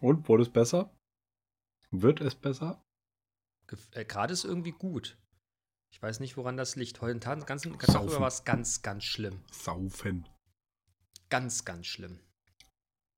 Und 0.01 0.27
wurde 0.27 0.43
es 0.43 0.49
besser? 0.49 0.93
Wird 1.91 2.21
es 2.21 2.35
besser? 2.35 2.83
Äh, 3.91 4.05
Gerade 4.05 4.33
ist 4.33 4.43
irgendwie 4.43 4.71
gut. 4.71 5.17
Ich 5.91 6.01
weiß 6.01 6.19
nicht, 6.19 6.37
woran 6.37 6.57
das 6.57 6.75
liegt. 6.75 7.01
Heute 7.01 7.19
den 7.19 7.45
ganzen, 7.45 7.77
Tag 7.79 8.03
über 8.03 8.19
war 8.19 8.27
es 8.27 8.43
ganz, 8.43 8.81
ganz 8.81 9.03
schlimm. 9.05 9.43
Saufen. 9.51 10.27
Ganz, 11.29 11.65
ganz 11.65 11.87
schlimm. 11.87 12.19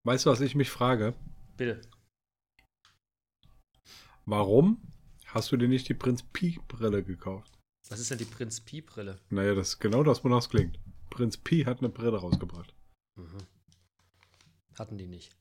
Weißt 0.03 0.25
du, 0.25 0.29
was 0.29 0.41
ich 0.41 0.55
mich 0.55 0.69
frage? 0.69 1.13
Bitte. 1.57 1.81
Warum 4.25 4.81
hast 5.25 5.51
du 5.51 5.57
dir 5.57 5.67
nicht 5.67 5.89
die 5.89 5.93
Prinz 5.93 6.23
Pi 6.23 6.59
Brille 6.67 7.03
gekauft? 7.03 7.57
Was 7.89 7.99
ist 7.99 8.11
denn 8.11 8.19
die 8.19 8.25
Prinz 8.25 8.61
Pi-Brille? 8.61 9.19
Naja, 9.29 9.53
das 9.53 9.69
ist 9.69 9.79
genau 9.79 10.03
das, 10.03 10.23
wonach 10.23 10.37
es 10.37 10.49
klingt. 10.49 10.79
Prinz 11.09 11.35
Pi 11.35 11.63
hat 11.63 11.79
eine 11.79 11.89
Brille 11.89 12.17
rausgebracht. 12.17 12.73
Mhm. 13.15 13.37
Hatten 14.77 14.97
die 14.97 15.07
nicht. 15.07 15.35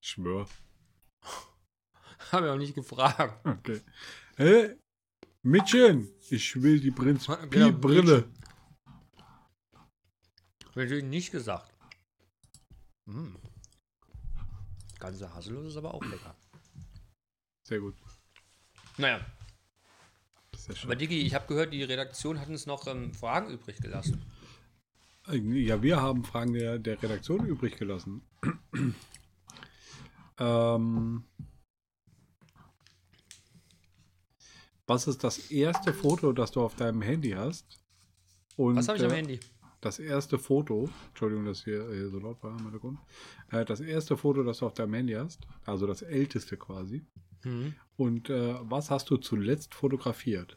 Schwör. 0.00 0.48
Haben 2.32 2.44
wir 2.44 2.52
auch 2.52 2.58
nicht 2.58 2.74
gefragt. 2.74 3.46
Okay. 3.46 3.80
Hä? 4.36 4.76
Mädchen, 5.42 6.08
ich 6.30 6.60
will 6.60 6.80
die 6.80 6.90
Prinz 6.90 7.26
Genau, 7.26 7.66
Pi 7.66 7.72
Brille. 7.72 8.28
Wird 10.74 10.90
ihnen 10.90 11.10
nicht 11.10 11.30
gesagt. 11.30 11.72
Mm. 13.06 13.36
Ganze 14.98 15.32
Haselnuss 15.32 15.66
ist 15.66 15.76
aber 15.76 15.94
auch 15.94 16.04
lecker. 16.04 16.36
Sehr 17.70 17.78
gut. 17.78 17.94
Naja, 18.98 19.24
aber. 20.82 20.96
Digi, 20.96 21.20
ich 21.20 21.34
habe 21.34 21.46
gehört, 21.46 21.72
die 21.72 21.84
Redaktion 21.84 22.40
hat 22.40 22.48
uns 22.48 22.66
noch 22.66 22.84
ähm, 22.88 23.14
Fragen 23.14 23.48
übrig 23.48 23.76
gelassen. 23.80 24.20
Ja, 25.28 25.80
wir 25.80 26.02
haben 26.02 26.24
Fragen 26.24 26.52
der, 26.52 26.80
der 26.80 27.00
Redaktion 27.00 27.46
übrig 27.46 27.76
gelassen. 27.76 28.22
ähm, 30.40 31.22
was 34.88 35.06
ist 35.06 35.22
das 35.22 35.52
erste 35.52 35.94
Foto, 35.94 36.32
das 36.32 36.50
du 36.50 36.62
auf 36.62 36.74
deinem 36.74 37.02
Handy 37.02 37.30
hast? 37.30 37.78
Und, 38.56 38.74
Was 38.74 38.88
habe 38.88 38.98
ich 38.98 39.04
am 39.04 39.12
äh, 39.12 39.16
Handy? 39.16 39.40
Das 39.80 40.00
erste 40.00 40.40
Foto, 40.40 40.90
Entschuldigung, 41.10 41.44
dass 41.44 41.62
hier, 41.62 41.88
hier 41.92 42.08
so 42.08 42.18
laut 42.18 42.42
war 42.42 42.50
im 42.50 42.64
Hintergrund. 42.64 42.98
Äh, 43.52 43.64
das 43.64 43.78
erste 43.78 44.16
Foto, 44.16 44.42
das 44.42 44.58
du 44.58 44.66
auf 44.66 44.74
deinem 44.74 44.94
Handy 44.94 45.12
hast, 45.12 45.46
also 45.64 45.86
das 45.86 46.02
älteste 46.02 46.56
quasi. 46.56 47.06
Mhm. 47.44 47.74
Und 47.96 48.30
äh, 48.30 48.54
was 48.62 48.90
hast 48.90 49.10
du 49.10 49.16
zuletzt 49.16 49.74
fotografiert? 49.74 50.56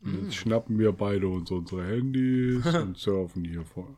Mm. 0.00 0.24
Jetzt 0.24 0.34
schnappen 0.36 0.78
wir 0.78 0.92
beide 0.92 1.28
uns 1.28 1.50
unsere 1.50 1.86
Handys 1.86 2.66
und 2.74 2.98
surfen 2.98 3.44
hier 3.44 3.64
vor. 3.64 3.96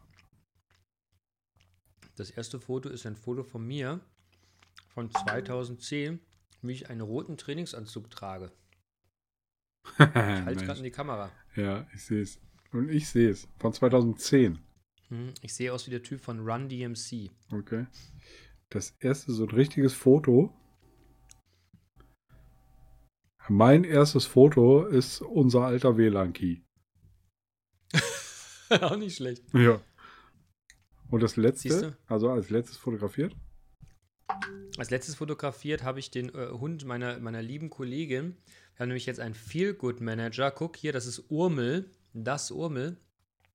Das 2.16 2.30
erste 2.30 2.60
Foto 2.60 2.88
ist 2.88 3.06
ein 3.06 3.16
Foto 3.16 3.42
von 3.42 3.66
mir 3.66 4.00
von 4.88 5.10
2010, 5.10 6.20
wie 6.62 6.72
ich 6.72 6.90
einen 6.90 7.00
roten 7.00 7.36
Trainingsanzug 7.36 8.10
trage. 8.10 8.52
Ich 9.94 9.98
halte 10.14 10.64
gerade 10.64 10.78
in 10.78 10.84
die 10.84 10.90
Kamera. 10.90 11.30
ja, 11.56 11.86
ich 11.94 12.04
sehe 12.04 12.22
es. 12.22 12.38
Und 12.72 12.88
ich 12.88 13.08
sehe 13.08 13.30
es. 13.30 13.48
Von 13.58 13.72
2010. 13.72 14.58
Mhm. 15.08 15.32
Ich 15.42 15.54
sehe 15.54 15.72
aus 15.72 15.86
wie 15.86 15.90
der 15.90 16.02
Typ 16.02 16.20
von 16.20 16.40
Run 16.40 16.68
DMC. 16.68 17.30
Okay. 17.52 17.86
Das 18.74 18.90
erste 18.98 19.32
so 19.32 19.44
ein 19.44 19.50
richtiges 19.50 19.94
Foto. 19.94 20.52
Mein 23.48 23.84
erstes 23.84 24.24
Foto 24.26 24.84
ist 24.84 25.20
unser 25.20 25.60
alter 25.60 25.96
WLAN-Key. 25.96 26.62
auch 28.80 28.96
nicht 28.96 29.16
schlecht. 29.16 29.44
Ja. 29.54 29.80
Und 31.08 31.22
das 31.22 31.36
letzte, 31.36 31.96
also 32.08 32.30
als 32.30 32.50
letztes 32.50 32.76
fotografiert? 32.76 33.36
Als 34.76 34.90
letztes 34.90 35.14
fotografiert 35.14 35.84
habe 35.84 36.00
ich 36.00 36.10
den 36.10 36.34
äh, 36.34 36.48
Hund 36.48 36.84
meiner, 36.84 37.20
meiner 37.20 37.42
lieben 37.42 37.70
Kollegin. 37.70 38.36
Wir 38.74 38.80
haben 38.80 38.88
nämlich 38.88 39.06
jetzt 39.06 39.20
einen 39.20 39.34
Feel-Good-Manager. 39.34 40.50
Guck 40.50 40.76
hier, 40.76 40.92
das 40.92 41.06
ist 41.06 41.30
Urmel. 41.30 41.92
Das 42.12 42.50
Urmel. 42.50 42.96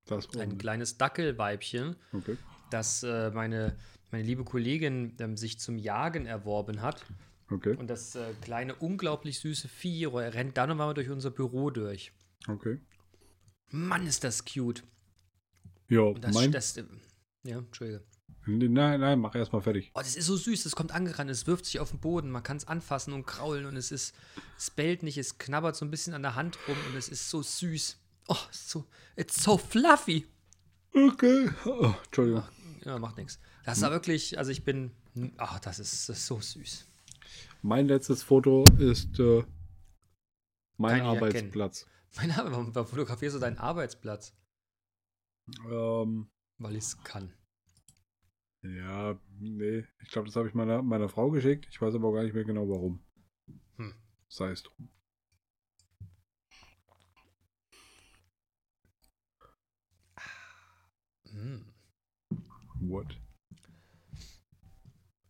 Das 0.05 0.29
Ein 0.37 0.51
oben. 0.51 0.57
kleines 0.59 0.97
Dackelweibchen, 0.97 1.97
Okay. 2.13 2.37
das 2.71 3.03
äh, 3.03 3.31
meine, 3.31 3.75
meine 4.11 4.23
liebe 4.23 4.43
Kollegin 4.43 5.15
ähm, 5.19 5.37
sich 5.37 5.59
zum 5.59 5.77
Jagen 5.77 6.25
erworben 6.25 6.81
hat. 6.81 7.05
Okay. 7.49 7.75
Und 7.75 7.89
das 7.89 8.15
äh, 8.15 8.33
kleine, 8.41 8.75
unglaublich 8.75 9.39
süße 9.39 9.67
Vieh 9.67 10.05
rennt 10.05 10.57
dann 10.57 10.69
nochmal 10.69 10.93
durch 10.93 11.09
unser 11.09 11.31
Büro 11.31 11.69
durch. 11.69 12.11
Okay. 12.47 12.79
Mann, 13.71 14.05
ist 14.05 14.23
das 14.23 14.45
cute. 14.45 14.83
Ja, 15.87 16.13
das, 16.13 16.33
mein. 16.33 16.51
das, 16.51 16.77
äh, 16.77 16.83
ja, 17.43 17.59
Entschuldige. 17.59 18.03
Nein, 18.45 18.99
nein, 18.99 19.19
mach 19.19 19.35
erstmal 19.35 19.61
fertig. 19.61 19.91
Oh, 19.93 19.99
das 19.99 20.15
ist 20.15 20.25
so 20.25 20.35
süß, 20.35 20.65
es 20.65 20.75
kommt 20.75 20.91
angerannt, 20.91 21.29
es 21.29 21.45
wirft 21.45 21.65
sich 21.65 21.79
auf 21.79 21.91
den 21.91 21.99
Boden, 21.99 22.31
man 22.31 22.41
kann 22.41 22.57
es 22.57 22.67
anfassen 22.67 23.13
und 23.13 23.27
kraulen 23.27 23.65
und 23.65 23.75
es 23.75 23.91
ist, 23.91 24.15
es 24.57 24.71
bellt 24.71 25.03
nicht, 25.03 25.17
es 25.17 25.37
knabbert 25.37 25.75
so 25.75 25.85
ein 25.85 25.91
bisschen 25.91 26.13
an 26.13 26.23
der 26.23 26.35
Hand 26.35 26.57
rum 26.67 26.77
und 26.89 26.97
es 26.97 27.09
ist 27.09 27.29
so 27.29 27.43
süß. 27.43 27.99
Oh, 28.27 28.37
so, 28.51 28.85
it's 29.15 29.43
so 29.43 29.57
fluffy. 29.57 30.25
Okay. 30.93 31.49
Oh, 31.65 31.93
Entschuldigung. 32.05 32.43
Ja, 32.85 32.97
macht 32.97 33.17
nichts. 33.17 33.39
Das 33.65 33.77
ist 33.77 33.83
aber 33.83 33.95
wirklich, 33.95 34.37
also 34.37 34.51
ich 34.51 34.63
bin, 34.63 34.91
ach, 35.37 35.59
das 35.59 35.79
ist, 35.79 36.07
das 36.09 36.19
ist 36.19 36.27
so 36.27 36.39
süß. 36.39 36.85
Mein 37.61 37.87
letztes 37.87 38.23
Foto 38.23 38.63
ist 38.77 39.19
äh, 39.19 39.43
mein 40.77 40.99
Kann 40.99 41.07
Arbeitsplatz. 41.07 41.87
Mein 42.15 42.29
Name, 42.29 42.51
warum, 42.51 42.73
warum 42.73 42.87
fotografierst 42.87 43.35
du 43.35 43.39
deinen 43.39 43.57
Arbeitsplatz? 43.57 44.33
Ähm, 45.69 46.29
Weil 46.57 46.75
ich 46.75 46.85
es 46.85 47.03
kann. 47.03 47.33
ja, 48.63 49.19
nee. 49.39 49.85
Ich 50.01 50.09
glaube, 50.09 50.27
das 50.27 50.35
habe 50.35 50.47
ich 50.47 50.53
meiner, 50.53 50.81
meiner 50.81 51.09
Frau 51.09 51.29
geschickt. 51.31 51.67
Ich 51.69 51.81
weiß 51.81 51.95
aber 51.95 52.07
auch 52.07 52.13
gar 52.13 52.23
nicht 52.23 52.33
mehr 52.33 52.45
genau 52.45 52.67
warum. 52.69 53.03
Hm. 53.77 53.93
Sei 54.27 54.51
es 54.51 54.63
drum. 54.63 54.89
Hm. 61.25 61.68
What? 62.81 63.17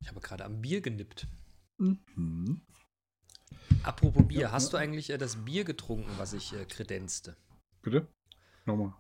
Ich 0.02 0.08
habe 0.08 0.20
gerade 0.22 0.46
am 0.46 0.62
Bier 0.62 0.82
genippt. 0.82 1.28
Mhm. 1.78 2.62
Apropos 3.84 4.28
Bier, 4.28 4.42
Ja, 4.42 4.52
hast 4.52 4.72
ja. 4.74 4.80
du 4.80 4.84
eigentlich 4.84 5.10
äh, 5.10 5.18
das 5.18 5.38
Bier 5.38 5.64
getrunken, 5.64 6.10
was 6.18 6.34
ich 6.34 6.54
äh, 6.54 6.66
kredenzte? 6.66 7.36
Bitte? 7.82 8.08
Nochmal. 8.66 8.94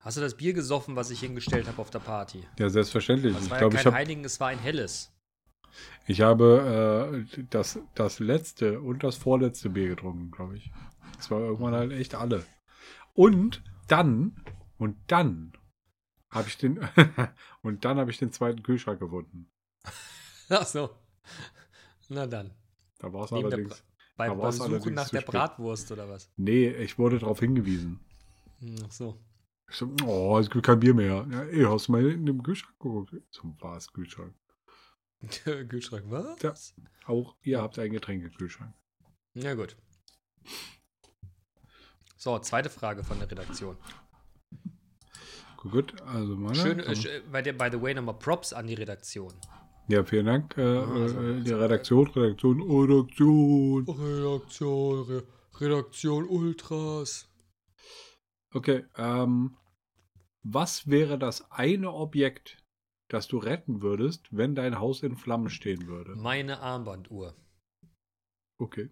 Hast 0.00 0.16
du 0.16 0.20
das 0.20 0.36
Bier 0.36 0.52
gesoffen, 0.52 0.96
was 0.96 1.10
ich 1.10 1.20
hingestellt 1.20 1.66
habe 1.68 1.80
auf 1.80 1.90
der 1.90 2.00
Party? 2.00 2.44
Ja, 2.58 2.68
selbstverständlich. 2.68 3.36
Ich 3.38 3.50
war 3.50 3.58
glaube, 3.58 3.74
ja 3.74 3.80
ich, 3.80 3.84
kein 3.84 3.92
hab, 3.92 3.98
Heiligen, 3.98 4.24
es 4.24 4.40
war 4.40 4.48
ein 4.48 4.58
helles. 4.58 5.12
ich 6.06 6.20
habe 6.22 7.24
äh, 7.38 7.42
das, 7.50 7.78
das 7.94 8.18
letzte 8.18 8.80
und 8.80 9.04
das 9.04 9.16
vorletzte 9.16 9.70
Bier 9.70 9.88
getrunken, 9.88 10.30
glaube 10.30 10.56
ich. 10.56 10.70
Das 11.16 11.30
war 11.30 11.40
irgendwann 11.40 11.74
halt 11.74 11.92
echt 11.92 12.14
alle. 12.14 12.44
Und 13.14 13.62
dann, 13.88 14.36
und 14.78 14.96
dann 15.06 15.52
habe 16.32 16.48
ich 16.48 16.58
den, 16.58 16.80
und 17.62 17.84
dann 17.84 17.98
habe 17.98 18.10
ich 18.10 18.18
den 18.18 18.32
zweiten 18.32 18.62
Kühlschrank 18.62 18.98
gefunden. 18.98 19.50
Ach 20.48 20.66
so. 20.66 20.90
Na 22.08 22.26
dann. 22.26 22.50
Da 22.98 23.12
war 23.12 23.24
es 23.24 23.32
allerdings. 23.32 23.84
Beim, 24.16 24.30
Da 24.30 24.34
beim 24.34 24.52
Suchen 24.52 24.94
nach 24.94 25.08
der 25.08 25.20
spät. 25.20 25.30
Bratwurst 25.30 25.90
oder 25.92 26.08
was? 26.08 26.30
Nee, 26.36 26.68
ich 26.68 26.98
wurde 26.98 27.18
darauf 27.18 27.40
hingewiesen. 27.40 28.00
Hm, 28.58 28.76
Ach 28.86 28.92
so. 28.92 29.18
Ich 29.68 29.76
so, 29.76 29.90
oh, 30.04 30.38
es 30.38 30.50
gibt 30.50 30.66
kein 30.66 30.80
Bier 30.80 30.94
mehr. 30.94 31.26
Ja, 31.30 31.42
ey, 31.44 31.64
hast 31.64 31.88
du 31.88 31.92
mal 31.92 32.04
in 32.10 32.26
dem 32.26 32.42
Kühlschrank 32.42 32.78
geguckt? 32.78 33.14
So 33.30 33.54
war 33.60 33.76
es 33.76 33.90
Kühlschrank. 33.92 34.34
Kühlschrank, 35.68 36.04
was? 36.08 36.42
Ja. 36.42 36.54
Auch 37.06 37.36
ihr 37.42 37.60
habt 37.62 37.78
einen 37.78 37.92
Getränkekühlschrank. 37.92 38.74
Ja, 39.34 39.54
gut. 39.54 39.76
So, 42.16 42.38
zweite 42.38 42.70
Frage 42.70 43.02
von 43.02 43.18
der 43.18 43.30
Redaktion. 43.30 43.76
Gut, 45.70 46.00
also 46.02 46.34
meine. 46.36 46.54
Schön, 46.56 46.80
äh, 46.80 47.52
by 47.52 47.68
the 47.70 47.80
way, 47.80 47.94
nochmal 47.94 48.18
Props 48.18 48.52
an 48.52 48.66
die 48.66 48.74
Redaktion. 48.74 49.32
ja, 49.88 50.02
vielen 50.04 50.26
Dank. 50.26 50.56
Äh, 50.58 50.62
also, 50.62 51.20
äh, 51.20 51.40
die 51.42 51.52
also, 51.52 51.56
Redaktion, 51.62 52.06
Redaktion, 52.08 52.62
Redaktion. 52.62 53.84
Redaktion, 53.88 55.02
Re 55.04 55.22
Redaktion 55.60 56.26
Ultras. 56.28 57.28
Okay, 58.54 58.84
ähm, 58.96 59.56
was 60.42 60.88
wäre 60.88 61.18
das 61.18 61.50
eine 61.52 61.92
Objekt, 61.92 62.58
das 63.08 63.28
du 63.28 63.38
retten 63.38 63.82
würdest, 63.82 64.26
wenn 64.30 64.54
dein 64.54 64.78
Haus 64.80 65.02
in 65.02 65.14
Flammen 65.16 65.50
stehen 65.50 65.86
würde? 65.86 66.16
Meine 66.16 66.58
Armbanduhr. 66.60 67.36
Okay. 68.58 68.90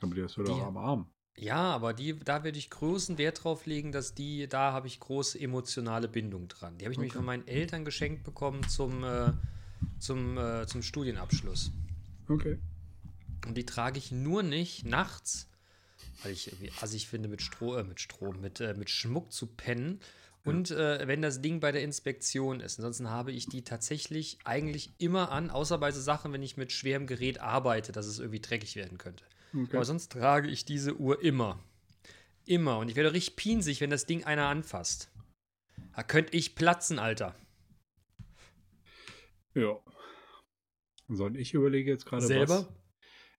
Aber 0.00 0.14
die 0.14 0.22
hast 0.22 0.36
du 0.36 0.42
Die- 0.42 0.48
doch 0.50 0.62
am 0.62 0.76
Arm. 0.76 1.12
Ja, 1.36 1.72
aber 1.72 1.94
die, 1.94 2.18
da 2.18 2.44
würde 2.44 2.58
ich 2.58 2.70
großen 2.70 3.18
Wert 3.18 3.42
drauf 3.42 3.66
legen, 3.66 3.90
dass 3.90 4.14
die, 4.14 4.48
da 4.48 4.72
habe 4.72 4.86
ich 4.86 5.00
große 5.00 5.40
emotionale 5.40 6.08
Bindung 6.08 6.48
dran. 6.48 6.76
Die 6.78 6.84
habe 6.84 6.92
ich 6.92 6.98
nämlich 6.98 7.12
Okay. 7.12 7.18
von 7.18 7.26
meinen 7.26 7.48
Eltern 7.48 7.84
geschenkt 7.84 8.22
bekommen 8.22 8.68
zum, 8.68 9.02
äh, 9.02 9.32
zum, 9.98 10.36
äh, 10.36 10.66
zum 10.66 10.82
Studienabschluss. 10.82 11.72
Okay. 12.28 12.58
Und 13.46 13.56
die 13.56 13.66
trage 13.66 13.98
ich 13.98 14.12
nur 14.12 14.42
nicht 14.42 14.84
nachts, 14.84 15.48
weil 16.22 16.32
ich 16.32 16.48
irgendwie 16.48 16.70
assig 16.80 17.08
finde, 17.08 17.28
mit 17.28 17.42
Stroh, 17.42 17.76
äh, 17.76 17.82
mit 17.84 18.00
Strom, 18.00 18.40
mit, 18.40 18.60
äh, 18.60 18.74
mit 18.74 18.90
Schmuck 18.90 19.32
zu 19.32 19.46
pennen. 19.46 20.00
Und 20.44 20.70
äh, 20.72 21.06
wenn 21.06 21.22
das 21.22 21.40
Ding 21.40 21.60
bei 21.60 21.70
der 21.72 21.82
Inspektion 21.82 22.60
ist. 22.60 22.78
Ansonsten 22.78 23.08
habe 23.10 23.30
ich 23.32 23.46
die 23.46 23.62
tatsächlich 23.62 24.38
eigentlich 24.44 24.90
immer 24.98 25.30
an, 25.30 25.50
außer 25.50 25.78
bei 25.78 25.92
so 25.92 26.00
Sachen, 26.00 26.32
wenn 26.32 26.42
ich 26.42 26.56
mit 26.56 26.72
schwerem 26.72 27.06
Gerät 27.06 27.40
arbeite, 27.40 27.92
dass 27.92 28.06
es 28.06 28.18
irgendwie 28.18 28.40
dreckig 28.40 28.74
werden 28.76 28.98
könnte. 28.98 29.24
Okay. 29.54 29.76
Aber 29.76 29.84
sonst 29.84 30.12
trage 30.12 30.48
ich 30.48 30.64
diese 30.64 30.96
Uhr 30.96 31.22
immer. 31.22 31.58
Immer. 32.44 32.78
Und 32.78 32.88
ich 32.88 32.96
werde 32.96 33.12
richtig 33.12 33.36
pinsig, 33.36 33.80
wenn 33.80 33.90
das 33.90 34.06
Ding 34.06 34.24
einer 34.24 34.48
anfasst. 34.48 35.10
Da 35.94 36.02
könnte 36.02 36.36
ich 36.36 36.54
platzen, 36.54 36.98
Alter. 36.98 37.34
Ja. 39.54 39.78
So, 41.08 41.26
und 41.26 41.36
ich 41.36 41.54
überlege 41.54 41.90
jetzt 41.90 42.06
gerade 42.06 42.26
Selber? 42.26 42.60
was. 42.60 42.68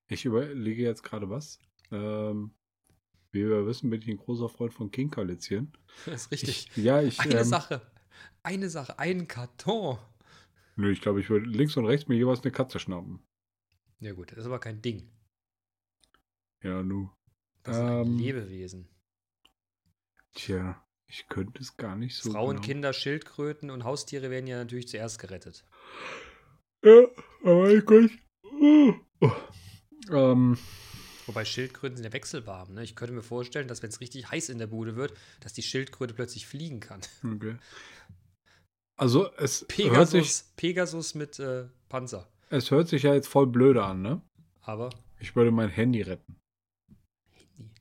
Ich 0.08 0.26
überlege 0.26 0.84
jetzt 0.84 1.04
gerade 1.04 1.30
was. 1.30 1.60
Ähm, 1.92 2.54
wie 3.32 3.48
wir 3.48 3.66
wissen, 3.66 3.90
bin 3.90 4.02
ich 4.02 4.08
ein 4.08 4.18
großer 4.18 4.50
Freund 4.50 4.74
von 4.74 4.92
Kinkerlitzchen. 4.92 5.76
Das 6.06 6.26
ist 6.26 6.32
richtig. 6.32 6.70
Ich, 6.76 6.84
ja, 6.84 7.02
ich. 7.02 7.20
Eine 7.20 7.40
ähm, 7.40 7.44
Sache. 7.44 7.82
Eine 8.44 8.70
Sache. 8.70 9.00
Einen 9.00 9.28
Karton. 9.28 9.98
Nö, 10.76 10.92
ich 10.92 11.02
glaube, 11.02 11.20
ich 11.20 11.30
würde 11.30 11.46
links 11.46 11.78
und 11.78 11.86
rechts 11.86 12.08
mir 12.08 12.16
jeweils 12.16 12.42
eine 12.42 12.52
Katze 12.52 12.80
schnappen. 12.80 13.20
Ja 14.00 14.14
gut, 14.14 14.32
das 14.32 14.40
ist 14.40 14.46
aber 14.46 14.60
kein 14.60 14.82
Ding. 14.82 15.10
Ja, 16.64 16.82
nu. 16.82 17.10
Das 17.64 17.76
ist 17.78 17.82
ein 17.84 18.02
Ähm, 18.08 18.18
Lebewesen. 18.18 18.88
Tja, 20.34 20.84
ich 21.08 21.28
könnte 21.28 21.62
es 21.62 21.78
gar 21.78 21.96
nicht 21.96 22.16
so. 22.18 22.32
Frauen, 22.32 22.56
genau. 22.56 22.66
Kinder, 22.66 22.94
Schildkröten 22.94 23.70
und 23.70 23.84
Haustiere 23.84 24.30
werden 24.30 24.48
ja 24.48 24.58
natürlich 24.58 24.88
zuerst 24.88 25.20
gerettet. 25.20 25.64
Ja, 26.84 27.06
aber 27.44 27.70
ich 27.70 27.86
könnte. 27.86 28.14
Oh. 28.44 28.94
Oh. 29.22 29.32
Ähm, 30.10 30.58
Wobei 31.28 31.46
Schildkröten 31.46 31.96
sind 31.96 32.06
ja 32.06 32.12
wechselwarm. 32.14 32.74
Ne? 32.74 32.84
Ich 32.84 32.96
könnte 32.96 33.14
mir 33.14 33.24
vorstellen, 33.24 33.68
dass 33.68 33.82
wenn 33.82 33.90
es 33.90 34.02
richtig 34.02 34.30
heiß 34.30 34.50
in 34.50 34.58
der 34.58 34.68
Bude 34.68 34.96
wird, 34.98 35.14
dass 35.40 35.54
die 35.54 35.62
Schildkröte 35.64 36.14
plötzlich 36.14 36.46
fliegen 36.48 36.80
kann. 36.82 37.00
okay. 37.24 37.56
Also, 38.96 39.32
es 39.38 39.62
hört, 39.62 40.10
sich, 40.10 40.28
Pegasus, 40.28 40.54
Pegasus 40.56 41.16
mit 41.16 41.40
äh, 41.40 41.68
Panzer. 41.90 42.28
es 42.50 42.70
hört 42.72 42.88
sich 42.90 43.04
ja 43.04 43.14
jetzt 43.14 43.28
voll 43.28 43.48
blöde 43.48 43.84
an, 43.84 44.02
ne? 44.02 44.22
Aber 44.62 44.90
Ich 45.20 45.36
würde 45.36 45.52
mein 45.52 45.70
Handy 45.70 46.02
retten. 46.02 46.36
Handy. 47.32 47.72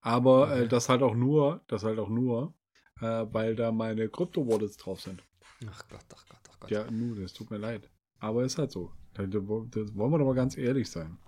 Aber 0.00 0.56
äh, 0.56 0.68
das 0.68 0.88
halt 0.88 1.02
auch 1.02 1.14
nur, 1.14 1.62
das 1.68 1.84
halt 1.84 1.98
auch 1.98 2.08
nur, 2.08 2.54
äh, 3.00 3.26
weil 3.30 3.54
da 3.56 3.70
meine 3.72 4.08
Krypto-Wallets 4.08 4.76
drauf 4.78 5.00
sind. 5.00 5.22
Ach 5.68 5.86
Gott, 5.88 6.04
ach 6.14 6.26
Gott, 6.28 6.40
ach 6.50 6.60
Gott. 6.60 6.70
Ja, 6.70 6.90
nu, 6.90 7.14
das 7.14 7.32
tut 7.34 7.50
mir 7.50 7.58
leid. 7.58 7.90
Aber 8.18 8.44
ist 8.44 8.58
halt 8.58 8.70
so. 8.70 8.92
Da, 9.14 9.26
da, 9.26 9.46
wo- 9.46 9.64
das 9.64 9.94
wollen 9.94 10.10
wir 10.12 10.18
doch 10.18 10.24
mal 10.26 10.34
ganz 10.34 10.56
ehrlich 10.56 10.90
sein. 10.90 11.18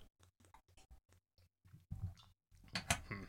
Hm. 3.09 3.27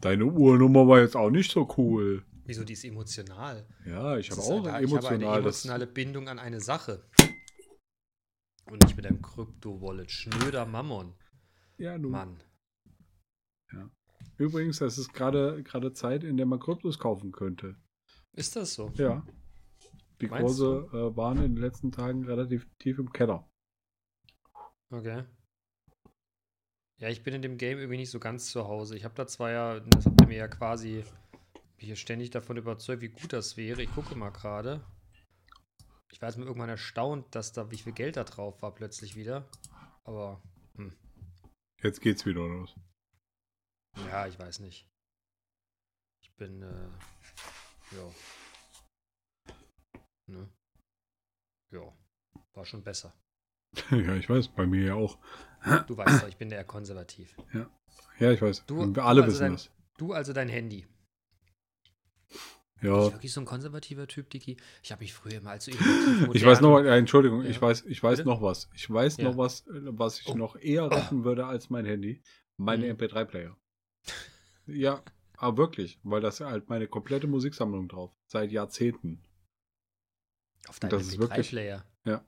Deine 0.00 0.24
Uhrnummer 0.26 0.86
war 0.88 1.00
jetzt 1.00 1.16
auch 1.16 1.30
nicht 1.30 1.50
so 1.50 1.68
cool. 1.76 2.24
Wieso, 2.44 2.64
die 2.64 2.72
ist 2.72 2.84
emotional. 2.84 3.68
Ja, 3.84 4.16
ich 4.16 4.30
habe 4.30 4.40
Das 4.40 4.50
auch 4.50 4.64
eine- 4.66 4.84
ich 4.84 4.94
habe 4.94 5.08
eine 5.08 5.16
emotional 5.24 5.42
das. 5.42 5.64
emotionale 5.64 5.86
Bindung 5.86 6.28
an 6.28 6.38
eine 6.38 6.60
Sache. 6.60 7.08
Und 8.70 8.82
nicht 8.82 8.96
mit 8.96 9.06
einem 9.06 9.22
Krypto-Wallet. 9.22 10.10
Schnöder 10.10 10.66
Mammon. 10.66 11.14
Ja, 11.76 11.96
nu. 11.98 12.10
Mann. 12.10 12.42
Übrigens, 14.38 14.80
es 14.80 14.98
ist 14.98 15.12
gerade 15.12 15.62
gerade 15.64 15.92
Zeit, 15.92 16.24
in 16.24 16.36
der 16.36 16.46
man 16.46 16.60
Kryptos 16.60 16.98
kaufen 16.98 17.32
könnte. 17.32 17.76
Ist 18.32 18.54
das 18.56 18.74
so? 18.74 18.90
Ja. 18.94 19.26
Die 20.20 20.28
Meinst 20.28 20.58
Kurse 20.58 20.88
äh, 20.92 21.16
waren 21.16 21.38
in 21.38 21.54
den 21.54 21.62
letzten 21.62 21.92
Tagen 21.92 22.24
relativ 22.24 22.66
tief 22.78 22.98
im 22.98 23.12
Keller. 23.12 23.48
Okay. 24.90 25.24
Ja, 26.98 27.08
ich 27.08 27.22
bin 27.22 27.34
in 27.34 27.42
dem 27.42 27.58
Game 27.58 27.78
irgendwie 27.78 27.98
nicht 27.98 28.10
so 28.10 28.18
ganz 28.18 28.50
zu 28.50 28.66
Hause. 28.66 28.96
Ich 28.96 29.04
habe 29.04 29.14
da 29.14 29.26
zwar 29.26 29.50
ja, 29.50 29.80
das 29.80 30.06
habt 30.06 30.20
ihr 30.20 30.26
mir 30.26 30.38
ja 30.38 30.48
quasi 30.48 31.04
hier 31.76 31.96
ständig 31.96 32.30
davon 32.30 32.56
überzeugt, 32.56 33.02
wie 33.02 33.08
gut 33.08 33.32
das 33.32 33.56
wäre. 33.56 33.82
Ich 33.82 33.92
gucke 33.94 34.16
mal 34.16 34.30
gerade. 34.30 34.84
Ich 36.10 36.20
war 36.20 36.28
jetzt 36.28 36.38
mal 36.38 36.46
irgendwann 36.46 36.70
erstaunt, 36.70 37.26
dass 37.34 37.52
da, 37.52 37.70
wie 37.70 37.76
viel 37.76 37.92
Geld 37.92 38.16
da 38.16 38.24
drauf 38.24 38.62
war 38.62 38.74
plötzlich 38.74 39.14
wieder. 39.14 39.48
Aber, 40.04 40.42
hm, 40.76 40.92
Jetzt 41.82 42.00
geht's 42.00 42.26
wieder 42.26 42.40
los. 42.40 42.74
Ja, 44.06 44.26
ich 44.26 44.38
weiß 44.38 44.60
nicht. 44.60 44.88
Ich 46.22 46.32
bin, 46.36 46.62
äh, 46.62 46.88
ja. 47.96 48.10
Ne? 50.26 50.48
Ja, 51.70 51.92
war 52.54 52.64
schon 52.64 52.82
besser. 52.82 53.12
ja, 53.90 54.14
ich 54.14 54.28
weiß, 54.28 54.48
bei 54.48 54.66
mir 54.66 54.84
ja 54.84 54.94
auch. 54.94 55.18
Du 55.86 55.96
weißt 55.96 56.22
doch, 56.22 56.28
ich 56.28 56.36
bin 56.36 56.50
eher 56.50 56.64
konservativ. 56.64 57.34
Ja, 58.18 58.32
ich 58.32 58.40
weiß. 58.40 58.64
Du- 58.66 58.94
Wir 58.94 59.04
alle 59.04 59.22
also 59.22 59.32
wissen 59.34 59.42
dein- 59.42 59.52
das. 59.52 59.70
Du 59.96 60.12
also 60.12 60.32
dein 60.32 60.48
Handy. 60.48 60.86
Ja. 62.80 62.94
Bist 62.96 63.08
du 63.08 63.12
wirklich 63.14 63.32
so 63.32 63.40
ein 63.40 63.44
konservativer 63.44 64.06
Typ, 64.06 64.30
Dicky? 64.30 64.56
Ich 64.84 64.92
habe 64.92 65.00
mich 65.02 65.12
früher 65.12 65.32
so 65.58 65.70
innovativ 65.72 66.28
Ich 66.32 66.44
weiß 66.46 66.60
noch, 66.60 66.78
äh, 66.78 66.96
Entschuldigung, 66.96 67.42
Ja. 67.42 67.50
ich 67.50 67.60
weiß, 67.60 67.84
ich 67.86 68.00
weiß 68.00 68.18
Bitte? 68.18 68.28
noch 68.28 68.40
was. 68.40 68.70
Ich 68.74 68.88
weiß 68.88 69.16
Ja. 69.16 69.24
noch 69.24 69.36
was, 69.36 69.66
äh, 69.66 69.72
was 69.98 70.20
ich 70.20 70.28
Oh. 70.28 70.34
noch 70.36 70.54
eher 70.56 70.88
retten 70.88 71.24
würde 71.24 71.46
als 71.46 71.70
mein 71.70 71.84
Handy. 71.86 72.22
Meine 72.56 72.84
Mhm. 72.84 72.90
MP3-Player. 72.92 73.56
Ja, 74.66 75.02
aber 75.36 75.56
wirklich, 75.56 75.98
weil 76.02 76.20
das 76.20 76.40
halt 76.40 76.68
meine 76.68 76.88
komplette 76.88 77.26
Musiksammlung 77.26 77.88
drauf. 77.88 78.12
Seit 78.26 78.50
Jahrzehnten. 78.50 79.22
Auf 80.68 80.80
deinem 80.80 80.90
das 80.90 81.02
ist 81.06 81.18
wirklich- 81.18 81.48
MP3-Player. 81.48 81.84
ja. 82.04 82.24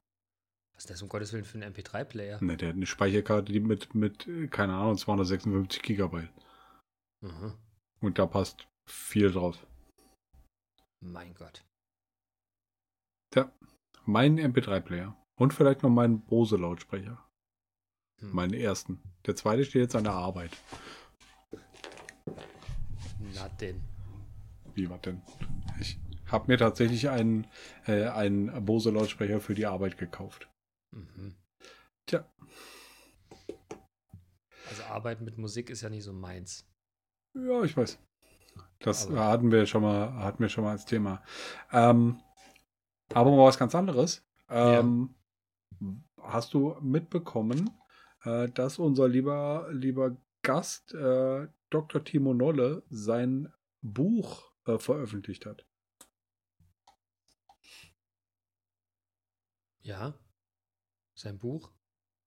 Was 0.75 0.85
ist 0.85 0.91
das 0.91 1.03
um 1.03 1.09
Gottes 1.11 1.33
Willen 1.35 1.45
für 1.45 1.59
ein 1.59 1.75
MP3-Player? 1.75 2.43
Ne, 2.43 2.57
der 2.57 2.71
hat 2.71 2.77
eine 2.77 2.87
Speicherkarte, 2.87 3.53
die 3.53 3.61
mit, 3.61 3.95
mit, 3.95 4.27
äh, 4.27 4.47
keine 4.49 4.75
Ahnung, 4.75 4.97
256 4.97 5.83
Gigabyte. 5.83 6.33
Mhm. 7.21 7.53
Und 8.01 8.19
da 8.19 8.27
passt 8.27 8.67
viel 8.89 9.31
drauf. 9.31 9.67
Mein 11.01 11.35
Gott. 11.35 11.65
Mein 14.07 14.39
MP3-Player. 14.39 15.15
Und 15.37 15.53
vielleicht 15.55 15.83
noch 15.83 15.91
meinen 15.91 16.23
Bose-Lautsprecher. 16.23 17.23
Hm. 18.21 18.35
Meinen 18.35 18.55
ersten. 18.55 19.01
Der 19.27 19.37
zweite 19.37 19.65
steht 19.65 19.83
jetzt 19.83 19.95
an 19.95 20.05
der 20.05 20.15
Arbeit. 20.15 20.57
Na 23.41 23.49
denn. 23.61 23.81
Wie 24.75 24.89
war 24.89 24.99
denn? 24.99 25.23
Ich 25.81 25.99
habe 26.27 26.47
mir 26.49 26.59
tatsächlich 26.59 27.09
einen, 27.09 27.47
äh, 27.87 28.07
einen 28.09 28.65
Bose-Lautsprecher 28.65 29.41
für 29.41 29.55
die 29.55 29.67
Arbeit 29.67 29.99
gekauft. 29.99 30.49
Mhm. 30.93 31.35
Tja. 32.07 32.25
Also 34.69 34.83
Arbeiten 34.85 35.25
mit 35.25 35.39
Musik 35.39 35.71
ist 35.71 35.81
ja 35.81 35.89
nicht 35.89 36.05
so 36.05 36.13
meins. 36.13 36.67
Ja, 37.35 37.63
ich 37.65 37.77
weiß. 37.77 37.99
Das 38.81 39.07
Aber- 39.09 39.25
hatten 39.27 39.51
wir 39.53 39.67
schon 39.67 39.83
mal, 39.83 40.13
hatten 40.23 40.41
wir 40.43 40.49
schon 40.49 40.65
mal 40.65 40.71
als 40.73 40.85
Thema. 40.85 41.23
Ähm, 41.73 42.21
aber 43.13 43.31
mal 43.31 43.47
was 43.47 43.59
ganz 43.59 43.75
anderes. 43.75 44.23
Ähm, 44.49 45.15
Hast 46.23 46.53
du 46.53 46.77
mitbekommen, 46.83 47.71
äh, 48.25 48.49
dass 48.51 48.79
unser 48.79 49.09
lieber, 49.09 49.67
lieber 49.73 50.15
Gast, 50.43 50.95
äh, 50.95 51.49
Dr. 51.71 52.05
Timo 52.05 52.35
Nolle, 52.35 52.83
sein 52.91 53.53
Buch 53.83 54.53
äh, 54.67 54.79
veröffentlicht 54.79 55.47
hat? 55.47 55.67
Ja. 59.83 60.15
Sein 61.15 61.39
Buch? 61.39 61.71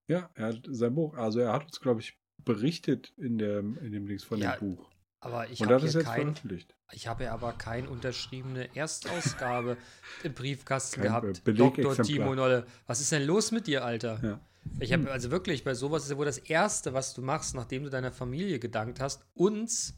Ja, 0.06 0.30
er 0.34 0.48
hat 0.48 0.66
sein 0.68 0.94
Buch. 0.94 1.14
Also 1.14 1.40
er 1.40 1.52
hat 1.52 1.64
uns, 1.64 1.80
glaube 1.80 2.00
ich, 2.00 2.18
berichtet 2.44 3.12
in 3.16 3.38
dem, 3.38 3.78
in 3.78 3.92
dem 3.92 4.06
Links 4.06 4.24
von 4.24 4.38
Ja, 4.38 4.56
dem 4.56 4.76
Buch. 4.76 4.90
Aber 5.20 5.48
ich 5.48 5.62
habe 5.62 5.74
ja 5.86 6.02
kein, 6.02 6.22
veröffentlicht. 6.22 6.76
ich 6.92 7.06
habe 7.06 7.24
ja 7.24 7.32
aber 7.32 7.54
keine 7.54 7.88
unterschriebene 7.88 8.76
Erstausgabe 8.76 9.78
im 10.22 10.34
Briefkasten 10.34 11.00
Kein 11.00 11.04
gehabt. 11.08 11.44
Belegexemplar. 11.44 11.94
Dr. 11.96 12.04
Timo 12.04 12.34
Nolle. 12.34 12.66
Was 12.86 13.00
ist 13.00 13.10
denn 13.10 13.22
los 13.22 13.50
mit 13.50 13.66
dir, 13.66 13.84
Alter? 13.84 14.20
Ja. 14.22 14.40
Ich 14.80 14.92
habe 14.92 15.10
also 15.10 15.30
wirklich, 15.30 15.64
bei 15.64 15.74
sowas 15.74 16.04
ist 16.04 16.10
ja 16.10 16.16
wohl 16.16 16.24
das 16.24 16.38
Erste, 16.38 16.94
was 16.94 17.14
du 17.14 17.22
machst, 17.22 17.54
nachdem 17.54 17.84
du 17.84 17.90
deiner 17.90 18.12
Familie 18.12 18.58
gedankt 18.58 19.00
hast, 19.00 19.24
uns, 19.34 19.94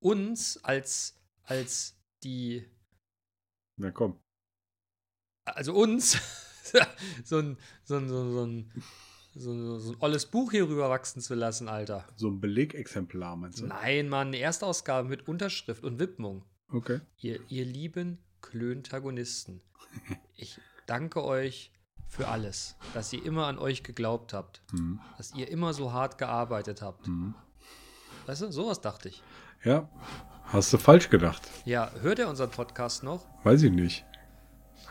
uns 0.00 0.62
als, 0.64 1.20
als 1.42 1.98
die, 2.22 2.64
Na 3.76 3.90
komm. 3.90 4.18
also 5.44 5.74
uns, 5.74 6.18
so 7.24 7.38
ein, 7.38 7.56
so 7.84 7.96
ein, 7.96 8.08
so 8.08 8.16
ein, 8.18 8.32
so 8.32 8.44
ein, 8.44 8.72
so 9.34 9.52
ein, 9.52 9.80
so 9.80 9.92
ein 9.92 9.96
olles 10.00 10.26
Buch 10.26 10.50
hier 10.50 10.68
rüber 10.68 10.90
wachsen 10.90 11.20
zu 11.20 11.34
lassen, 11.34 11.68
Alter. 11.68 12.06
So 12.16 12.28
ein 12.28 12.40
Belegexemplar, 12.40 13.36
meinst 13.36 13.60
du? 13.60 13.66
Nein, 13.66 14.08
Mann, 14.08 14.28
eine 14.28 14.38
Erstausgabe 14.38 15.08
mit 15.08 15.28
Unterschrift 15.28 15.84
und 15.84 15.98
Widmung. 15.98 16.44
Okay. 16.70 17.00
Ihr, 17.18 17.40
ihr 17.48 17.64
lieben 17.64 18.18
Klöntagonisten, 18.40 19.60
ich 20.36 20.60
danke 20.86 21.24
euch 21.24 21.72
für 22.08 22.28
alles, 22.28 22.76
dass 22.94 23.12
ihr 23.12 23.24
immer 23.24 23.46
an 23.46 23.58
euch 23.58 23.82
geglaubt 23.82 24.32
habt, 24.32 24.62
Mhm. 24.72 25.00
dass 25.16 25.34
ihr 25.34 25.48
immer 25.48 25.72
so 25.74 25.92
hart 25.92 26.18
gearbeitet 26.18 26.82
habt. 26.82 27.06
Mhm. 27.06 27.34
Weißt 28.26 28.42
du, 28.42 28.50
sowas 28.52 28.80
dachte 28.80 29.08
ich. 29.08 29.22
Ja, 29.64 29.88
hast 30.44 30.72
du 30.72 30.78
falsch 30.78 31.10
gedacht. 31.10 31.42
Ja, 31.64 31.90
hört 32.00 32.18
er 32.18 32.28
unseren 32.28 32.50
Podcast 32.50 33.02
noch? 33.02 33.26
Weiß 33.44 33.62
ich 33.62 33.72
nicht. 33.72 34.04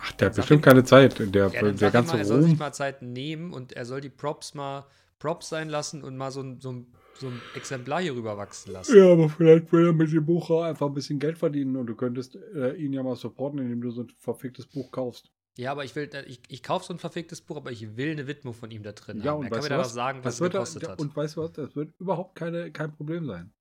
Ach, 0.01 0.11
der 0.13 0.27
hat 0.27 0.35
Sag 0.35 0.43
bestimmt 0.43 0.61
ihm- 0.61 0.63
keine 0.69 0.83
Zeit. 0.83 1.17
Der, 1.33 1.47
Ja, 1.51 1.71
der 1.71 1.91
ganze 1.91 2.13
mal, 2.13 2.19
er 2.19 2.25
soll 2.25 2.43
sich 2.43 2.57
mal 2.57 2.73
Zeit 2.73 3.01
nehmen 3.01 3.53
und 3.53 3.73
er 3.73 3.85
soll 3.85 4.01
die 4.01 4.09
Props 4.09 4.53
mal 4.53 4.85
Props 5.19 5.49
sein 5.49 5.69
lassen 5.69 6.03
und 6.03 6.15
mal 6.17 6.31
so 6.31 6.41
ein, 6.41 6.59
so 6.61 6.71
ein, 6.71 6.87
so 7.19 7.27
ein 7.27 7.41
Exemplar 7.55 8.01
hier 8.01 8.13
rüber 8.13 8.37
wachsen 8.37 8.71
lassen. 8.73 8.95
Ja, 8.95 9.11
aber 9.13 9.29
vielleicht 9.29 9.71
will 9.71 9.87
er 9.87 9.93
mit 9.93 10.11
dem 10.11 10.25
Buch 10.25 10.51
einfach 10.63 10.85
ein 10.87 10.93
bisschen 10.93 11.17
Geld 11.17 11.37
verdienen 11.39 11.75
und 11.75 11.87
du 11.87 11.95
könntest 11.95 12.35
äh, 12.55 12.73
ihn 12.75 12.93
ja 12.93 13.01
mal 13.01 13.15
supporten, 13.15 13.59
indem 13.59 13.81
du 13.81 13.89
so 13.89 14.01
ein 14.03 14.11
verficktes 14.19 14.67
Buch 14.67 14.91
kaufst. 14.91 15.31
Ja, 15.57 15.71
aber 15.71 15.83
ich 15.85 15.95
will, 15.95 16.09
äh, 16.13 16.23
ich, 16.25 16.39
ich 16.49 16.61
kaufe 16.63 16.85
so 16.85 16.93
ein 16.93 16.99
verficktes 16.99 17.41
Buch, 17.41 17.57
aber 17.57 17.71
ich 17.71 17.97
will 17.97 18.11
eine 18.11 18.27
Widmung 18.27 18.53
von 18.53 18.69
ihm 18.71 18.83
da 18.83 18.91
drin 18.91 19.21
Ja, 19.21 19.31
haben. 19.31 19.39
und 19.39 19.45
Er 19.45 19.49
kann 19.51 19.63
mir 19.63 19.69
dann 19.69 19.79
auch 19.79 19.85
was? 19.85 19.93
sagen, 19.93 20.19
was 20.19 20.23
Das 20.23 20.33
es 20.35 20.41
wird 20.41 20.51
gekostet 20.53 20.83
ja, 20.83 20.89
hat. 20.89 20.99
Und 21.01 21.15
weißt 21.15 21.35
du 21.35 21.41
was? 21.41 21.51
Das 21.53 21.75
wird 21.75 21.99
überhaupt 21.99 22.35
keine, 22.35 22.71
kein 22.71 22.91
Problem 22.95 23.25
sein. 23.25 23.51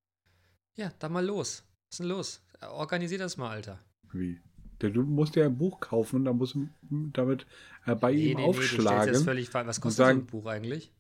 Ja, 0.77 0.93
dann 0.99 1.13
mal 1.13 1.25
los. 1.25 1.65
Was 1.89 1.95
ist 1.95 1.99
denn 2.01 2.07
los? 2.09 2.43
Organisier 2.71 3.19
das 3.19 3.37
mal, 3.39 3.51
Alter. 3.51 3.79
Wie? 4.13 4.41
Denn 4.83 4.93
du 4.93 5.03
musst 5.05 5.37
ja 5.37 5.47
ein 5.47 5.57
Buch 5.57 5.81
kaufen 5.81 6.17
und 6.17 6.25
dann 6.27 6.37
musst 6.37 6.55
du 6.55 6.69
damit 6.83 7.47
äh, 7.87 7.95
bei 7.95 8.13
ihm 8.13 8.37
du 8.37 8.53
stellst 8.53 8.59
aufschlagen. 8.59 9.15
jetzt 9.15 9.25
völlig. 9.25 9.55
Was 9.55 9.81
kostet 9.81 9.97
sagen- 9.97 10.19
so 10.19 10.23
ein 10.25 10.27
Buch 10.27 10.47
eigentlich? 10.47 10.93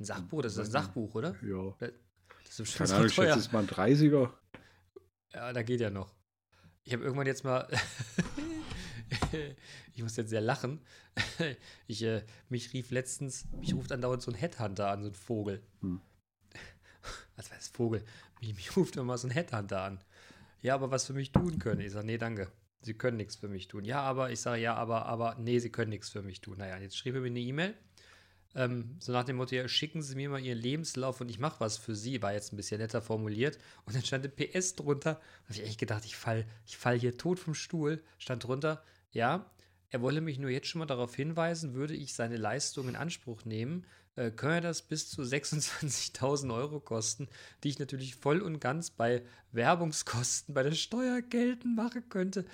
Ein 0.00 0.04
Sachbuch? 0.04 0.42
Das 0.42 0.52
ist 0.52 0.58
ein 0.58 0.70
Sachbuch, 0.70 1.14
oder? 1.14 1.34
ja. 1.42 1.74
Das 2.44 2.60
ist 2.60 2.76
Keine 2.76 2.92
Ahnung, 2.92 3.06
ich 3.06 3.14
schätze, 3.14 3.30
es 3.30 3.46
ist 3.46 3.52
mal 3.54 3.60
ein 3.60 3.68
30er. 3.68 4.30
Ja, 5.32 5.52
da 5.54 5.62
geht 5.62 5.80
ja 5.80 5.88
noch. 5.88 6.14
Ich 6.84 6.92
habe 6.92 7.02
irgendwann 7.04 7.26
jetzt 7.26 7.42
mal. 7.44 7.66
ich 9.94 10.02
muss 10.02 10.16
jetzt 10.16 10.30
sehr 10.30 10.40
lachen. 10.40 10.80
Ich, 11.86 12.02
äh, 12.02 12.22
mich 12.48 12.72
rief 12.72 12.90
letztens, 12.90 13.46
mich 13.60 13.74
ruft 13.74 13.92
andauernd 13.92 14.22
so 14.22 14.30
ein 14.30 14.36
Headhunter 14.36 14.88
an, 14.88 15.02
so 15.02 15.10
ein 15.10 15.14
Vogel. 15.14 15.62
Hm. 15.80 16.00
Was 17.36 17.52
heißt 17.52 17.76
Vogel? 17.76 18.02
Mich, 18.40 18.54
mich 18.54 18.76
ruft 18.76 18.96
immer 18.96 19.18
so 19.18 19.28
ein 19.28 19.30
Headhunter 19.30 19.82
an. 19.82 20.02
Ja, 20.62 20.74
aber 20.74 20.90
was 20.92 21.06
für 21.06 21.12
mich 21.12 21.32
tun 21.32 21.58
können? 21.58 21.80
Ich 21.80 21.92
sage, 21.92 22.06
nee, 22.06 22.18
danke. 22.18 22.50
Sie 22.82 22.94
können 22.94 23.16
nichts 23.16 23.36
für 23.36 23.48
mich 23.48 23.68
tun. 23.68 23.84
Ja, 23.84 24.00
aber 24.00 24.30
ich 24.30 24.40
sage, 24.40 24.62
ja, 24.62 24.74
aber, 24.74 25.06
aber, 25.06 25.36
nee, 25.38 25.58
Sie 25.58 25.70
können 25.70 25.90
nichts 25.90 26.08
für 26.08 26.22
mich 26.22 26.40
tun. 26.40 26.58
Naja, 26.58 26.78
jetzt 26.78 26.96
schrieb 26.96 27.16
er 27.16 27.20
mir 27.20 27.28
eine 27.28 27.40
E-Mail. 27.40 27.74
Ähm, 28.54 28.96
so 29.00 29.12
nach 29.12 29.24
dem 29.24 29.36
Motto, 29.36 29.54
ja, 29.54 29.66
schicken 29.66 30.02
Sie 30.02 30.14
mir 30.14 30.28
mal 30.28 30.40
Ihren 30.40 30.58
Lebenslauf 30.58 31.20
und 31.20 31.28
ich 31.30 31.38
mache 31.38 31.60
was 31.60 31.78
für 31.78 31.96
Sie. 31.96 32.22
War 32.22 32.32
jetzt 32.32 32.52
ein 32.52 32.56
bisschen 32.56 32.80
netter 32.80 33.02
formuliert. 33.02 33.58
Und 33.86 33.96
dann 33.96 34.04
stand 34.04 34.24
ein 34.24 34.32
PS 34.34 34.76
drunter. 34.76 35.14
Da 35.14 35.20
habe 35.44 35.54
ich 35.54 35.62
echt 35.62 35.80
gedacht, 35.80 36.04
ich 36.04 36.16
fall, 36.16 36.46
ich 36.66 36.76
fall 36.76 36.98
hier 36.98 37.16
tot 37.16 37.38
vom 37.38 37.54
Stuhl. 37.54 38.02
Stand 38.18 38.44
drunter, 38.44 38.82
ja, 39.12 39.50
er 39.90 40.00
wolle 40.00 40.20
mich 40.20 40.38
nur 40.38 40.50
jetzt 40.50 40.68
schon 40.68 40.78
mal 40.80 40.86
darauf 40.86 41.14
hinweisen, 41.14 41.74
würde 41.74 41.94
ich 41.94 42.14
seine 42.14 42.36
Leistung 42.38 42.88
in 42.88 42.96
Anspruch 42.96 43.44
nehmen, 43.44 43.86
äh, 44.16 44.30
könne 44.30 44.62
das 44.62 44.82
bis 44.82 45.10
zu 45.10 45.22
26.000 45.22 46.54
Euro 46.54 46.80
kosten, 46.80 47.28
die 47.62 47.68
ich 47.68 47.78
natürlich 47.78 48.16
voll 48.16 48.40
und 48.40 48.58
ganz 48.58 48.90
bei 48.90 49.22
Werbungskosten 49.52 50.54
bei 50.54 50.62
der 50.62 50.72
Steuer 50.72 51.20
geltend 51.20 51.76
machen 51.76 52.08
könnte. 52.08 52.46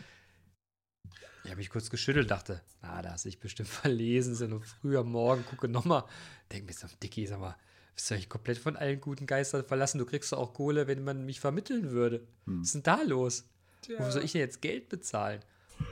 Ich 1.44 1.50
habe 1.50 1.58
mich 1.58 1.70
kurz 1.70 1.88
geschüttelt, 1.88 2.30
dachte, 2.30 2.60
na, 2.82 3.00
da 3.00 3.12
hast 3.12 3.24
du 3.24 3.30
dich 3.30 3.40
bestimmt 3.40 3.68
verlesen, 3.70 4.32
ist 4.34 4.40
ja 4.40 4.48
nur 4.48 4.62
früh 4.62 4.98
am 4.98 5.10
Morgen, 5.10 5.44
gucke 5.46 5.68
nochmal. 5.68 6.04
Denk 6.52 6.66
mir 6.66 6.72
so, 6.72 6.88
Dicky, 7.02 7.26
sag 7.26 7.40
mal, 7.40 7.56
bist 7.94 8.10
du 8.10 8.14
eigentlich 8.14 8.28
komplett 8.28 8.58
von 8.58 8.76
allen 8.76 9.00
guten 9.00 9.26
Geistern 9.26 9.64
verlassen? 9.64 9.98
Du 9.98 10.06
kriegst 10.06 10.32
doch 10.32 10.38
auch 10.38 10.54
Kohle, 10.54 10.86
wenn 10.88 11.04
man 11.04 11.24
mich 11.24 11.40
vermitteln 11.40 11.90
würde. 11.90 12.26
Hm. 12.46 12.60
Was 12.60 12.68
ist 12.68 12.74
denn 12.74 12.82
da 12.82 13.02
los? 13.02 13.48
Wofür 13.88 14.12
soll 14.12 14.24
ich 14.24 14.32
denn 14.32 14.40
jetzt 14.40 14.60
Geld 14.60 14.88
bezahlen? 14.88 15.40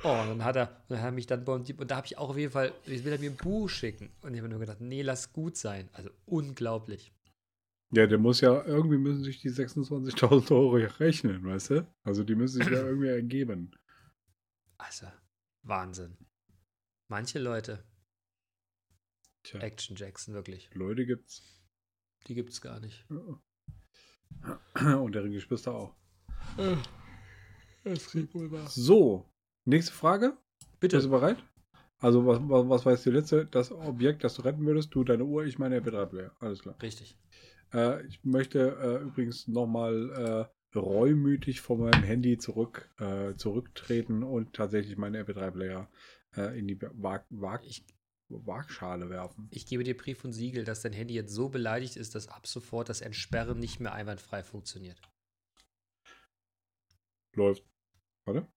Oh, 0.02 0.20
und 0.20 0.28
dann 0.28 0.44
hat 0.44 0.56
er, 0.56 0.84
dann 0.88 0.98
hat 0.98 1.06
er 1.06 1.12
mich 1.12 1.26
dann 1.26 1.44
und 1.44 1.90
da 1.90 1.96
habe 1.96 2.06
ich 2.06 2.18
auch 2.18 2.30
auf 2.30 2.36
jeden 2.36 2.52
Fall, 2.52 2.72
jetzt 2.86 3.04
will 3.04 3.12
er 3.12 3.18
mir 3.18 3.30
ein 3.30 3.36
Buch 3.36 3.68
schicken. 3.68 4.10
Und 4.22 4.34
ich 4.34 4.40
habe 4.40 4.48
nur 4.48 4.58
gedacht, 4.60 4.80
nee, 4.80 5.02
lass 5.02 5.32
gut 5.32 5.56
sein. 5.56 5.88
Also 5.92 6.10
unglaublich. 6.26 7.12
Ja, 7.92 8.06
der 8.06 8.18
muss 8.18 8.40
ja, 8.40 8.64
irgendwie 8.64 8.98
müssen 8.98 9.22
sich 9.22 9.40
die 9.40 9.50
26.000 9.50 10.50
Euro 10.50 10.76
rechnen, 10.98 11.44
weißt 11.44 11.70
du? 11.70 11.86
Also 12.04 12.24
die 12.24 12.34
müssen 12.34 12.62
sich 12.62 12.70
ja 12.70 12.82
irgendwie 12.86 13.08
ergeben. 13.08 13.70
Also, 14.78 15.06
Wahnsinn. 15.62 16.16
Manche 17.08 17.38
Leute, 17.38 17.84
Tja, 19.44 19.60
Action 19.60 19.96
Jackson, 19.96 20.34
wirklich, 20.34 20.68
Leute 20.74 21.06
gibt's. 21.06 21.42
die 22.26 22.34
gibt 22.34 22.50
es 22.50 22.60
gar 22.60 22.80
nicht. 22.80 23.06
Und 24.74 25.14
deren 25.14 25.30
Geschwister 25.30 25.72
auch. 25.72 25.96
Das 27.84 28.06
kriegt 28.08 28.34
wohl 28.34 28.50
wahr. 28.50 28.66
So, 28.68 29.32
nächste 29.66 29.92
Frage. 29.92 30.36
Bitte. 30.80 30.96
Bist 30.96 31.06
du 31.06 31.10
bereit? 31.10 31.36
Also, 31.98 32.26
was, 32.26 32.38
was, 32.42 32.68
was 32.68 32.84
war 32.84 32.92
jetzt 32.92 33.06
die 33.06 33.10
letzte? 33.10 33.46
Das 33.46 33.72
Objekt, 33.72 34.22
das 34.24 34.34
du 34.34 34.42
retten 34.42 34.66
würdest, 34.66 34.94
du, 34.94 35.04
deine 35.04 35.24
Uhr, 35.24 35.44
ich 35.44 35.58
meine 35.58 35.80
MP3-Player. 35.80 36.30
Alles 36.40 36.60
klar. 36.60 36.76
Richtig. 36.82 37.16
Äh, 37.72 38.04
ich 38.06 38.22
möchte 38.24 38.76
äh, 38.80 39.02
übrigens 39.02 39.48
nochmal 39.48 40.48
äh, 40.74 40.78
reumütig 40.78 41.60
von 41.62 41.80
meinem 41.80 42.02
Handy 42.02 42.36
zurück, 42.38 42.90
äh, 42.98 43.34
zurücktreten 43.34 44.22
und 44.22 44.52
tatsächlich 44.52 44.96
meine 44.98 45.22
MP3-Player 45.24 45.88
äh, 46.36 46.58
in 46.58 46.68
die 46.68 46.80
Waag, 46.80 47.24
Waag, 47.30 47.64
Ich, 47.64 47.84
Waagschale 48.28 49.08
werfen. 49.08 49.48
ich 49.50 49.66
gebe 49.66 49.84
dir 49.84 49.96
Brief 49.96 50.24
und 50.24 50.32
Siegel, 50.32 50.64
dass 50.64 50.82
dein 50.82 50.92
Handy 50.92 51.14
jetzt 51.14 51.32
so 51.32 51.48
beleidigt 51.48 51.96
ist, 51.96 52.14
dass 52.14 52.28
ab 52.28 52.46
sofort 52.46 52.88
das 52.88 53.00
Entsperren 53.00 53.58
nicht 53.58 53.80
mehr 53.80 53.94
einwandfrei 53.94 54.42
funktioniert. 54.42 55.00
Läuft. 57.34 57.64
Warte. 58.24 58.48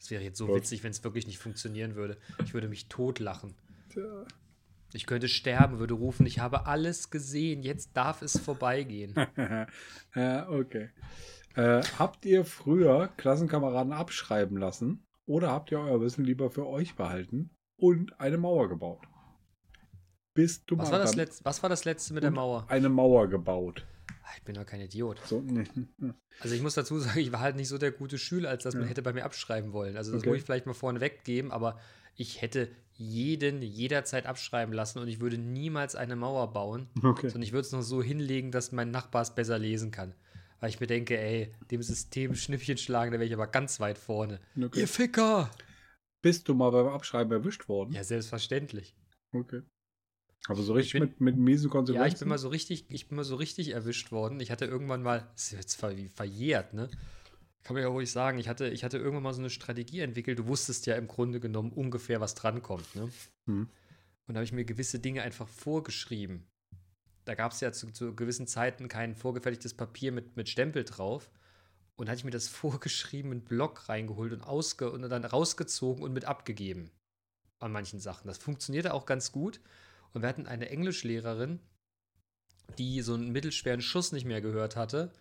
Das 0.00 0.10
wäre 0.10 0.22
jetzt 0.22 0.38
so 0.38 0.46
Läuft. 0.46 0.62
witzig, 0.64 0.82
wenn 0.82 0.90
es 0.90 1.04
wirklich 1.04 1.26
nicht 1.26 1.38
funktionieren 1.38 1.94
würde. 1.94 2.16
Ich 2.44 2.54
würde 2.54 2.68
mich 2.68 2.88
totlachen. 2.88 3.54
Tja. 3.90 4.24
Ich 4.92 5.06
könnte 5.06 5.28
sterben, 5.28 5.78
würde 5.78 5.94
rufen, 5.94 6.26
ich 6.26 6.40
habe 6.40 6.66
alles 6.66 7.10
gesehen, 7.10 7.62
jetzt 7.62 7.96
darf 7.96 8.22
es 8.22 8.38
vorbeigehen. 8.38 9.14
äh, 10.14 10.42
okay. 10.48 10.90
Äh, 11.54 11.82
habt 11.98 12.24
ihr 12.24 12.44
früher 12.44 13.08
Klassenkameraden 13.16 13.92
abschreiben 13.92 14.56
lassen 14.56 15.06
oder 15.26 15.52
habt 15.52 15.70
ihr 15.70 15.78
euer 15.78 16.00
Wissen 16.00 16.24
lieber 16.24 16.50
für 16.50 16.66
euch 16.66 16.96
behalten 16.96 17.50
und 17.76 18.18
eine 18.18 18.38
Mauer 18.38 18.68
gebaut? 18.68 19.06
Bist 20.34 20.64
du 20.66 20.78
Was 20.78 20.90
war, 20.90 20.98
das 20.98 21.14
letzte, 21.14 21.44
was 21.44 21.62
war 21.62 21.70
das 21.70 21.84
letzte 21.84 22.14
mit 22.14 22.22
der 22.22 22.30
Mauer? 22.30 22.64
Eine 22.68 22.88
Mauer 22.88 23.28
gebaut. 23.28 23.86
Ah, 24.30 24.34
Ich 24.36 24.44
bin 24.44 24.54
doch 24.54 24.64
kein 24.66 24.80
Idiot. 24.80 25.18
So, 25.26 25.40
nee. 25.40 25.64
Also 26.40 26.54
ich 26.54 26.62
muss 26.62 26.74
dazu 26.74 26.98
sagen, 27.00 27.18
ich 27.18 27.32
war 27.32 27.40
halt 27.40 27.56
nicht 27.56 27.68
so 27.68 27.78
der 27.78 27.90
gute 27.90 28.16
Schüler, 28.18 28.48
als 28.50 28.62
dass 28.62 28.74
man 28.74 28.84
Ja. 28.84 28.90
hätte 28.90 29.02
bei 29.02 29.12
mir 29.12 29.24
abschreiben 29.24 29.72
wollen. 29.72 29.96
Also 29.96 30.12
das 30.12 30.20
Okay. 30.20 30.28
muss 30.30 30.38
ich 30.38 30.44
vielleicht 30.44 30.66
mal 30.66 30.74
vorne 30.74 31.00
weggeben, 31.00 31.50
aber 31.50 31.78
ich 32.16 32.40
hätte 32.42 32.68
jeden 32.94 33.62
jederzeit 33.62 34.26
abschreiben 34.26 34.72
lassen 34.74 34.98
und 34.98 35.08
ich 35.08 35.20
würde 35.20 35.38
niemals 35.38 35.94
eine 35.96 36.16
Mauer 36.16 36.52
bauen, 36.52 36.88
Okay. 37.02 37.28
sondern 37.28 37.42
ich 37.42 37.52
würde 37.52 37.62
es 37.66 37.72
noch 37.72 37.82
so 37.82 38.02
hinlegen, 38.02 38.52
dass 38.52 38.72
mein 38.72 38.90
Nachbar 38.90 39.22
es 39.22 39.34
besser 39.34 39.58
lesen 39.58 39.90
kann. 39.90 40.14
Weil 40.60 40.68
ich 40.68 40.78
mir 40.80 40.86
denke, 40.86 41.18
ey, 41.18 41.54
dem 41.70 41.82
System 41.82 42.34
Schnippchen 42.34 42.76
schlagen, 42.76 43.10
da 43.12 43.18
wäre 43.18 43.26
ich 43.26 43.32
aber 43.34 43.46
ganz 43.46 43.80
weit 43.80 43.96
vorne. 43.98 44.38
okay. 44.62 44.80
Ihr 44.80 44.88
Ficker! 44.88 45.50
Bist 46.22 46.46
du 46.48 46.54
mal 46.54 46.70
beim 46.70 46.88
Abschreiben 46.88 47.32
erwischt 47.32 47.66
worden? 47.68 47.92
Ja, 47.94 48.04
selbstverständlich. 48.04 48.94
Okay. 49.32 49.62
Aber 50.48 50.62
so 50.62 50.72
richtig 50.72 50.94
bin- 50.94 51.02
mit, 51.02 51.20
mit 51.20 51.36
miesen 51.36 51.70
Konsequenzen? 51.70 52.06
Ja, 52.06 52.12
ich 52.12 52.18
bin 52.18 52.28
mal 52.28 52.38
so 52.38 52.48
richtig, 52.48 52.86
ich 52.88 53.08
bin 53.08 53.16
mal 53.16 53.24
so 53.24 53.36
richtig 53.36 53.70
erwischt 53.70 54.10
worden. 54.10 54.40
Ich 54.40 54.50
hatte 54.50 54.64
irgendwann 54.64 55.02
mal, 55.02 55.28
das 55.34 55.52
ist 55.52 55.52
jetzt 55.52 55.74
ver 55.76 55.96
wie 55.96 56.08
verjährt, 56.08 56.74
ne? 56.74 56.88
Kann 57.62 57.74
man 57.74 57.82
ja 57.82 57.88
ruhig 57.90 58.10
sagen, 58.10 58.38
ich 58.38 58.48
hatte, 58.48 58.68
ich 58.68 58.84
hatte 58.84 58.96
irgendwann 58.96 59.22
mal 59.22 59.34
so 59.34 59.40
eine 59.40 59.50
Strategie 59.50 60.00
entwickelt. 60.00 60.38
Du 60.38 60.46
wusstest 60.46 60.86
ja 60.86 60.96
im 60.96 61.08
Grunde 61.08 61.40
genommen 61.40 61.72
ungefähr, 61.72 62.20
was 62.20 62.34
drankommt, 62.34 62.96
ne? 62.96 63.10
Hm. 63.46 63.68
Und 64.26 64.34
da 64.34 64.38
habe 64.38 64.44
ich 64.44 64.52
mir 64.52 64.64
gewisse 64.64 64.98
Dinge 64.98 65.22
einfach 65.22 65.46
vorgeschrieben. 65.46 66.46
Da 67.26 67.34
gab 67.34 67.52
es 67.52 67.60
ja 67.60 67.70
zu, 67.72 67.92
zu 67.92 68.14
gewissen 68.14 68.46
Zeiten 68.46 68.88
kein 68.88 69.14
vorgefertigtes 69.14 69.74
Papier 69.74 70.10
mit, 70.10 70.36
mit 70.36 70.48
Stempel 70.48 70.84
drauf. 70.84 71.30
Und 71.96 72.06
da 72.06 72.12
hatte 72.12 72.20
ich 72.20 72.24
mir 72.24 72.30
das 72.30 72.48
vorgeschrieben 72.48 73.30
in 73.32 73.38
einen 73.38 73.44
Block 73.44 73.90
reingeholt 73.90 74.32
und, 74.32 74.40
ausge 74.42 74.90
und 74.90 75.02
dann 75.02 75.24
rausgezogen 75.24 76.02
und 76.02 76.14
mit 76.14 76.24
abgegeben. 76.24 76.90
An 77.58 77.72
manchen 77.72 78.00
Sachen. 78.00 78.26
Das 78.26 78.38
funktionierte 78.38 78.94
auch 78.94 79.04
ganz 79.04 79.32
gut. 79.32 79.60
Und 80.12 80.22
wir 80.22 80.28
hatten 80.28 80.46
eine 80.46 80.68
Englischlehrerin, 80.68 81.60
die 82.78 83.02
so 83.02 83.14
einen 83.14 83.32
mittelschweren 83.32 83.80
Schuss 83.80 84.12
nicht 84.12 84.24
mehr 84.24 84.40
gehört 84.40 84.76
hatte. 84.76 85.12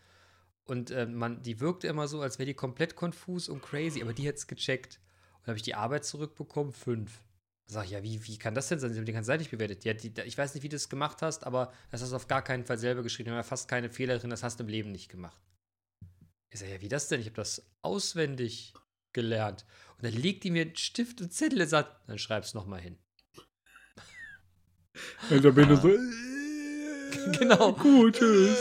Und 0.65 0.91
äh, 0.91 1.05
man, 1.05 1.41
die 1.41 1.59
wirkte 1.59 1.87
immer 1.87 2.07
so, 2.07 2.21
als 2.21 2.37
wäre 2.37 2.45
die 2.45 2.53
komplett 2.53 2.95
konfus 2.95 3.49
und 3.49 3.61
crazy, 3.61 4.01
aber 4.01 4.13
die 4.13 4.27
hat 4.27 4.35
es 4.35 4.47
gecheckt. 4.47 4.99
Und 5.39 5.47
habe 5.47 5.57
ich 5.57 5.63
die 5.63 5.75
Arbeit 5.75 6.05
zurückbekommen, 6.05 6.73
fünf. 6.73 7.23
Sag 7.65 7.85
ich, 7.85 7.91
ja, 7.91 8.03
wie, 8.03 8.25
wie 8.25 8.37
kann 8.37 8.55
das 8.55 8.67
denn 8.67 8.79
sein? 8.79 8.91
Sie 8.91 8.97
haben 8.97 9.05
die 9.05 9.13
ganze 9.13 9.27
Zeit 9.27 9.39
nicht 9.39 9.51
bewertet. 9.51 9.83
Ja, 9.83 9.93
die, 9.93 10.11
ich 10.25 10.37
weiß 10.37 10.53
nicht, 10.53 10.63
wie 10.63 10.69
du 10.69 10.75
das 10.75 10.89
gemacht 10.89 11.21
hast, 11.21 11.45
aber 11.45 11.71
das 11.91 12.01
hast 12.01 12.11
du 12.11 12.15
auf 12.15 12.27
gar 12.27 12.43
keinen 12.43 12.65
Fall 12.65 12.79
selber 12.79 13.03
geschrieben. 13.03 13.29
Da 13.29 13.35
ja 13.35 13.43
fast 13.43 13.67
keine 13.67 13.89
Fehler 13.89 14.17
drin, 14.17 14.31
das 14.31 14.43
hast 14.43 14.59
du 14.59 14.63
im 14.63 14.69
Leben 14.69 14.91
nicht 14.91 15.09
gemacht. 15.09 15.41
Ich 16.51 16.59
sage, 16.59 16.71
ja, 16.71 16.81
wie 16.81 16.87
das 16.87 17.07
denn? 17.07 17.19
Ich 17.19 17.27
habe 17.27 17.35
das 17.35 17.71
auswendig 17.83 18.73
gelernt. 19.13 19.65
Und 19.97 20.05
dann 20.05 20.13
legt 20.13 20.43
die 20.43 20.51
mir 20.51 20.63
einen 20.63 20.75
Stift 20.75 21.21
und 21.21 21.31
Zettel 21.31 21.61
und 21.61 21.67
sagt, 21.67 22.09
dann 22.09 22.17
schreib's 22.17 22.53
nochmal 22.53 22.81
hin. 22.81 22.97
Und 25.29 25.43
da 25.45 25.49
bin 25.51 25.65
ich 25.71 25.79
Ah. 25.79 25.81
so. 25.81 25.89
Genau. 27.39 27.73
Gut, 27.73 28.15
tschüss. 28.15 28.57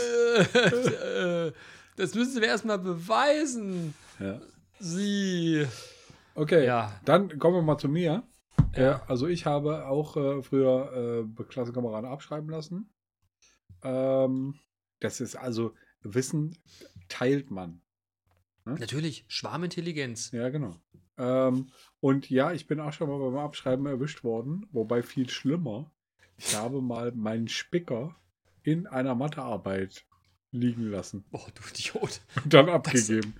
Äh, 0.55 1.51
das 1.97 2.15
müssen 2.15 2.41
wir 2.41 2.47
erstmal 2.47 2.79
beweisen. 2.79 3.93
Ja. 4.19 4.39
Sie. 4.79 5.65
Okay, 6.35 6.65
Ja. 6.65 6.99
dann 7.05 7.37
kommen 7.39 7.55
wir 7.57 7.61
mal 7.61 7.77
zu 7.77 7.87
mir. 7.89 8.23
Ja. 8.75 9.03
Also 9.07 9.27
ich 9.27 9.45
habe 9.45 9.85
auch 9.87 10.17
äh, 10.17 10.41
früher 10.41 11.25
äh, 11.39 11.43
Klassenkameraden 11.43 12.09
abschreiben 12.09 12.49
lassen. 12.49 12.89
Ähm, 13.83 14.55
das 14.99 15.21
ist 15.21 15.35
also 15.35 15.73
Wissen 16.01 16.57
teilt 17.07 17.51
man. 17.51 17.81
Natürlich, 18.65 19.25
Schwarmintelligenz. 19.27 20.31
Ja, 20.31 20.49
genau. 20.49 20.75
Ähm, 21.17 21.71
und 22.01 22.29
ja, 22.29 22.51
ich 22.51 22.67
bin 22.67 22.79
auch 22.79 22.93
schon 22.93 23.09
mal 23.09 23.17
beim 23.19 23.37
Abschreiben 23.37 23.85
erwischt 23.87 24.23
worden, 24.23 24.67
wobei 24.71 25.01
viel 25.01 25.29
schlimmer. 25.29 25.91
Ich 26.41 26.55
habe 26.55 26.81
mal 26.81 27.11
meinen 27.11 27.47
Spicker 27.49 28.15
in 28.63 28.87
einer 28.87 29.13
Mathearbeit 29.13 30.05
liegen 30.51 30.89
lassen 30.89 31.23
Boah, 31.29 31.47
du 31.53 31.61
Idiot. 31.69 32.21
und 32.43 32.53
dann 32.53 32.69
abgegeben. 32.69 33.35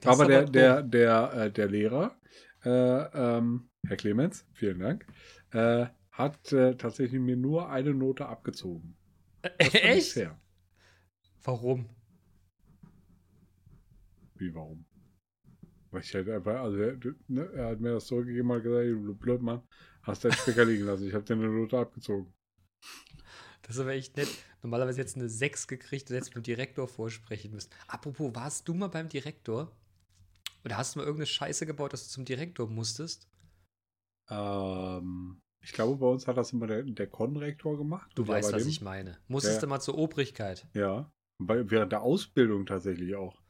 das 0.00 0.20
aber 0.20 0.24
ist 0.24 0.28
der, 0.28 0.38
aber 0.40 0.50
der, 0.50 0.82
der, 0.82 1.32
äh, 1.34 1.52
der 1.52 1.68
Lehrer, 1.68 2.20
äh, 2.64 2.68
ähm, 3.38 3.70
Herr 3.86 3.96
Clemens, 3.96 4.46
vielen 4.52 4.80
Dank, 4.80 5.06
äh, 5.52 5.86
hat 6.10 6.52
äh, 6.52 6.76
tatsächlich 6.76 7.20
mir 7.20 7.36
nur 7.36 7.70
eine 7.70 7.94
Note 7.94 8.26
abgezogen. 8.26 8.96
Äh, 9.42 9.50
Das 9.58 9.74
Echt? 9.74 10.12
Fair. 10.12 10.40
Warum? 11.44 11.88
Wie, 14.34 14.54
warum? 14.54 14.84
Weil 15.90 16.02
ich 16.02 16.14
halt 16.14 16.28
einfach, 16.28 16.60
also 16.60 16.76
er, 16.78 16.96
ne, 17.28 17.50
er 17.54 17.66
hat 17.68 17.80
mir 17.80 17.92
das 17.94 18.06
zurückgegeben 18.06 18.50
und 18.50 18.62
gesagt, 18.62 18.88
du 18.88 19.14
blöd 19.14 19.42
Mann, 19.42 19.62
hast 20.02 20.24
deinen 20.24 20.32
Spicker 20.32 20.64
liegen 20.64 20.84
lassen. 20.84 21.06
Ich 21.06 21.14
habe 21.14 21.24
dir 21.24 21.34
eine 21.34 21.48
Note 21.48 21.78
abgezogen. 21.78 22.32
Das 23.70 23.76
ist 23.76 23.82
aber 23.82 23.92
echt 23.92 24.16
nett. 24.16 24.26
Normalerweise 24.64 24.98
jetzt 25.00 25.14
eine 25.14 25.28
6 25.28 25.68
gekriegt 25.68 26.10
und 26.10 26.16
jetzt 26.16 26.30
mit 26.30 26.34
dem 26.34 26.42
Direktor 26.42 26.88
vorsprechen 26.88 27.52
müssen. 27.52 27.70
Apropos, 27.86 28.34
warst 28.34 28.66
du 28.66 28.74
mal 28.74 28.88
beim 28.88 29.08
Direktor? 29.08 29.70
Oder 30.64 30.76
hast 30.76 30.96
du 30.96 30.98
mal 30.98 31.04
irgendeine 31.04 31.26
Scheiße 31.26 31.66
gebaut, 31.66 31.92
dass 31.92 32.02
du 32.02 32.10
zum 32.10 32.24
Direktor 32.24 32.68
musstest? 32.68 33.28
Ähm, 34.28 35.40
ich 35.60 35.72
glaube, 35.72 35.98
bei 35.98 36.06
uns 36.08 36.26
hat 36.26 36.36
das 36.36 36.52
immer 36.52 36.66
der, 36.66 36.82
der 36.82 37.06
Konrektor 37.06 37.78
gemacht. 37.78 38.10
Du 38.16 38.26
weißt, 38.26 38.52
was 38.52 38.62
dem- 38.64 38.68
ich 38.68 38.80
meine. 38.80 39.18
Musstest 39.28 39.62
du 39.62 39.68
mal 39.68 39.78
zur 39.78 39.96
Obrigkeit? 39.96 40.66
Ja. 40.74 41.12
Bei, 41.38 41.70
während 41.70 41.92
der 41.92 42.02
Ausbildung 42.02 42.66
tatsächlich 42.66 43.14
auch. 43.14 43.40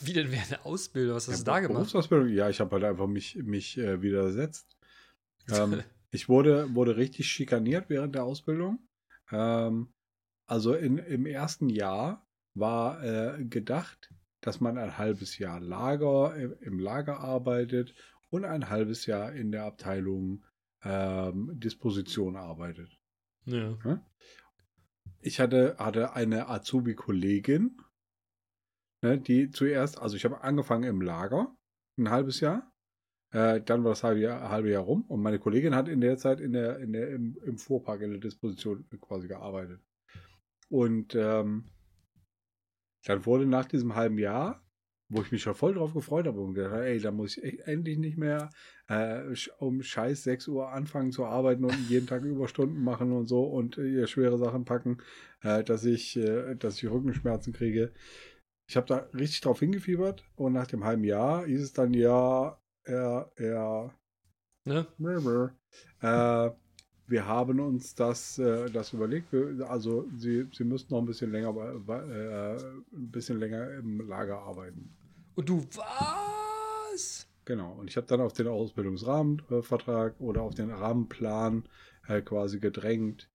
Wie 0.00 0.14
denn 0.14 0.32
während 0.32 0.50
der 0.50 0.64
Ausbildung? 0.64 1.16
Was 1.16 1.28
hast 1.28 1.40
du 1.40 1.44
Ja, 1.44 1.56
da 1.56 1.60
gemacht? 1.60 1.74
Berufsausbildung? 1.74 2.28
Ja, 2.30 2.48
ich 2.48 2.58
habe 2.58 2.70
halt 2.76 2.84
einfach 2.84 3.06
mich, 3.06 3.36
mich 3.36 3.76
äh, 3.76 4.00
widersetzt. 4.00 4.78
Ähm, 5.50 5.82
ich 6.12 6.28
wurde, 6.28 6.74
wurde 6.74 6.96
richtig 6.96 7.26
schikaniert 7.28 7.88
während 7.88 8.14
der 8.14 8.24
Ausbildung. 8.24 8.86
Ähm, 9.30 9.92
also 10.46 10.74
in, 10.74 10.98
im 10.98 11.26
ersten 11.26 11.68
Jahr 11.68 12.28
war 12.54 13.02
äh, 13.02 13.44
gedacht, 13.44 14.12
dass 14.42 14.60
man 14.60 14.76
ein 14.76 14.98
halbes 14.98 15.38
Jahr 15.38 15.58
Lager 15.60 16.36
im, 16.36 16.54
im 16.60 16.78
Lager 16.78 17.20
arbeitet 17.20 17.94
und 18.28 18.44
ein 18.44 18.68
halbes 18.68 19.06
Jahr 19.06 19.32
in 19.32 19.52
der 19.52 19.64
Abteilung 19.64 20.44
ähm, 20.84 21.58
Disposition 21.58 22.36
arbeitet. 22.36 22.98
ja. 23.84 24.06
Ich 25.20 25.40
hatte, 25.40 25.76
hatte 25.78 26.14
eine 26.14 26.48
Azubi-Kollegin, 26.48 27.78
ne, 29.02 29.18
die 29.18 29.50
zuerst, 29.50 29.98
also 29.98 30.16
ich 30.16 30.24
habe 30.24 30.42
angefangen 30.42 30.84
im 30.84 31.00
Lager, 31.00 31.56
ein 31.96 32.10
halbes 32.10 32.40
Jahr. 32.40 32.71
Äh, 33.32 33.62
dann 33.62 33.82
war 33.82 33.92
das 33.92 34.04
halbe 34.04 34.20
Jahr, 34.20 34.50
halbe 34.50 34.70
Jahr 34.70 34.82
rum 34.82 35.04
und 35.08 35.22
meine 35.22 35.38
Kollegin 35.38 35.74
hat 35.74 35.88
in 35.88 36.00
der 36.00 36.18
Zeit 36.18 36.40
in 36.40 36.52
der, 36.52 36.78
in 36.78 36.92
der, 36.92 37.10
im, 37.10 37.38
im 37.44 37.58
Fuhrpark 37.58 38.02
in 38.02 38.10
der 38.10 38.20
Disposition 38.20 38.84
quasi 39.00 39.26
gearbeitet. 39.26 39.80
Und 40.68 41.14
ähm, 41.14 41.64
dann 43.04 43.26
wurde 43.26 43.46
nach 43.46 43.64
diesem 43.64 43.94
halben 43.94 44.18
Jahr, 44.18 44.62
wo 45.08 45.22
ich 45.22 45.32
mich 45.32 45.42
schon 45.42 45.54
voll 45.54 45.74
drauf 45.74 45.92
gefreut 45.94 46.26
habe 46.26 46.40
und 46.40 46.54
gedacht, 46.54 46.74
ey, 46.74 46.98
da 47.00 47.10
muss 47.10 47.36
ich 47.36 47.66
endlich 47.66 47.98
nicht 47.98 48.16
mehr 48.16 48.50
äh, 48.88 49.22
um 49.58 49.82
scheiß 49.82 50.24
6 50.24 50.48
Uhr 50.48 50.70
anfangen 50.70 51.10
zu 51.10 51.24
arbeiten 51.24 51.64
und 51.64 51.88
jeden 51.88 52.06
Tag 52.06 52.22
Überstunden 52.22 52.82
machen 52.82 53.12
und 53.12 53.26
so 53.26 53.44
und 53.44 53.78
äh, 53.78 54.06
schwere 54.06 54.38
Sachen 54.38 54.64
packen, 54.64 54.98
äh, 55.42 55.64
dass 55.64 55.84
ich, 55.84 56.16
äh, 56.16 56.54
dass 56.54 56.82
ich 56.82 56.90
Rückenschmerzen 56.90 57.52
kriege. 57.52 57.92
Ich 58.68 58.76
habe 58.76 58.86
da 58.86 58.96
richtig 59.14 59.40
drauf 59.40 59.60
hingefiebert 59.60 60.24
und 60.36 60.52
nach 60.52 60.66
dem 60.66 60.84
halben 60.84 61.04
Jahr 61.04 61.44
hieß 61.46 61.62
es 61.62 61.72
dann, 61.72 61.92
ja, 61.92 62.61
er, 62.84 63.30
er, 63.36 63.94
Ne? 64.64 64.86
äh, 66.00 66.50
wir 67.08 67.26
haben 67.26 67.60
uns 67.60 67.94
das, 67.94 68.38
äh, 68.38 68.70
das 68.70 68.92
überlegt. 68.92 69.32
Wir, 69.32 69.68
also 69.68 70.06
sie, 70.16 70.46
sie 70.52 70.64
müssten 70.64 70.94
noch 70.94 71.00
ein 71.00 71.06
bisschen 71.06 71.32
länger, 71.32 71.54
äh, 71.58 72.56
ein 72.56 73.10
bisschen 73.10 73.38
länger 73.38 73.70
im 73.72 74.08
Lager 74.08 74.38
arbeiten. 74.38 74.96
Und 75.34 75.48
du, 75.48 75.66
was? 75.74 77.28
Genau. 77.44 77.72
Und 77.72 77.90
ich 77.90 77.96
habe 77.96 78.06
dann 78.06 78.20
auf 78.20 78.32
den 78.34 78.46
Ausbildungsrahmenvertrag 78.46 80.14
oder 80.20 80.42
auf 80.42 80.54
den 80.54 80.70
Rahmenplan 80.70 81.64
äh, 82.06 82.22
quasi 82.22 82.60
gedrängt 82.60 83.28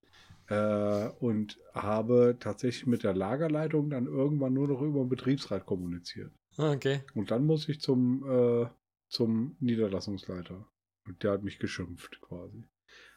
äh, 0.48 1.08
und 1.20 1.58
habe 1.74 2.36
tatsächlich 2.40 2.86
mit 2.86 3.02
der 3.02 3.14
Lagerleitung 3.14 3.90
dann 3.90 4.06
irgendwann 4.06 4.54
nur 4.54 4.68
noch 4.68 4.80
über 4.80 5.00
den 5.00 5.08
Betriebsrat 5.08 5.66
kommuniziert. 5.66 6.32
Ah, 6.56 6.72
Okay. 6.72 7.00
Und 7.14 7.30
dann 7.30 7.46
muss 7.46 7.68
ich 7.68 7.80
zum, 7.80 8.24
äh, 8.28 8.66
zum 9.08 9.56
Niederlassungsleiter. 9.60 10.66
Und 11.06 11.22
der 11.22 11.32
hat 11.32 11.42
mich 11.42 11.58
geschimpft 11.58 12.20
quasi. 12.20 12.64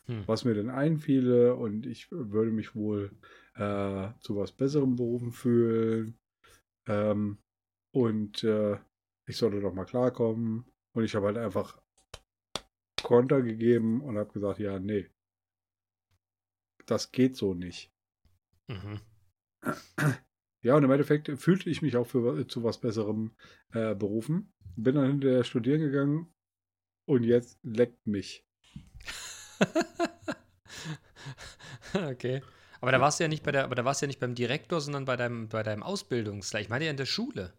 Hm. 0.05 0.23
Was 0.27 0.45
mir 0.45 0.53
denn 0.53 0.69
einfiele 0.69 1.55
und 1.55 1.85
ich 1.85 2.09
würde 2.11 2.51
mich 2.51 2.75
wohl 2.75 3.11
äh, 3.55 4.09
zu 4.19 4.35
was 4.35 4.51
Besserem 4.51 4.95
berufen 4.95 5.31
fühlen. 5.31 6.17
Ähm, 6.87 7.37
und 7.91 8.43
äh, 8.43 8.77
ich 9.27 9.37
sollte 9.37 9.61
doch 9.61 9.73
mal 9.73 9.85
klarkommen. 9.85 10.65
Und 10.93 11.03
ich 11.03 11.15
habe 11.15 11.27
halt 11.27 11.37
einfach 11.37 11.81
Konter 13.01 13.41
gegeben 13.41 14.01
und 14.01 14.17
habe 14.17 14.31
gesagt, 14.31 14.59
ja, 14.59 14.79
nee, 14.79 15.09
das 16.85 17.11
geht 17.11 17.35
so 17.35 17.53
nicht. 17.53 17.93
Mhm. 18.67 18.99
Ja, 20.63 20.75
und 20.75 20.83
im 20.83 20.91
Endeffekt 20.91 21.27
fühlte 21.39 21.69
ich 21.69 21.81
mich 21.81 21.97
auch 21.97 22.05
für, 22.05 22.47
zu 22.47 22.63
was 22.63 22.79
Besserem 22.79 23.35
äh, 23.71 23.95
berufen. 23.95 24.53
Bin 24.75 24.95
dann 24.95 25.07
hinterher 25.07 25.43
studieren 25.43 25.81
gegangen 25.81 26.27
und 27.05 27.23
jetzt 27.23 27.59
leckt 27.63 28.07
mich. 28.07 28.45
okay. 31.93 32.41
Aber 32.79 32.91
da 32.91 32.99
warst 32.99 33.19
du 33.19 33.23
ja 33.23 33.27
nicht 33.27 33.43
bei 33.43 33.51
der, 33.51 33.63
aber 33.63 33.75
da 33.75 33.85
warst 33.85 34.01
du 34.01 34.05
ja 34.05 34.07
nicht 34.07 34.19
beim 34.19 34.33
Direktor, 34.33 34.81
sondern 34.81 35.05
bei 35.05 35.15
deinem, 35.15 35.49
bei 35.49 35.61
deinem 35.61 35.83
Ausbildungsleiter. 35.83 36.63
Ich 36.63 36.69
meine 36.69 36.85
ja 36.85 36.91
in 36.91 36.97
der 36.97 37.05
Schule. 37.05 37.53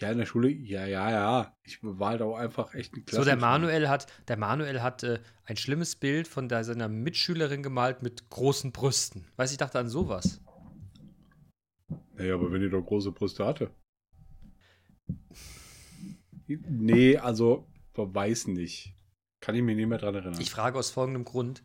Ja, 0.00 0.12
in 0.12 0.18
der 0.18 0.26
Schule, 0.26 0.48
ja, 0.48 0.86
ja, 0.86 1.10
ja. 1.10 1.56
Ich 1.62 1.80
war 1.82 2.10
halt 2.10 2.22
auch 2.22 2.36
einfach 2.36 2.72
echt 2.74 2.94
ein 2.94 3.04
So, 3.10 3.24
der. 3.24 3.36
Manuel 3.36 3.88
hat, 3.88 4.06
der 4.28 4.36
Manuel 4.36 4.80
hat 4.80 5.02
äh, 5.02 5.18
ein 5.44 5.56
schlimmes 5.56 5.96
Bild 5.96 6.28
von 6.28 6.48
der, 6.48 6.62
seiner 6.62 6.88
Mitschülerin 6.88 7.64
gemalt 7.64 8.02
mit 8.02 8.30
großen 8.30 8.70
Brüsten. 8.70 9.26
Weiß 9.36 9.50
ich 9.50 9.58
dachte 9.58 9.78
an 9.78 9.88
sowas. 9.88 10.40
Naja, 12.14 12.34
aber 12.34 12.52
wenn 12.52 12.60
die 12.60 12.70
doch 12.70 12.82
große 12.82 13.12
Brüste 13.12 13.44
hatte. 13.44 13.70
Nee, 16.48 17.16
also, 17.16 17.66
weiß 17.94 18.48
nicht. 18.48 18.94
Kann 19.40 19.54
ich 19.54 19.62
mich 19.62 19.76
nicht 19.76 19.86
mehr 19.88 19.98
dran 19.98 20.14
erinnern. 20.14 20.40
Ich 20.40 20.50
frage 20.50 20.78
aus 20.78 20.90
folgendem 20.90 21.24
Grund. 21.24 21.62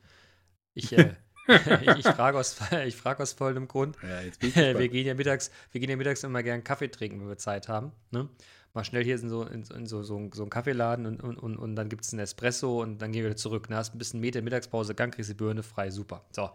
Ich, 0.74 0.92
äh, 0.94 1.14
ich 1.98 2.06
frage 2.08 2.38
aus, 2.38 2.58
ich 2.86 2.96
frage 2.96 3.24
aus 3.24 3.34
folgendem 3.34 3.68
Grund. 3.68 3.98
ja, 4.04 4.78
wir 4.80 4.90
gehen 4.90 5.06
ja 5.08 5.14
mittags, 5.14 5.52
wir 5.72 5.82
gehen 5.82 5.90
ja 5.90 5.96
mittags 5.96 6.24
immer 6.24 6.44
gern 6.44 6.64
Kaffee 6.64 6.90
trinken, 6.90 7.20
wenn 7.22 7.28
wir 7.28 7.38
Zeit 7.38 7.68
haben. 7.68 7.92
Ne? 8.12 8.30
Mal 8.74 8.84
schnell 8.84 9.04
hier 9.04 9.16
in 9.16 9.30
so, 9.30 9.44
in, 9.44 9.64
in 9.64 9.86
so, 9.86 10.02
so, 10.04 10.30
so 10.34 10.42
einen 10.44 10.50
Kaffeeladen 10.50 11.06
und, 11.06 11.22
und, 11.22 11.38
und, 11.38 11.58
und 11.58 11.76
dann 11.76 11.90
gibt 11.90 12.06
es 12.06 12.12
einen 12.14 12.22
Espresso 12.22 12.82
und 12.82 13.00
dann 13.02 13.12
gehen 13.12 13.22
wir 13.24 13.30
wieder 13.30 13.38
zurück. 13.38 13.70
Ne? 13.70 13.76
Hast 13.76 13.94
ein 13.94 14.00
bisschen 14.00 14.20
Meter 14.20 14.42
Mittagspause, 14.42 14.96
Gang 14.96 15.14
kriegst 15.14 15.30
die 15.30 15.36
Birne 15.36 15.62
frei, 15.64 15.92
super. 15.92 16.26
So. 16.32 16.50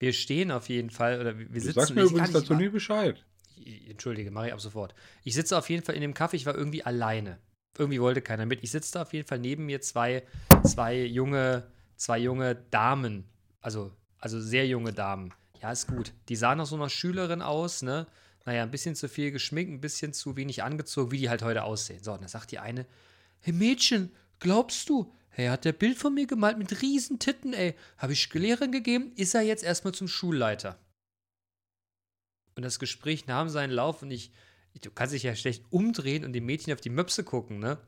Wir 0.00 0.12
stehen 0.12 0.50
auf 0.50 0.68
jeden 0.68 0.90
Fall, 0.90 1.20
oder 1.20 1.38
wir 1.38 1.46
Du 1.46 1.60
sitzen. 1.60 1.74
sagst 1.74 1.94
mir 1.94 2.02
ich 2.04 2.10
übrigens 2.10 2.32
dazu 2.32 2.54
nie 2.54 2.68
Bescheid. 2.68 3.24
Ich- 3.56 3.88
Entschuldige, 3.90 4.32
mache 4.32 4.48
ich 4.48 4.52
ab 4.52 4.60
sofort. 4.60 4.92
Ich 5.22 5.34
sitze 5.34 5.56
auf 5.56 5.70
jeden 5.70 5.84
Fall 5.84 5.94
in 5.94 6.00
dem 6.00 6.14
Kaffee, 6.14 6.36
ich 6.36 6.46
war 6.46 6.56
irgendwie 6.56 6.82
alleine. 6.84 7.38
Irgendwie 7.78 8.00
wollte 8.00 8.20
keiner 8.20 8.46
mit. 8.46 8.62
Ich 8.62 8.70
sitze 8.70 8.92
da 8.92 9.02
auf 9.02 9.12
jeden 9.12 9.26
Fall 9.26 9.38
neben 9.38 9.66
mir 9.66 9.80
zwei, 9.80 10.24
zwei 10.64 11.02
junge, 11.02 11.66
zwei 11.96 12.18
junge 12.18 12.54
Damen. 12.54 13.24
Also, 13.60 13.92
also 14.18 14.40
sehr 14.40 14.66
junge 14.66 14.92
Damen. 14.92 15.32
Ja, 15.60 15.72
ist 15.72 15.86
gut. 15.86 16.12
Die 16.28 16.36
sahen 16.36 16.58
nach 16.58 16.66
so 16.66 16.76
einer 16.76 16.90
Schülerin 16.90 17.40
aus, 17.40 17.82
ne? 17.82 18.06
Naja, 18.44 18.62
ein 18.62 18.70
bisschen 18.72 18.96
zu 18.96 19.08
viel 19.08 19.30
geschminkt, 19.30 19.72
ein 19.72 19.80
bisschen 19.80 20.12
zu 20.12 20.36
wenig 20.36 20.64
angezogen, 20.64 21.12
wie 21.12 21.18
die 21.18 21.30
halt 21.30 21.42
heute 21.42 21.62
aussehen. 21.62 22.02
So, 22.02 22.12
und 22.12 22.22
dann 22.22 22.28
sagt 22.28 22.50
die 22.50 22.58
eine, 22.58 22.86
hey 23.40 23.52
Mädchen, 23.52 24.10
glaubst 24.40 24.88
du, 24.88 25.14
er 25.34 25.52
hat 25.52 25.64
der 25.64 25.72
Bild 25.72 25.96
von 25.96 26.12
mir 26.12 26.26
gemalt 26.26 26.58
mit 26.58 26.82
riesen 26.82 27.18
Titten, 27.18 27.54
ey. 27.54 27.74
Habe 27.96 28.12
ich 28.12 28.32
Lehrerin 28.34 28.72
gegeben, 28.72 29.12
ist 29.16 29.34
er 29.34 29.42
jetzt 29.42 29.64
erstmal 29.64 29.94
zum 29.94 30.08
Schulleiter. 30.08 30.78
Und 32.54 32.64
das 32.64 32.78
Gespräch 32.78 33.26
nahm 33.26 33.48
seinen 33.48 33.70
Lauf 33.70 34.02
und 34.02 34.10
ich, 34.10 34.32
du 34.80 34.90
kannst 34.90 35.14
dich 35.14 35.22
ja 35.22 35.34
schlecht 35.34 35.64
umdrehen 35.70 36.24
und 36.24 36.32
dem 36.32 36.46
Mädchen 36.46 36.72
auf 36.72 36.80
die 36.80 36.90
Möpse 36.90 37.24
gucken, 37.24 37.58
ne? 37.58 37.78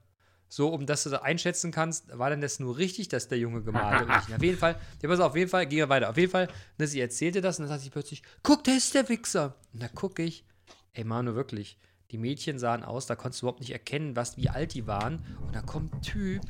So, 0.48 0.68
um 0.68 0.86
dass 0.86 1.02
du 1.02 1.10
da 1.10 1.18
einschätzen 1.18 1.72
kannst, 1.72 2.16
war 2.16 2.30
denn 2.30 2.40
das 2.40 2.60
nur 2.60 2.76
richtig, 2.76 3.08
dass 3.08 3.28
der 3.28 3.38
Junge 3.38 3.62
gemalt 3.62 4.06
hat? 4.06 4.32
Auf 4.34 4.42
jeden 4.42 4.58
Fall, 4.58 4.78
ja, 5.02 5.08
pass 5.08 5.18
auf, 5.18 5.34
jeden 5.34 5.50
Fall, 5.50 5.66
gehen 5.66 5.78
wir 5.78 5.88
weiter. 5.88 6.10
Auf 6.10 6.16
jeden 6.16 6.30
Fall, 6.30 6.48
ne, 6.78 6.86
sie 6.86 7.00
erzählte 7.00 7.40
das 7.40 7.58
und 7.58 7.64
dann 7.64 7.70
sagt 7.70 7.82
sie 7.82 7.90
plötzlich, 7.90 8.22
guck, 8.42 8.62
da 8.62 8.72
ist 8.72 8.94
der 8.94 9.08
Wichser. 9.08 9.56
Und 9.72 9.82
da 9.82 9.88
gucke 9.88 10.22
ich, 10.22 10.44
ey, 10.92 11.02
Manu, 11.02 11.34
wirklich, 11.34 11.76
die 12.12 12.18
Mädchen 12.18 12.60
sahen 12.60 12.84
aus, 12.84 13.06
da 13.06 13.16
konntest 13.16 13.42
du 13.42 13.46
überhaupt 13.46 13.60
nicht 13.60 13.72
erkennen, 13.72 14.14
was, 14.14 14.36
wie 14.36 14.48
alt 14.48 14.74
die 14.74 14.86
waren. 14.86 15.24
Und 15.44 15.56
da 15.56 15.62
kommt 15.62 15.92
ein 15.92 16.02
Typ, 16.02 16.42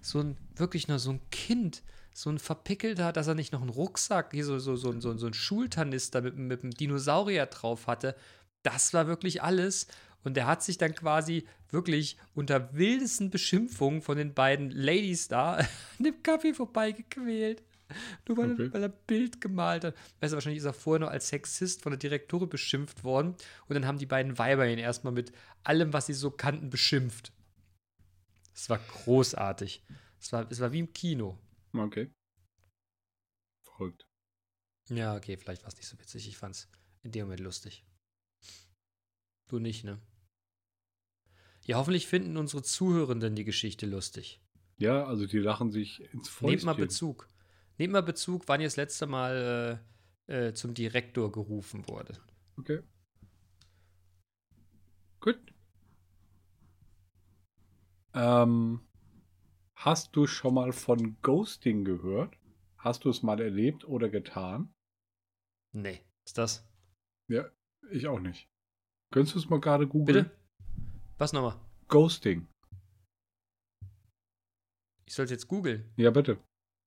so 0.00 0.20
ein, 0.20 0.36
wirklich 0.54 0.86
noch 0.86 0.98
so 0.98 1.10
ein 1.10 1.20
Kind, 1.30 1.82
so 2.12 2.30
ein 2.30 2.38
verpickelter, 2.38 3.12
dass 3.12 3.26
er 3.26 3.34
nicht 3.34 3.52
noch 3.52 3.60
einen 3.60 3.70
Rucksack, 3.70 4.32
hier 4.32 4.44
so, 4.44 4.58
so, 4.58 4.76
so, 4.76 4.98
so, 5.00 5.16
so 5.16 5.26
ein 5.26 5.34
Schulternister 5.34 6.20
mit, 6.20 6.36
mit 6.36 6.62
einem 6.62 6.72
Dinosaurier 6.72 7.46
drauf 7.46 7.86
hatte. 7.86 8.14
Das 8.68 8.92
war 8.92 9.06
wirklich 9.06 9.42
alles. 9.42 9.86
Und 10.24 10.34
der 10.34 10.46
hat 10.46 10.62
sich 10.62 10.76
dann 10.76 10.94
quasi 10.94 11.46
wirklich 11.70 12.18
unter 12.34 12.74
wildesten 12.74 13.30
Beschimpfungen 13.30 14.02
von 14.02 14.18
den 14.18 14.34
beiden 14.34 14.70
Ladies 14.70 15.28
da 15.28 15.54
an 15.54 15.66
dem 15.98 16.22
Kaffee 16.22 16.52
vorbeigequält. 16.52 17.62
Nur 18.26 18.36
weil, 18.36 18.52
Okay. 18.52 18.64
er, 18.66 18.72
weil 18.74 18.82
er 18.82 18.88
ein 18.90 18.98
Bild 19.06 19.40
gemalt 19.40 19.84
hat. 19.84 19.94
Weißt 20.20 20.32
du, 20.32 20.36
wahrscheinlich 20.36 20.58
ist 20.58 20.66
er 20.66 20.74
vorher 20.74 21.00
noch 21.06 21.10
als 21.10 21.28
Sexist 21.28 21.80
von 21.82 21.92
der 21.92 21.98
Direktorin 21.98 22.50
beschimpft 22.50 23.04
worden. 23.04 23.36
Und 23.68 23.74
dann 23.74 23.86
haben 23.86 23.96
die 23.96 24.04
beiden 24.04 24.36
Weiber 24.36 24.68
ihn 24.68 24.78
erstmal 24.78 25.14
mit 25.14 25.32
allem, 25.64 25.94
was 25.94 26.04
sie 26.06 26.12
so 26.12 26.30
kannten, 26.30 26.68
beschimpft. 26.68 27.32
Es 28.54 28.68
war 28.68 28.78
großartig. 28.78 29.82
Es 30.20 30.30
war, 30.32 30.46
es 30.50 30.60
war 30.60 30.72
wie 30.72 30.80
im 30.80 30.92
Kino. 30.92 31.38
Okay. 31.72 32.10
Verrückt. 33.62 34.06
Ja, 34.90 35.16
okay, 35.16 35.38
vielleicht 35.38 35.62
war 35.62 35.68
es 35.68 35.76
nicht 35.76 35.86
so 35.88 35.98
witzig. 35.98 36.28
Ich 36.28 36.36
fand's 36.36 36.68
in 37.02 37.12
dem 37.12 37.24
Moment 37.26 37.40
lustig. 37.40 37.84
Du 39.48 39.58
nicht, 39.58 39.84
ne? 39.84 40.00
Ja, 41.64 41.76
hoffentlich 41.76 42.06
finden 42.06 42.36
unsere 42.36 42.62
Zuhörenden 42.62 43.34
die 43.34 43.44
Geschichte 43.44 43.86
lustig. 43.86 44.40
Ja, 44.78 45.04
also 45.04 45.26
die 45.26 45.38
lachen 45.38 45.70
sich 45.70 46.00
ins 46.12 46.40
Nehmt 46.40 46.64
mal 46.64 46.72
Fäustchen. 46.74 46.86
Bezug. 46.86 47.28
Nehmt 47.78 47.92
mal 47.92 48.02
Bezug, 48.02 48.44
wann 48.46 48.60
ihr 48.60 48.66
das 48.66 48.76
letzte 48.76 49.06
Mal 49.06 49.82
äh, 50.28 50.48
äh, 50.48 50.54
zum 50.54 50.74
Direktor 50.74 51.32
gerufen 51.32 51.88
wurde. 51.88 52.18
Okay. 52.56 52.80
Gut. 55.20 55.38
Ähm, 58.14 58.80
hast 59.74 60.14
du 60.16 60.26
schon 60.26 60.54
mal 60.54 60.72
von 60.72 61.20
Ghosting 61.22 61.84
gehört? 61.84 62.36
Hast 62.78 63.04
du 63.04 63.10
es 63.10 63.22
mal 63.22 63.40
erlebt 63.40 63.86
oder 63.86 64.08
getan? 64.08 64.72
Nee, 65.72 66.00
ist 66.24 66.38
das? 66.38 66.66
Ja, 67.28 67.50
ich 67.90 68.06
auch 68.06 68.20
nicht. 68.20 68.47
Könntest 69.10 69.34
du 69.34 69.38
es 69.38 69.48
mal 69.48 69.60
gerade 69.60 69.86
googeln? 69.86 70.24
Bitte? 70.24 70.38
Was 71.16 71.32
nochmal? 71.32 71.58
Ghosting. 71.88 72.46
Ich 75.06 75.14
sollte 75.14 75.32
jetzt 75.32 75.48
googeln. 75.48 75.90
Ja, 75.96 76.10
bitte. 76.10 76.38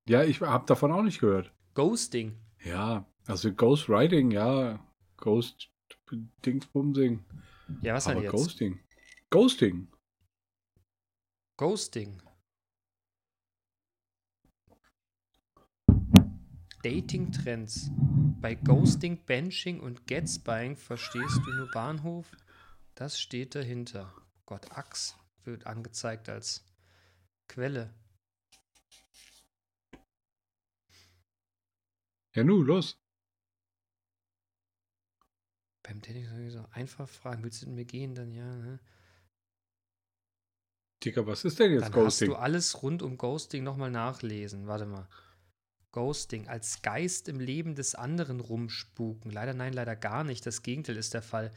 Ja, 0.07 0.24
ich 0.24 0.41
habe 0.41 0.65
davon 0.65 0.91
auch 0.91 1.01
nicht 1.01 1.19
gehört. 1.19 1.51
Ghosting. 1.74 2.39
Ja, 2.63 3.05
also 3.26 3.51
Ghostwriting, 3.53 4.32
ja. 4.32 4.86
Ghost 5.17 5.72
Dingsbumsing. 6.45 7.26
Ja, 7.82 7.93
was 7.95 8.07
Aber 8.07 8.22
jetzt? 8.22 8.32
Ghosting. 8.32 8.80
Ghosting. 9.30 9.88
Ghosting. 11.57 12.22
Dating-Trends. 16.84 17.91
Bei 18.41 18.55
Ghosting, 18.55 19.23
Benching 19.25 19.79
und 19.79 20.07
Getspying 20.07 20.75
verstehst 20.75 21.37
du 21.45 21.53
nur 21.53 21.69
Bahnhof? 21.69 22.25
Das 22.95 23.19
steht 23.19 23.53
dahinter. 23.53 24.11
Gott, 24.47 24.71
Ax 24.71 25.15
wird 25.43 25.67
angezeigt 25.67 26.27
als 26.27 26.65
Quelle. 27.47 27.93
Ja, 32.33 32.43
nu, 32.43 32.63
los. 32.63 32.99
Beim 35.83 36.01
Dating 36.01 36.25
sowieso 36.27 36.65
einfach 36.71 37.07
fragen, 37.07 37.43
willst 37.43 37.61
du 37.61 37.67
mit 37.67 37.75
mir 37.75 37.85
gehen? 37.85 38.15
Dann 38.15 38.31
ja, 38.31 38.55
ne? 38.55 38.79
Digga, 41.03 41.27
was 41.27 41.45
ist 41.45 41.59
denn 41.59 41.73
jetzt 41.73 41.83
Dann 41.83 41.91
Ghosting? 41.91 42.29
hast 42.29 42.37
du 42.37 42.41
alles 42.41 42.81
rund 42.81 43.03
um 43.03 43.17
Ghosting 43.19 43.63
nochmal 43.63 43.91
nachlesen. 43.91 44.65
Warte 44.65 44.87
mal. 44.87 45.07
Ghosting, 45.91 46.47
als 46.47 46.81
Geist 46.81 47.27
im 47.27 47.39
Leben 47.39 47.75
des 47.75 47.95
anderen 47.95 48.39
rumspuken. 48.39 49.31
Leider 49.31 49.53
nein, 49.53 49.73
leider 49.73 49.95
gar 49.95 50.23
nicht. 50.23 50.45
Das 50.45 50.63
Gegenteil 50.63 50.97
ist 50.97 51.13
der 51.13 51.21
Fall. 51.21 51.51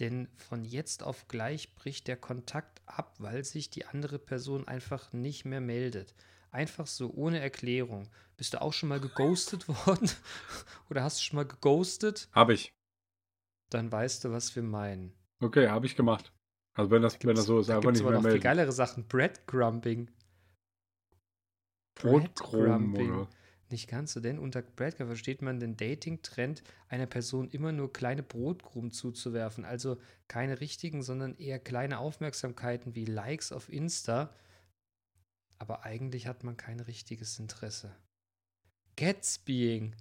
Denn 0.00 0.28
von 0.36 0.64
jetzt 0.64 1.02
auf 1.02 1.28
gleich 1.28 1.74
bricht 1.74 2.08
der 2.08 2.16
Kontakt 2.16 2.82
ab, 2.86 3.14
weil 3.18 3.44
sich 3.44 3.70
die 3.70 3.86
andere 3.86 4.18
Person 4.18 4.66
einfach 4.66 5.12
nicht 5.12 5.44
mehr 5.44 5.60
meldet. 5.60 6.14
Einfach 6.50 6.86
so, 6.86 7.12
ohne 7.12 7.40
Erklärung. 7.40 8.08
Bist 8.36 8.54
du 8.54 8.60
auch 8.60 8.72
schon 8.72 8.88
mal 8.88 9.00
geghostet 9.00 9.68
worden? 9.86 10.10
Oder 10.90 11.02
hast 11.02 11.18
du 11.18 11.22
schon 11.22 11.36
mal 11.36 11.46
geghostet? 11.46 12.28
Habe 12.32 12.54
ich. 12.54 12.72
Dann 13.70 13.90
weißt 13.90 14.24
du, 14.24 14.30
was 14.32 14.54
wir 14.54 14.62
meinen. 14.62 15.12
Okay, 15.40 15.68
habe 15.68 15.86
ich 15.86 15.96
gemacht. 15.96 16.32
Also 16.76 16.90
wenn 16.90 17.02
das, 17.02 17.18
wenn 17.22 17.36
das 17.36 17.46
so 17.46 17.60
ist, 17.60 17.68
da 17.68 17.76
einfach 17.76 17.92
nicht 17.92 18.00
aber 18.02 18.10
mehr 18.10 18.18
noch 18.18 18.22
viel 18.22 18.30
melden. 18.32 18.42
geilere 18.42 18.72
Sachen. 18.72 19.06
Breadcrumbing. 19.06 20.10
Breadcrumbing. 21.94 23.12
oder? 23.12 23.28
Nicht 23.70 23.88
ganz 23.88 24.12
so, 24.12 24.20
denn 24.20 24.38
unter 24.38 24.62
Breadcrumb 24.62 25.08
versteht 25.08 25.42
man 25.42 25.58
den 25.58 25.76
Dating-Trend, 25.76 26.62
einer 26.88 27.06
Person 27.06 27.48
immer 27.48 27.72
nur 27.72 27.92
kleine 27.92 28.22
Brotkrumen 28.22 28.92
zuzuwerfen. 28.92 29.64
Also 29.64 29.98
keine 30.28 30.60
richtigen, 30.60 31.02
sondern 31.02 31.34
eher 31.36 31.58
kleine 31.58 31.98
Aufmerksamkeiten 31.98 32.94
wie 32.94 33.06
Likes 33.06 33.52
auf 33.52 33.72
Insta. 33.72 34.34
Aber 35.58 35.84
eigentlich 35.84 36.26
hat 36.26 36.44
man 36.44 36.56
kein 36.56 36.80
richtiges 36.80 37.38
Interesse. 37.38 37.96
Gatsbying. 38.96 39.94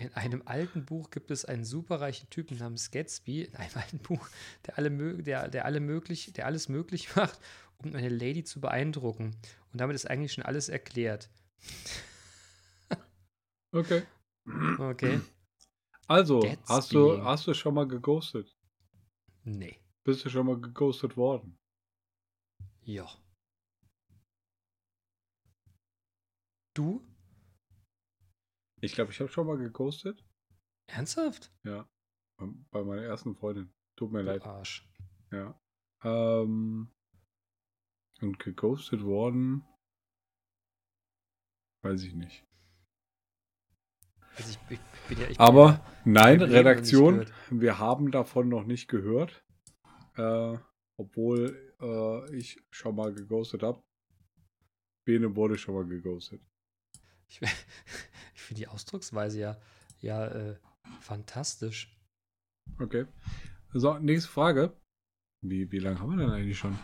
In 0.00 0.14
einem 0.14 0.42
alten 0.44 0.86
Buch 0.86 1.10
gibt 1.10 1.32
es 1.32 1.44
einen 1.44 1.64
superreichen 1.64 2.30
Typen 2.30 2.56
namens 2.56 2.92
Gatsby, 2.92 3.42
in 3.42 3.56
einem 3.56 3.74
alten 3.74 3.98
Buch, 3.98 4.28
der, 4.64 4.78
alle 4.78 4.90
der, 5.22 5.48
der, 5.48 5.64
alle 5.64 5.80
möglich, 5.80 6.32
der 6.32 6.46
alles 6.46 6.68
möglich 6.68 7.16
macht, 7.16 7.40
um 7.84 7.94
eine 7.94 8.08
Lady 8.08 8.44
zu 8.44 8.60
beeindrucken. 8.60 9.36
Und 9.72 9.80
damit 9.80 9.94
ist 9.94 10.08
eigentlich 10.08 10.32
schon 10.32 10.44
alles 10.44 10.68
erklärt. 10.68 11.30
Okay. 13.72 14.02
Okay. 14.78 15.20
Also, 16.06 16.40
hast 16.66 16.92
du, 16.94 17.22
hast 17.22 17.46
du 17.46 17.52
schon 17.54 17.74
mal 17.74 17.86
geghostet? 17.86 18.56
Nee. 19.44 19.76
Bist 20.04 20.24
du 20.24 20.30
schon 20.30 20.46
mal 20.46 20.58
geghostet 20.58 21.16
worden? 21.18 21.58
Ja. 22.82 23.06
Du? 26.74 27.04
Ich 28.80 28.92
glaube, 28.94 29.10
ich 29.12 29.20
habe 29.20 29.30
schon 29.30 29.46
mal 29.46 29.58
geghostet. 29.58 30.24
Ernsthaft? 30.86 31.52
Ja. 31.64 31.86
Bei- 32.38 32.46
Bei 32.70 32.84
meiner 32.84 33.02
ersten 33.02 33.34
Freundin. 33.34 33.70
Tut 33.96 34.12
mir 34.12 34.20
Du 34.20 34.26
leid. 34.26 34.42
Arsch. 34.44 34.88
Ja. 35.32 35.60
Ähm, 36.04 36.90
und 38.20 38.38
geghostet 38.38 39.04
worden. 39.04 39.64
Weiß 41.82 42.02
ich 42.02 42.14
nicht. 42.14 42.44
Also 44.36 44.56
ich, 44.70 44.80
ich 45.10 45.18
ja, 45.18 45.28
Aber 45.38 45.84
nein, 46.04 46.40
Redaktion, 46.40 47.26
wir 47.50 47.78
haben 47.78 48.10
davon 48.10 48.48
noch 48.48 48.64
nicht 48.64 48.88
gehört. 48.88 49.44
Äh, 50.16 50.58
obwohl 50.98 51.74
äh, 51.80 52.36
ich 52.36 52.60
schon 52.70 52.96
mal 52.96 53.14
geghostet 53.14 53.62
habe. 53.62 53.82
Bene 55.06 55.34
wurde 55.34 55.56
schon 55.56 55.74
mal 55.74 55.86
geghostet. 55.86 56.42
Ich, 57.28 57.40
ich 58.34 58.40
finde 58.40 58.60
die 58.60 58.68
Ausdrucksweise 58.68 59.38
ja, 59.38 59.60
ja 60.00 60.26
äh, 60.26 60.58
fantastisch. 61.00 61.96
Okay. 62.78 63.06
So, 63.72 63.98
nächste 63.98 64.30
Frage. 64.30 64.76
Wie, 65.40 65.70
wie 65.70 65.78
lange 65.78 66.00
haben 66.00 66.10
wir 66.10 66.24
denn 66.24 66.34
eigentlich 66.34 66.58
schon? 66.58 66.78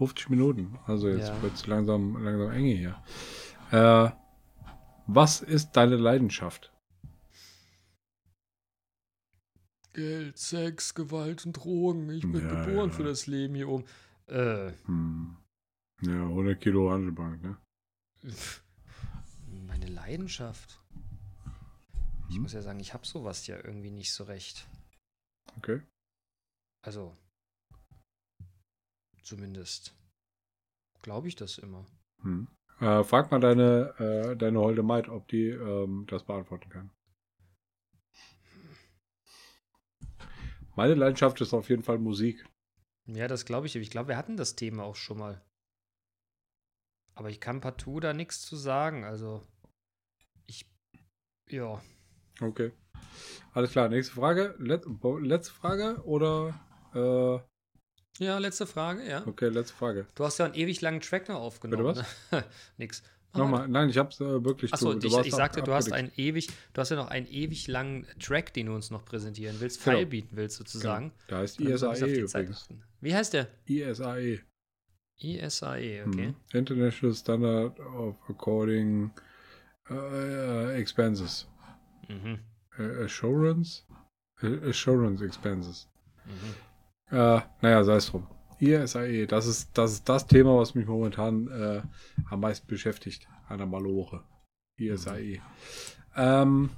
50 0.00 0.30
Minuten. 0.30 0.78
Also 0.86 1.08
jetzt 1.10 1.28
Ja. 1.28 1.42
wird 1.42 1.52
es 1.54 1.66
langsam, 1.66 2.16
langsam 2.24 2.50
enge 2.52 2.74
hier. 2.74 3.02
Äh, 3.70 4.10
was 5.06 5.42
ist 5.42 5.72
deine 5.72 5.96
Leidenschaft? 5.96 6.72
Geld, 9.92 10.38
Sex, 10.38 10.94
Gewalt 10.94 11.44
und 11.44 11.52
Drogen. 11.52 12.08
Ich 12.08 12.22
bin 12.22 12.40
Ja, 12.40 12.64
geboren 12.64 12.88
ja. 12.90 12.96
für 12.96 13.02
das 13.02 13.26
Leben 13.26 13.54
hier 13.54 13.68
oben. 13.68 13.84
Äh, 14.26 14.72
Hm. 14.86 15.36
Ja, 16.00 16.22
100 16.28 16.58
Kilo 16.58 16.90
Handelbank, 16.90 17.42
ne? 17.42 17.58
meine 19.66 19.86
Leidenschaft. 19.86 20.80
Ich 22.30 22.36
Hm. 22.36 22.42
muss 22.42 22.54
ja 22.54 22.62
sagen, 22.62 22.80
ich 22.80 22.94
habe 22.94 23.06
sowas 23.06 23.46
ja 23.48 23.56
irgendwie 23.62 23.90
nicht 23.90 24.14
so 24.14 24.24
recht. 24.24 24.66
Okay. 25.58 25.82
Also, 26.82 27.14
zumindest 29.22 29.94
glaube 31.02 31.28
ich 31.28 31.36
das 31.36 31.58
immer. 31.58 31.86
Hm. 32.22 32.48
Äh, 32.80 33.04
frag 33.04 33.30
mal 33.30 33.40
deine, 33.40 33.94
äh, 33.98 34.36
deine 34.36 34.58
Holde 34.58 34.82
Maid, 34.82 35.08
ob 35.08 35.28
die 35.28 35.48
ähm, 35.48 36.06
das 36.08 36.24
beantworten 36.24 36.70
kann. 36.70 36.90
Meine 40.76 40.94
Leidenschaft 40.94 41.40
ist 41.40 41.52
auf 41.52 41.68
jeden 41.68 41.82
Fall 41.82 41.98
Musik. 41.98 42.44
Ja, 43.06 43.28
das 43.28 43.44
glaube 43.44 43.66
ich. 43.66 43.76
Ich 43.76 43.90
glaube, 43.90 44.08
wir 44.08 44.16
hatten 44.16 44.36
das 44.36 44.56
Thema 44.56 44.84
auch 44.84 44.96
schon 44.96 45.18
mal. 45.18 45.44
Aber 47.14 47.28
ich 47.28 47.40
kann 47.40 47.60
partout 47.60 48.00
da 48.00 48.14
nichts 48.14 48.40
zu 48.40 48.56
sagen. 48.56 49.04
Also, 49.04 49.42
ich, 50.46 50.70
ja. 51.48 51.82
Okay. 52.40 52.72
Alles 53.52 53.72
klar, 53.72 53.88
nächste 53.88 54.14
Frage. 54.14 54.54
Let 54.58 54.86
letzte 55.20 55.52
Frage 55.52 56.02
oder? 56.04 56.58
Äh, 56.94 57.44
Ja, 58.20 58.36
letzte 58.36 58.66
Frage, 58.66 59.02
ja. 59.08 59.26
okay, 59.26 59.48
letzte 59.48 59.74
Frage. 59.74 60.06
Du 60.14 60.24
hast 60.24 60.36
ja 60.38 60.44
einen 60.44 60.54
ewig 60.54 60.82
langen 60.82 61.00
Track 61.00 61.28
noch 61.30 61.40
aufgenommen. 61.40 61.94
Bitte 61.94 62.06
Ne? 62.30 62.44
Nix. 62.76 63.02
Mach 63.32 63.40
Nochmal, 63.40 63.68
nein, 63.68 63.88
ich 63.88 63.96
hab's 63.96 64.20
äh, 64.20 64.44
wirklich. 64.44 64.74
Achso, 64.74 64.92
ich, 64.92 65.04
ich 65.04 65.34
sagte, 65.34 65.62
du 65.62 65.72
hast 65.72 65.90
einen 65.90 66.12
ewig, 66.16 66.48
du 66.74 66.80
hast 66.80 66.90
ja 66.90 66.96
noch 66.96 67.08
einen 67.08 67.26
ewig 67.28 67.66
langen 67.66 68.06
Track, 68.18 68.52
den 68.52 68.66
du 68.66 68.74
uns 68.74 68.90
noch 68.90 69.04
präsentieren 69.06 69.56
willst, 69.60 69.82
Genau. 69.82 69.96
feilbieten 69.96 70.36
willst 70.36 70.56
sozusagen. 70.56 71.12
Da 71.28 71.38
heißt 71.38 71.60
ISAE 71.60 71.94
Zeit 71.94 72.08
übrigens. 72.18 72.68
Wie 73.00 73.14
heißt 73.14 73.32
der? 73.32 73.46
ISAE. 73.66 74.40
ISAE, 75.18 76.04
okay. 76.06 76.28
Mhm. 76.28 76.34
International 76.52 77.14
Standard 77.14 77.80
of 77.80 78.16
According 78.28 79.12
äh, 79.88 80.74
Expenses. 80.78 81.46
Mhm. 82.08 82.40
Assurance? 82.76 83.84
Assurance 84.42 85.24
Expenses. 85.24 85.88
Mhm. 86.26 86.54
Äh, 87.10 87.40
naja, 87.60 87.84
sei 87.84 87.96
es 87.96 88.06
drum. 88.06 88.26
ISAE, 88.60 89.26
das 89.26 89.46
ist, 89.46 89.76
das 89.76 89.92
ist 89.92 90.08
das 90.08 90.26
Thema, 90.26 90.56
was 90.58 90.74
mich 90.74 90.86
momentan 90.86 91.48
äh, 91.48 91.82
am 92.28 92.40
meisten 92.40 92.66
beschäftigt 92.66 93.26
an 93.48 93.58
der 93.58 93.66
Maloche. 93.66 94.22
ISAE. 94.76 95.40
Ähm, 96.14 96.70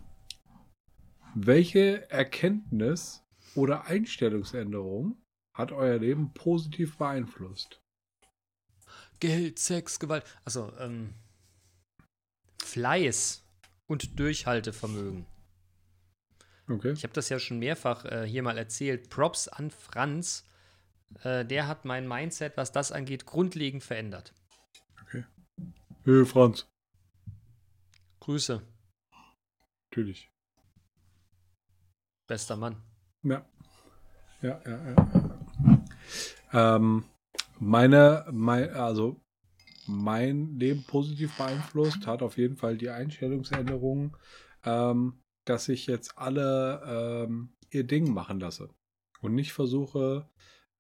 welche 1.35 2.11
Erkenntnis 2.11 3.23
oder 3.55 3.87
Einstellungsänderung 3.87 5.17
hat 5.55 5.73
euer 5.73 5.99
Leben 5.99 6.33
positiv 6.33 6.97
beeinflusst? 6.99 7.83
Geld, 9.21 9.59
Sex, 9.59 9.99
Gewalt. 9.99 10.25
Also, 10.45 10.73
ähm, 10.79 11.15
Fleiß 12.63 13.45
und 13.87 14.19
Durchhaltevermögen. 14.19 15.27
Okay. 16.73 16.93
Ich 16.93 17.03
habe 17.03 17.13
das 17.13 17.29
ja 17.29 17.39
schon 17.39 17.59
mehrfach 17.59 18.05
äh, 18.05 18.27
hier 18.27 18.43
mal 18.43 18.59
erzählt. 18.59 19.11
Props 19.11 19.49
an 19.49 19.71
Franz. 19.71 20.47
Äh, 21.23 21.45
der 21.45 21.69
hat 21.69 21.85
mein 21.85 22.09
Mindset, 22.09 22.57
was 22.57 22.73
das 22.73 22.93
angeht, 22.93 23.27
grundlegend 23.27 23.83
verändert. 23.83 24.35
Hey, 26.05 26.25
Franz. 26.25 26.67
Grüße, 28.19 28.61
Natürlich. 29.91 30.31
bester 32.27 32.57
Mann. 32.57 32.83
Ja. 33.23 33.47
Ja, 34.41 34.61
ja, 34.65 34.85
ja. 34.85 34.95
ja. 36.53 36.77
Ähm, 36.77 37.05
meine, 37.61 38.27
mein, 38.33 38.71
also 38.71 39.21
mein 39.87 40.57
Leben 40.57 40.85
positiv 40.85 41.37
beeinflusst 41.37 42.07
hat 42.09 42.23
auf 42.23 42.37
jeden 42.37 42.57
Fall 42.57 42.77
die 42.77 42.91
Einstellungsänderung, 42.91 44.17
ähm, 44.65 45.22
dass 45.45 45.69
ich 45.69 45.87
jetzt 45.87 46.19
alle 46.19 47.27
ähm, 47.27 47.55
ihr 47.71 47.85
Ding 47.85 48.13
machen 48.13 48.41
lasse 48.41 48.69
und 49.21 49.35
nicht 49.35 49.53
versuche, 49.53 50.29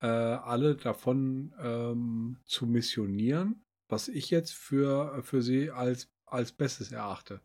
äh, 0.00 0.06
alle 0.06 0.76
davon 0.76 1.54
ähm, 1.60 2.38
zu 2.44 2.66
missionieren, 2.66 3.64
was 3.88 4.08
ich 4.08 4.30
jetzt 4.30 4.52
für, 4.52 5.22
für 5.22 5.42
sie 5.42 5.70
als, 5.70 6.10
als 6.26 6.52
Bestes 6.52 6.92
erachte. 6.92 7.40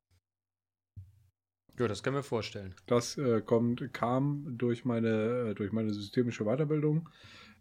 Ja, 1.80 1.88
das 1.88 2.02
können 2.02 2.16
wir 2.16 2.24
vorstellen. 2.24 2.74
Das 2.88 3.18
äh, 3.18 3.42
kommt, 3.42 3.94
kam 3.94 4.58
durch 4.58 4.84
meine, 4.84 5.50
äh, 5.50 5.54
durch 5.54 5.72
meine 5.72 5.94
systemische 5.94 6.46
Weiterbildung. 6.46 7.10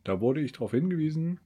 Da 0.04 0.20
wurde 0.20 0.40
ich 0.40 0.52
darauf 0.52 0.70
hingewiesen, 0.70 1.40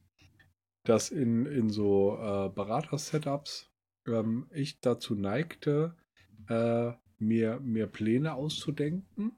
dass 0.84 1.11
in, 1.11 1.46
in 1.46 1.70
so 1.70 2.16
äh, 2.16 2.48
Berater-Setups 2.50 3.70
ähm, 4.06 4.46
ich 4.52 4.80
dazu 4.80 5.16
neigte, 5.16 5.96
äh, 6.48 6.92
mir, 7.20 7.60
mir 7.60 7.86
Pläne 7.86 8.34
auszudenken 8.34 9.32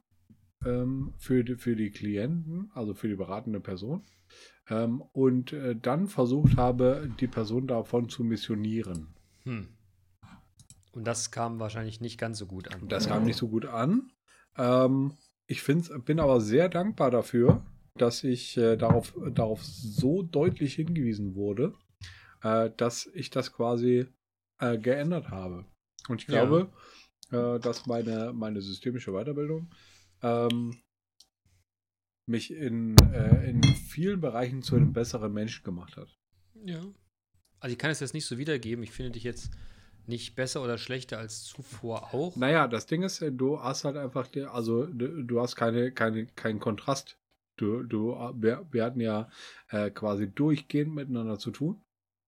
ähm, 0.65 1.15
für, 1.19 1.45
die, 1.45 1.57
für 1.57 1.77
die 1.77 1.91
Klienten, 1.91 2.71
also 2.75 2.95
für 2.95 3.09
die 3.09 3.17
beratende 3.17 3.61
Person. 3.61 4.03
Ähm, 4.69 5.03
und 5.13 5.53
äh, 5.53 5.77
dann 5.77 6.09
versucht 6.09 6.57
habe, 6.57 7.11
die 7.21 7.27
Person 7.27 7.67
davon 7.67 8.09
zu 8.09 8.25
missionieren. 8.25 9.09
Hm. 9.45 9.69
Und 10.93 11.05
das 11.05 11.31
kam 11.31 11.59
wahrscheinlich 11.59 12.01
nicht 12.01 12.19
ganz 12.19 12.39
so 12.39 12.47
gut 12.47 12.73
an. 12.73 12.89
Das 12.89 13.09
kam 13.09 13.25
nicht 13.25 13.37
so 13.37 13.49
gut 13.49 13.67
an. 13.67 14.13
Ähm, 14.57 15.13
ich 15.47 15.63
find's, 15.63 15.91
bin 16.05 16.21
aber 16.21 16.41
sehr 16.41 16.69
dankbar 16.69 17.11
dafür, 17.11 17.65
dass 17.97 18.25
ich 18.25 18.57
äh, 18.57 18.77
darauf, 18.77 19.15
darauf 19.35 19.63
so 19.65 20.23
deutlich 20.23 20.75
hingewiesen 20.75 21.35
wurde, 21.35 21.75
äh, 22.43 22.71
dass 22.77 23.07
ich 23.15 23.31
das 23.31 23.53
quasi 23.53 24.07
äh, 24.59 24.79
geändert 24.79 25.31
habe. 25.31 25.65
Und 26.09 26.23
ich 26.23 26.29
Ja. 26.29 26.69
Äh, 27.33 27.59
dass 27.59 27.87
meine, 27.87 28.33
meine 28.33 28.61
systemische 28.61 29.13
Weiterbildung 29.13 29.71
ähm, 30.23 30.83
mich 32.27 32.53
in, 32.53 32.97
äh, 33.13 33.51
in 33.51 33.63
vielen 33.65 34.21
Bereichen 34.21 34.63
zu 34.63 34.77
einem 34.77 34.93
besseren 34.93 35.33
Menschen 35.33 35.65
gemacht 35.65 35.97
hat. 35.97 36.09
Ja. 36.65 36.81
Also 37.61 37.73
ich 37.73 37.79
kann 37.79 37.91
es 37.91 38.01
jetzt 38.01 38.15
nicht 38.15 38.27
so 38.27 38.39
wiedergeben. 38.39 38.83
Ich 38.85 38.91
finde 38.93 39.13
dich 39.13 39.25
jetzt 39.25 39.51
nicht 40.07 40.35
besser 40.35 40.63
oder 40.63 40.79
schlechter 40.79 41.19
als 41.19 41.45
zuvor 41.45 42.13
auch. 42.15 42.37
Naja, 42.37 42.67
das 42.69 42.87
Ding 42.87 43.03
ist, 43.03 43.23
äh, 43.23 43.33
du 43.33 43.61
hast 43.61 43.85
halt 43.85 43.97
einfach, 43.97 44.29
also 44.53 44.87
du, 44.87 45.25
du 45.25 45.41
hast 45.41 45.57
keine, 45.57 45.93
keine, 45.93 46.27
keinen 46.27 46.61
Kontrast. 46.61 47.19
Du, 47.57 47.83
du, 47.83 48.13
wir, 48.35 48.67
wir 48.71 48.85
hatten 48.85 49.01
ja 49.01 49.29
äh, 49.69 49.91
quasi 49.91 50.29
durchgehend 50.31 50.95
miteinander 50.95 51.39
zu 51.39 51.51
tun. 51.51 51.83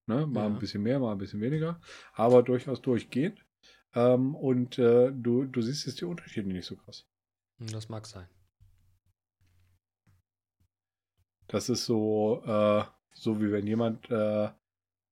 Ne? 0.06 0.26
Mal 0.26 0.42
Ja. 0.42 0.46
ein 0.54 0.58
bisschen 0.58 0.82
mehr, 0.82 0.98
mal 1.00 1.12
ein 1.12 1.18
bisschen 1.18 1.40
weniger, 1.40 1.80
aber 2.12 2.42
durchaus 2.42 2.82
durchgehend. 2.82 3.43
Ähm, 3.94 4.34
und 4.34 4.78
äh, 4.78 5.12
du, 5.12 5.44
du 5.44 5.62
siehst 5.62 5.86
jetzt 5.86 6.00
die 6.00 6.04
Unterschiede 6.04 6.48
nicht 6.48 6.66
so 6.66 6.76
krass. 6.76 7.06
Hm, 7.58 7.68
Das 7.68 7.88
mag 7.88 8.06
sein. 8.06 8.28
Das 11.46 11.68
ist 11.68 11.84
so, 11.84 12.42
äh, 12.44 12.84
so 13.12 13.40
wie 13.40 13.52
wenn 13.52 13.66
jemand 13.66 14.10
äh, 14.10 14.50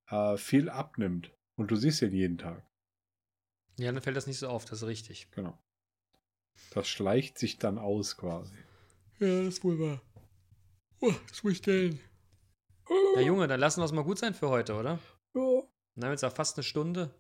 äh, 0.08 0.36
viel 0.36 0.68
abnimmt 0.70 1.30
und 1.56 1.70
du 1.70 1.76
siehst 1.76 2.02
ihn 2.02 2.12
jeden 2.12 2.38
Tag. 2.38 2.66
Ja, 3.78 3.92
dann 3.92 4.02
fällt 4.02 4.16
das 4.16 4.26
nicht 4.26 4.38
so 4.38 4.48
auf, 4.48 4.64
das 4.64 4.82
ist 4.82 4.88
richtig. 4.88 5.30
Genau. 5.30 5.56
Das 6.70 6.88
schleicht 6.88 7.38
sich 7.38 7.58
dann 7.58 7.78
aus 7.78 8.16
quasi. 8.16 8.54
Ja, 9.18 9.38
das 9.38 9.54
ist 9.54 9.64
wohl 9.64 9.78
wahr. 9.78 10.02
Oh, 11.00 11.12
das 11.28 11.42
muss 11.42 11.52
ich 11.52 11.58
stellen. 11.58 12.00
Ja, 13.14 13.20
Junge, 13.20 13.46
dann 13.48 13.60
lassen 13.60 13.80
wir 13.80 13.84
es 13.84 13.92
mal 13.92 14.04
gut 14.04 14.18
sein 14.18 14.34
für 14.34 14.48
heute, 14.48 14.74
oder? 14.74 14.98
Ja. 15.34 15.62
Dann 15.94 16.04
haben 16.04 16.10
wir 16.10 16.10
jetzt 16.12 16.24
auch 16.24 16.32
fast 16.34 16.56
eine 16.56 16.64
Stunde 16.64 17.14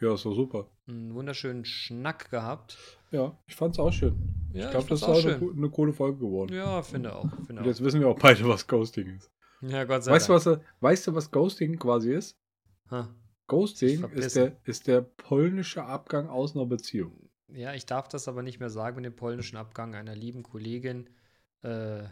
Ja, 0.00 0.14
ist 0.14 0.24
doch 0.24 0.34
super. 0.34 0.66
einen 0.88 1.14
wunderschönen 1.14 1.64
Schnack 1.64 2.30
gehabt. 2.30 2.78
Ja, 3.10 3.36
ich 3.46 3.54
fand's 3.54 3.78
auch 3.78 3.92
schön. 3.92 4.16
Ja, 4.52 4.64
ich 4.66 4.70
glaube, 4.70 4.88
das 4.88 5.00
ist 5.02 5.04
auch 5.08 5.18
auch 5.18 5.24
eine, 5.24 5.50
eine 5.56 5.70
coole 5.70 5.92
Folge 5.92 6.18
geworden. 6.18 6.54
Ja, 6.54 6.82
finde 6.82 7.14
auch. 7.14 7.28
Finde 7.46 7.52
Und 7.52 7.58
auch. 7.60 7.64
jetzt 7.66 7.82
wissen 7.84 8.00
wir 8.00 8.08
auch 8.08 8.18
beide, 8.18 8.46
was 8.48 8.66
Ghosting 8.66 9.08
ist. 9.16 9.30
Ja, 9.62 9.84
Gott 9.84 10.02
sei 10.04 10.12
Weißt 10.12 10.28
du, 10.28 10.32
Dank. 10.32 10.46
was, 10.46 10.46
er- 10.46 10.60
weißt 10.80 11.06
du, 11.06 11.14
was 11.14 11.30
Ghosting 11.30 11.78
quasi 11.78 12.12
ist? 12.14 12.38
Ha. 12.90 13.14
Ghosting 13.46 14.04
ist 14.12 14.36
der, 14.36 14.56
ist 14.64 14.86
der 14.86 15.02
polnische 15.02 15.84
Abgang 15.84 16.28
aus 16.28 16.54
einer 16.56 16.66
Beziehung. 16.66 17.28
Ja, 17.52 17.74
ich 17.74 17.84
darf 17.84 18.08
das 18.08 18.26
aber 18.28 18.42
nicht 18.42 18.60
mehr 18.60 18.70
sagen 18.70 18.96
mit 18.96 19.04
dem 19.04 19.16
polnischen 19.16 19.56
Abgang 19.56 19.94
einer 19.94 20.14
lieben 20.14 20.42
Kollegin, 20.44 21.10
äh, 21.62 22.04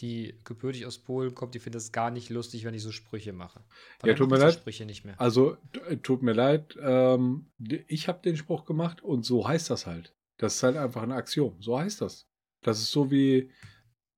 die 0.00 0.38
gebürtig 0.44 0.86
aus 0.86 0.98
Polen 0.98 1.34
kommt. 1.34 1.54
Die 1.54 1.58
findet 1.58 1.80
es 1.80 1.92
gar 1.92 2.10
nicht 2.10 2.30
lustig, 2.30 2.64
wenn 2.64 2.74
ich 2.74 2.82
so 2.82 2.92
Sprüche 2.92 3.32
mache. 3.32 3.62
Ja, 4.04 4.14
tut 4.14 4.30
mir 4.30 4.38
leid. 4.38 4.54
Sprüche 4.54 4.84
nicht 4.86 5.04
mehr. 5.04 5.20
Also, 5.20 5.56
t- 5.72 5.96
tut 5.98 6.22
mir 6.22 6.32
leid, 6.32 6.76
ähm, 6.80 7.50
ich 7.86 8.08
habe 8.08 8.20
den 8.22 8.36
Spruch 8.36 8.64
gemacht 8.64 9.02
und 9.02 9.24
so 9.24 9.46
heißt 9.46 9.70
das 9.70 9.86
halt. 9.86 10.14
Das 10.38 10.54
ist 10.56 10.62
halt 10.62 10.76
einfach 10.76 11.02
ein 11.02 11.12
Axiom. 11.12 11.60
So 11.60 11.78
heißt 11.78 12.00
das. 12.00 12.26
Das 12.62 12.78
ist 12.80 12.90
so 12.90 13.10
wie 13.10 13.50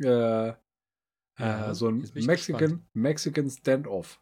äh, 0.00 0.06
Ja, 0.06 1.70
äh, 1.70 1.74
so 1.74 1.88
ein 1.88 2.02
bin 2.02 2.10
ich 2.14 2.26
Mexican, 2.26 2.86
Mexican 2.92 3.50
Standoff. 3.50 4.20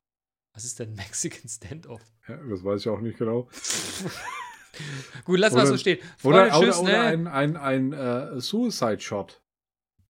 Was 0.52 0.64
ist 0.64 0.78
denn 0.78 0.94
Mexican 0.94 1.48
Standoff? 1.48 2.02
Ja, 2.26 2.36
das 2.36 2.64
weiß 2.64 2.80
ich 2.80 2.88
auch 2.88 3.00
nicht 3.00 3.18
genau. 3.18 3.48
Gut, 5.24 5.38
lass 5.38 5.52
mal 5.52 5.66
so 5.66 5.76
stehen. 5.76 5.98
Oder, 6.22 6.50
Freunde, 6.50 6.56
oder, 6.58 6.66
tschüss, 6.66 6.78
oder 6.78 6.92
ne? 6.92 6.98
ein, 7.00 7.56
ein, 7.56 7.56
ein 7.56 7.92
äh, 7.92 8.40
Suicide 8.40 9.00
Shot. 9.00 9.42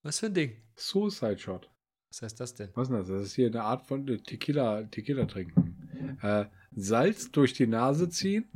Was 0.02 0.20
für 0.20 0.26
ein 0.26 0.34
Ding? 0.34 0.56
Suicide 0.80 1.38
Shot. 1.38 1.70
Was 2.10 2.22
heißt 2.22 2.40
das 2.40 2.54
denn? 2.54 2.70
Was 2.74 2.88
ist 2.88 2.94
das? 2.94 3.08
Das 3.08 3.22
ist 3.22 3.34
hier 3.34 3.46
eine 3.48 3.62
Art 3.62 3.86
von 3.86 4.06
äh, 4.08 4.18
Tequila, 4.18 4.82
Tequila 4.84 5.26
trinken. 5.26 6.18
Äh, 6.22 6.46
Salz 6.74 7.30
durch 7.30 7.52
die 7.52 7.66
Nase 7.66 8.08
ziehen. 8.08 8.48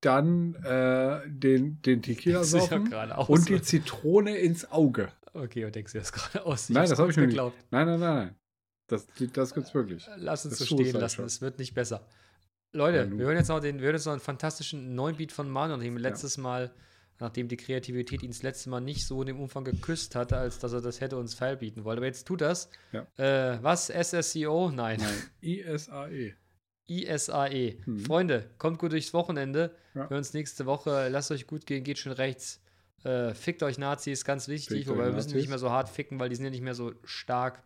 Dann 0.00 0.54
äh, 0.64 1.20
den, 1.28 1.80
den 1.82 2.02
Tequila 2.02 2.38
ja 2.38 2.44
saufen. 2.44 2.92
und 3.28 3.48
die 3.48 3.60
Zitrone 3.60 4.36
ins 4.38 4.70
Auge. 4.70 5.12
okay, 5.34 5.64
und 5.66 5.74
denkst 5.74 5.92
du 5.92 5.98
das 5.98 6.12
gerade 6.12 6.44
aus? 6.46 6.70
Nein, 6.70 6.88
das 6.88 6.98
habe 6.98 7.10
ich 7.10 7.16
mir 7.16 7.22
nicht. 7.22 7.30
geglaubt. 7.32 7.56
Nein, 7.70 7.86
nein, 7.86 8.00
nein, 8.00 8.16
nein. 8.16 8.36
Das, 8.86 9.06
das 9.32 9.54
gibt's 9.54 9.72
wirklich. 9.74 10.08
Lass 10.16 10.44
uns 10.44 10.58
Das 10.58 10.68
so 10.68 10.76
stehen 10.76 10.96
lassen, 10.96 11.24
es 11.24 11.40
wird 11.40 11.58
nicht 11.58 11.74
besser. 11.74 12.06
Leute, 12.72 12.98
Ja, 12.98 13.10
wir 13.18 13.26
hören 13.26 13.36
jetzt 13.36 13.48
noch 13.48 13.60
den, 13.60 13.78
wir 13.78 13.84
hören 13.86 13.94
jetzt 13.94 14.06
noch 14.06 14.12
einen 14.12 14.20
fantastischen 14.20 14.94
neuen 14.94 15.16
Beat 15.16 15.32
von 15.32 15.48
Manu, 15.48 15.76
nachdem 15.76 15.96
er 15.96 16.00
letztes 16.02 16.38
Mal, 16.38 16.72
nachdem 17.20 17.48
die 17.48 17.56
Kreativität 17.56 18.22
ihn 18.22 18.30
das 18.30 18.42
letzte 18.42 18.70
Mal 18.70 18.80
nicht 18.80 19.06
so 19.06 19.20
in 19.20 19.26
dem 19.26 19.40
Umfang 19.40 19.64
geküsst 19.64 20.14
hatte, 20.16 20.36
als 20.36 20.58
dass 20.58 20.72
er 20.72 20.80
das 20.80 21.00
hätte 21.00 21.16
uns 21.16 21.34
feilbieten 21.34 21.84
wollte. 21.84 21.98
Aber 22.00 22.06
jetzt 22.06 22.26
tut 22.26 22.40
das. 22.40 22.70
Ja. 22.92 23.06
Äh, 23.16 23.62
was? 23.62 23.90
SSCO? 23.90 24.70
Nein. 24.70 25.00
Nein. 25.00 25.22
ISAE. 25.40 26.34
ISAE. 26.86 27.78
Mhm. 27.86 28.00
Freunde, 28.00 28.50
kommt 28.58 28.78
gut 28.78 28.92
durchs 28.92 29.14
Wochenende. 29.14 29.76
Ja. 29.94 30.02
Wir 30.02 30.10
hören 30.10 30.18
uns 30.18 30.32
nächste 30.32 30.66
Woche. 30.66 31.08
Lasst 31.08 31.30
euch 31.30 31.46
gut 31.46 31.66
gehen, 31.66 31.84
geht 31.84 31.98
schön 31.98 32.12
rechts. 32.12 32.62
Äh, 33.04 33.34
fickt 33.34 33.62
euch 33.62 33.78
Nazis, 33.78 34.24
ganz 34.24 34.48
wichtig. 34.48 34.78
Fickt 34.78 34.88
Wobei 34.88 35.06
wir 35.06 35.12
müssen 35.12 35.34
nicht 35.34 35.48
mehr 35.48 35.58
so 35.58 35.70
hart 35.70 35.88
ficken, 35.88 36.18
weil 36.18 36.28
die 36.28 36.36
sind 36.36 36.44
ja 36.44 36.50
nicht 36.50 36.62
mehr 36.62 36.74
so 36.74 36.92
stark 37.04 37.62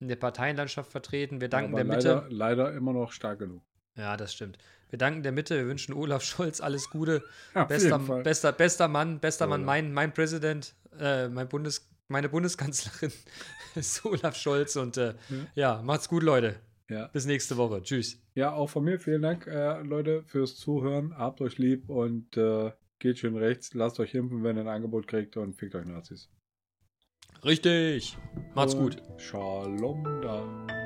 in 0.00 0.08
der 0.08 0.16
Parteienlandschaft 0.16 0.90
vertreten. 0.90 1.40
Wir 1.40 1.48
danken 1.48 1.72
Aber 1.74 1.84
der 1.84 1.96
Mitte. 1.96 2.08
leider, 2.08 2.30
leider 2.30 2.72
immer 2.72 2.92
noch 2.92 3.12
stark 3.12 3.40
genug. 3.40 3.62
Ja, 3.96 4.16
das 4.16 4.32
stimmt. 4.32 4.58
Wir 4.90 4.98
danken 4.98 5.22
der 5.22 5.32
Mitte. 5.32 5.56
Wir 5.56 5.66
wünschen 5.66 5.94
Olaf 5.94 6.22
Scholz 6.24 6.60
alles 6.60 6.90
Gute. 6.90 7.22
Ja, 7.54 7.64
Bester, 7.64 7.98
bester, 7.98 8.52
bester 8.52 8.88
Mann, 8.88 9.20
bester 9.20 9.46
Mann, 9.46 9.64
mein, 9.64 9.92
mein 9.92 10.12
Präsident, 10.12 10.74
äh, 10.98 11.28
mein 11.28 11.48
Bundes, 11.48 11.88
meine 12.08 12.28
Bundeskanzlerin 12.28 13.12
ist 13.74 14.04
Olaf 14.04 14.36
Scholz. 14.36 14.76
Und 14.76 14.96
äh, 14.96 15.14
ja. 15.54 15.82
macht's 15.82 16.08
gut, 16.08 16.22
Leute. 16.22 16.56
Ja. 16.88 17.08
Bis 17.08 17.26
nächste 17.26 17.56
Woche. 17.58 17.82
Tschüss. 17.82 18.18
ja, 18.34 18.52
auch 18.52 18.70
von 18.70 18.82
mir 18.82 18.98
vielen 18.98 19.20
Dank, 19.20 19.46
äh, 19.46 19.82
Leute, 19.82 20.22
fürs 20.24 20.56
Zuhören. 20.56 21.16
Habt 21.18 21.42
euch 21.42 21.58
lieb 21.58 21.90
und 21.90 22.36
äh, 22.36 22.72
geht 22.98 23.18
schön 23.18 23.36
rechts. 23.36 23.74
Lasst 23.74 24.00
euch 24.00 24.14
impfen, 24.14 24.42
wenn 24.42 24.56
ihr 24.56 24.62
ein 24.62 24.68
Angebot 24.68 25.06
kriegt 25.06 25.36
und 25.36 25.54
fickt 25.54 25.74
euch 25.74 25.86
Nazis. 25.86 26.30
Richtig. 27.44 28.16
Macht's 28.54 28.74
und 28.74 28.80
gut. 28.80 29.02
Shalom 29.18 30.02
dann. 30.22 30.77